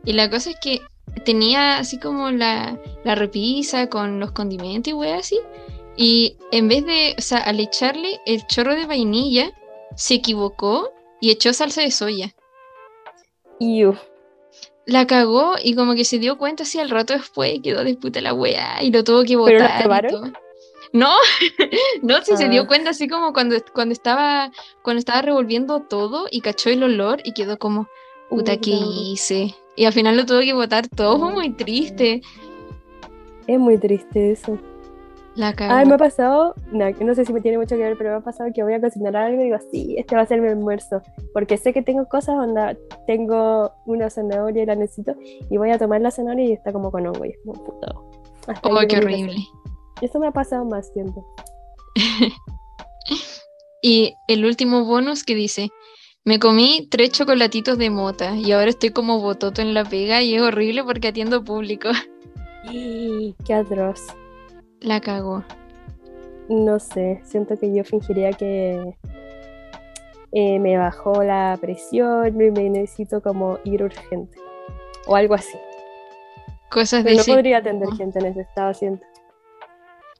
Y 0.04 0.14
la 0.14 0.30
cosa 0.30 0.50
es 0.50 0.56
que 0.60 0.80
tenía 1.24 1.78
así 1.78 1.98
como 2.00 2.30
la, 2.30 2.78
la 3.04 3.14
repisa 3.14 3.88
con 3.88 4.18
los 4.18 4.32
condimentos 4.32 4.90
y 4.90 4.94
wey 4.94 5.12
así. 5.12 5.38
Y 6.00 6.36
en 6.52 6.68
vez 6.68 6.86
de, 6.86 7.16
o 7.18 7.20
sea, 7.20 7.38
al 7.38 7.58
echarle 7.58 8.20
el 8.24 8.46
chorro 8.46 8.76
de 8.76 8.86
vainilla, 8.86 9.50
se 9.96 10.14
equivocó 10.14 10.92
y 11.20 11.32
echó 11.32 11.52
salsa 11.52 11.82
de 11.82 11.90
soya. 11.90 12.34
Y 13.58 13.82
La 14.86 15.08
cagó 15.08 15.54
y 15.62 15.74
como 15.74 15.96
que 15.96 16.04
se 16.04 16.20
dio 16.20 16.38
cuenta 16.38 16.62
así 16.62 16.78
al 16.78 16.88
rato 16.88 17.14
después, 17.14 17.58
quedó 17.64 17.82
disputa 17.82 18.20
la 18.20 18.32
wea 18.32 18.80
y 18.80 18.92
lo 18.92 19.02
tuvo 19.02 19.24
que 19.24 19.34
botar. 19.34 20.06
No, 20.92 21.16
no, 22.02 22.22
si 22.22 22.36
se 22.36 22.48
dio 22.48 22.62
ah. 22.62 22.66
cuenta 22.68 22.90
así 22.90 23.08
como 23.08 23.32
cuando, 23.32 23.56
cuando, 23.74 23.92
estaba, 23.92 24.52
cuando 24.82 25.00
estaba 25.00 25.20
revolviendo 25.20 25.80
todo 25.80 26.28
y 26.30 26.42
cachó 26.42 26.70
el 26.70 26.84
olor 26.84 27.20
y 27.24 27.32
quedó 27.32 27.58
como, 27.58 27.88
puta, 28.30 28.56
¿qué 28.56 28.70
hice? 28.70 29.52
Y 29.74 29.84
al 29.84 29.92
final 29.92 30.16
lo 30.16 30.24
tuvo 30.24 30.40
que 30.40 30.52
botar 30.52 30.86
todo, 30.86 31.18
fue 31.18 31.32
muy 31.32 31.50
triste. 31.50 32.22
Es 33.48 33.58
muy 33.58 33.78
triste 33.78 34.30
eso. 34.30 34.58
La 35.38 35.54
Ay, 35.56 35.86
me 35.86 35.94
ha 35.94 35.98
pasado, 35.98 36.56
no, 36.72 36.90
no 36.90 37.14
sé 37.14 37.24
si 37.24 37.32
me 37.32 37.40
tiene 37.40 37.58
mucho 37.58 37.76
que 37.76 37.82
ver, 37.82 37.96
pero 37.96 38.10
me 38.10 38.16
ha 38.16 38.20
pasado 38.20 38.50
que 38.52 38.64
voy 38.64 38.74
a 38.74 38.80
cocinar 38.80 39.14
algo 39.14 39.40
y 39.40 39.44
digo, 39.44 39.58
sí, 39.70 39.94
este 39.96 40.16
va 40.16 40.22
a 40.22 40.26
ser 40.26 40.40
mi 40.40 40.48
almuerzo. 40.48 41.00
Porque 41.32 41.56
sé 41.56 41.72
que 41.72 41.80
tengo 41.80 42.08
cosas 42.08 42.34
donde 42.34 42.76
tengo 43.06 43.70
una 43.86 44.10
zanahoria 44.10 44.64
y 44.64 44.66
la 44.66 44.74
necesito, 44.74 45.14
y 45.48 45.56
voy 45.56 45.70
a 45.70 45.78
tomar 45.78 46.00
la 46.00 46.10
zanahoria 46.10 46.44
y 46.44 46.52
está 46.54 46.72
como 46.72 46.90
con 46.90 47.06
hongo 47.06 47.24
y 47.24 47.28
es 47.28 47.38
como 47.44 47.52
puto. 47.64 48.10
Oh, 48.64 48.80
qué 48.88 48.96
horrible. 48.96 49.36
Eso 50.02 50.18
me 50.18 50.26
ha 50.26 50.32
pasado 50.32 50.64
más 50.64 50.92
tiempo. 50.92 51.24
y 53.80 54.14
el 54.26 54.44
último 54.44 54.86
bonus 54.86 55.22
que 55.22 55.36
dice, 55.36 55.68
me 56.24 56.40
comí 56.40 56.88
tres 56.90 57.12
chocolatitos 57.12 57.78
de 57.78 57.90
mota 57.90 58.34
y 58.34 58.50
ahora 58.50 58.70
estoy 58.70 58.90
como 58.90 59.20
bototo 59.20 59.62
en 59.62 59.72
la 59.72 59.84
pega 59.84 60.20
y 60.20 60.34
es 60.34 60.42
horrible 60.42 60.82
porque 60.82 61.06
atiendo 61.06 61.44
público. 61.44 61.90
Qué 63.46 63.54
atroz. 63.54 64.00
La 64.80 65.00
cagó. 65.00 65.44
No 66.48 66.78
sé, 66.78 67.20
siento 67.24 67.56
que 67.58 67.74
yo 67.74 67.84
fingiría 67.84 68.32
que 68.32 68.96
eh, 70.32 70.58
me 70.58 70.78
bajó 70.78 71.22
la 71.22 71.58
presión 71.60 72.28
y 72.28 72.50
me 72.50 72.70
necesito 72.70 73.20
como 73.22 73.58
ir 73.64 73.82
urgente. 73.82 74.38
O 75.06 75.16
algo 75.16 75.34
así. 75.34 75.56
Cosas 76.70 77.02
Pero 77.02 77.16
de 77.16 77.26
no 77.26 77.34
podría 77.34 77.58
atender 77.58 77.88
gente 77.96 78.18
en 78.18 78.26
ese 78.26 78.42
estado, 78.42 78.74
siento. 78.74 79.04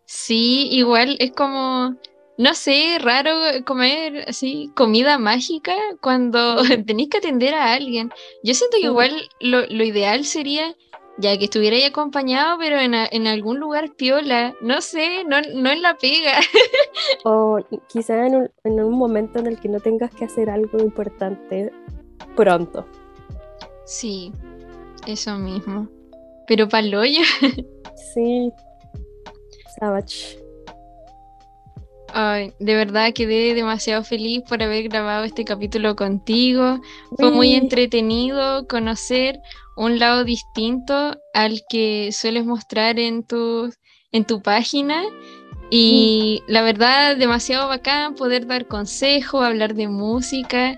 Sí, 0.06 0.68
igual 0.70 1.16
es 1.20 1.32
como, 1.32 1.94
no 2.38 2.54
sé, 2.54 2.98
raro 2.98 3.30
comer 3.66 4.24
así 4.26 4.70
comida 4.74 5.18
mágica 5.18 5.74
cuando 6.00 6.56
tenéis 6.86 7.10
que 7.10 7.18
atender 7.18 7.54
a 7.54 7.74
alguien. 7.74 8.10
Yo 8.42 8.54
siento 8.54 8.78
que 8.78 8.86
igual 8.86 9.12
lo, 9.40 9.66
lo 9.66 9.84
ideal 9.84 10.24
sería 10.24 10.74
ya 11.18 11.36
que 11.36 11.44
estuviera 11.44 11.76
ahí 11.76 11.82
acompañado, 11.84 12.58
pero 12.58 12.78
en, 12.78 12.94
a- 12.94 13.08
en 13.10 13.26
algún 13.26 13.58
lugar 13.60 13.92
piola, 13.96 14.54
no 14.60 14.80
sé, 14.80 15.24
no, 15.24 15.36
no 15.54 15.70
en 15.70 15.82
la 15.82 15.94
pega. 15.96 16.34
O 17.24 17.58
quizá 17.88 18.26
en 18.26 18.34
un, 18.36 18.50
en 18.64 18.80
un 18.82 18.96
momento 18.98 19.38
en 19.38 19.46
el 19.46 19.58
que 19.60 19.68
no 19.68 19.80
tengas 19.80 20.10
que 20.12 20.24
hacer 20.24 20.50
algo 20.50 20.78
importante 20.78 21.70
pronto. 22.36 22.86
Sí, 23.84 24.32
eso 25.06 25.36
mismo. 25.38 25.88
Pero 26.46 26.68
paloyo, 26.68 27.20
Sí. 28.14 28.50
Savage. 29.78 30.38
Ay, 32.12 32.52
de 32.58 32.74
verdad 32.74 33.12
quedé 33.14 33.54
demasiado 33.54 34.04
feliz 34.04 34.42
por 34.48 34.62
haber 34.62 34.88
grabado 34.88 35.24
este 35.24 35.44
capítulo 35.44 35.96
contigo. 35.96 36.80
Fue 37.18 37.30
muy 37.30 37.52
Uy, 37.52 37.54
entretenido 37.54 38.66
conocer 38.66 39.38
un 39.76 39.98
lado 39.98 40.24
distinto 40.24 41.16
al 41.34 41.62
que 41.68 42.10
sueles 42.12 42.44
mostrar 42.44 42.98
en 42.98 43.24
tu, 43.24 43.72
en 44.12 44.24
tu 44.24 44.42
página. 44.42 45.04
Y 45.70 46.42
la 46.48 46.62
verdad, 46.62 47.16
demasiado 47.16 47.68
bacán 47.68 48.14
poder 48.14 48.46
dar 48.46 48.66
consejos, 48.66 49.44
hablar 49.44 49.74
de 49.74 49.88
música 49.88 50.76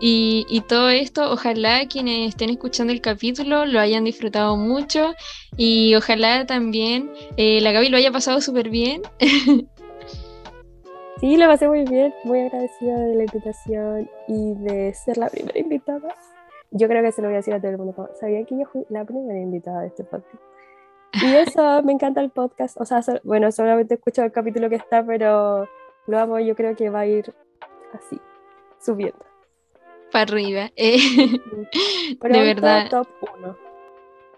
y, 0.00 0.46
y 0.48 0.62
todo 0.62 0.88
esto. 0.90 1.30
Ojalá 1.32 1.86
quienes 1.88 2.30
estén 2.30 2.50
escuchando 2.50 2.92
el 2.92 3.02
capítulo 3.02 3.66
lo 3.66 3.80
hayan 3.80 4.04
disfrutado 4.04 4.56
mucho 4.56 5.14
y 5.56 5.94
ojalá 5.94 6.46
también 6.46 7.10
eh, 7.36 7.60
la 7.60 7.72
Gaby 7.72 7.88
lo 7.90 7.98
haya 7.98 8.12
pasado 8.12 8.40
súper 8.40 8.70
bien. 8.70 9.02
Sí, 11.20 11.36
la 11.36 11.48
pasé 11.48 11.68
muy 11.68 11.84
bien, 11.84 12.14
muy 12.24 12.40
agradecida 12.40 12.98
de 12.98 13.14
la 13.14 13.24
invitación 13.24 14.08
y 14.26 14.54
de 14.54 14.94
ser 14.94 15.18
la 15.18 15.28
primera 15.28 15.58
invitada. 15.58 16.14
Yo 16.70 16.88
creo 16.88 17.02
que 17.02 17.12
se 17.12 17.20
lo 17.20 17.28
voy 17.28 17.34
a 17.34 17.38
decir 17.38 17.52
a 17.52 17.60
todo 17.60 17.70
el 17.70 17.76
mundo. 17.78 18.08
Sabía 18.18 18.44
que 18.44 18.58
yo 18.58 18.64
fui 18.66 18.86
la 18.88 19.04
primera 19.04 19.38
invitada 19.38 19.82
de 19.82 19.88
este 19.88 20.04
podcast. 20.04 20.42
Y 21.22 21.26
eso, 21.36 21.82
me 21.82 21.92
encanta 21.92 22.22
el 22.22 22.30
podcast. 22.30 22.80
O 22.80 22.84
sea, 22.86 23.02
so- 23.02 23.20
bueno, 23.24 23.52
solamente 23.52 23.94
escucho 23.94 24.22
el 24.22 24.32
capítulo 24.32 24.70
que 24.70 24.76
está, 24.76 25.04
pero 25.04 25.68
lo 26.06 26.18
amo. 26.18 26.38
Yo 26.40 26.54
creo 26.56 26.74
que 26.74 26.88
va 26.88 27.00
a 27.00 27.06
ir 27.06 27.34
así, 27.92 28.18
subiendo. 28.80 29.18
Para 30.12 30.22
arriba. 30.22 30.70
eh. 30.76 30.96
Pronto, 32.18 32.38
de 32.38 32.44
verdad, 32.46 32.88
top 32.88 33.08
1. 33.38 33.56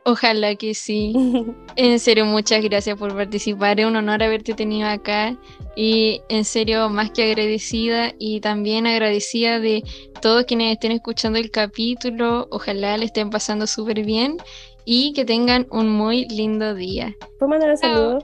Ojalá 0.04 0.54
que 0.56 0.74
sí. 0.74 1.12
En 1.76 1.98
serio, 1.98 2.26
muchas 2.26 2.62
gracias 2.62 2.98
por 2.98 3.14
participar. 3.16 3.80
Es 3.80 3.86
un 3.86 3.96
honor 3.96 4.22
haberte 4.22 4.52
tenido 4.52 4.88
acá. 4.88 5.36
Y 5.74 6.20
en 6.28 6.44
serio, 6.44 6.88
más 6.90 7.10
que 7.10 7.30
agradecida 7.30 8.12
y 8.18 8.40
también 8.40 8.86
agradecida 8.86 9.58
de 9.58 9.82
todos 10.20 10.44
quienes 10.44 10.72
estén 10.72 10.92
escuchando 10.92 11.38
el 11.38 11.50
capítulo. 11.50 12.46
Ojalá 12.50 12.96
le 12.98 13.06
estén 13.06 13.30
pasando 13.30 13.66
súper 13.66 14.04
bien 14.04 14.36
y 14.84 15.12
que 15.14 15.24
tengan 15.24 15.66
un 15.70 15.88
muy 15.88 16.26
lindo 16.28 16.74
día. 16.74 17.14
¿Puedo 17.38 17.50
mandar 17.50 17.70
un 17.70 17.76
saludo? 17.78 18.18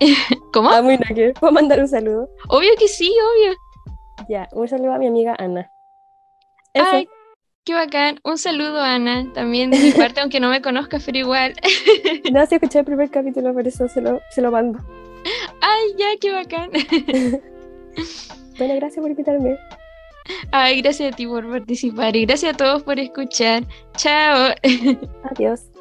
¿Cómo? 0.52 0.70
Ah, 0.70 0.82
muy. 0.82 0.98
¿Puedo 1.38 1.52
mandar 1.52 1.80
un 1.80 1.88
saludo? 1.88 2.28
Obvio 2.48 2.70
que 2.78 2.88
sí, 2.88 3.10
obvio. 3.10 3.54
Ya, 4.28 4.48
un 4.52 4.66
saludo 4.66 4.94
a 4.94 4.98
mi 4.98 5.06
amiga 5.06 5.36
Ana. 5.38 5.70
Eso. 6.72 6.86
Ay, 6.90 7.08
qué 7.64 7.74
bacán. 7.74 8.20
Un 8.22 8.38
saludo, 8.38 8.80
Ana. 8.80 9.32
También 9.32 9.70
de 9.70 9.78
mi 9.78 9.90
parte, 9.92 10.20
aunque 10.20 10.40
no 10.40 10.50
me 10.50 10.62
conozcas, 10.62 11.02
pero 11.04 11.18
igual. 11.18 11.54
No, 12.32 12.44
sí 12.46 12.54
escuché 12.54 12.80
el 12.80 12.84
primer 12.84 13.10
capítulo, 13.10 13.52
por 13.52 13.66
eso 13.66 13.88
se 13.88 14.00
lo, 14.00 14.20
se 14.30 14.42
lo 14.42 14.50
mando. 14.50 14.78
Ay, 15.60 15.94
ya, 15.98 16.06
qué 16.20 16.32
bacán. 16.32 16.70
Bueno, 18.56 18.76
gracias 18.76 19.00
por 19.00 19.10
invitarme. 19.10 19.56
Ay, 20.52 20.80
gracias 20.80 21.12
a 21.12 21.16
ti 21.16 21.26
por 21.26 21.48
participar 21.50 22.14
y 22.14 22.24
gracias 22.24 22.54
a 22.54 22.56
todos 22.56 22.84
por 22.84 23.00
escuchar. 23.00 23.64
Chao. 23.96 24.54
Adiós. 25.24 25.73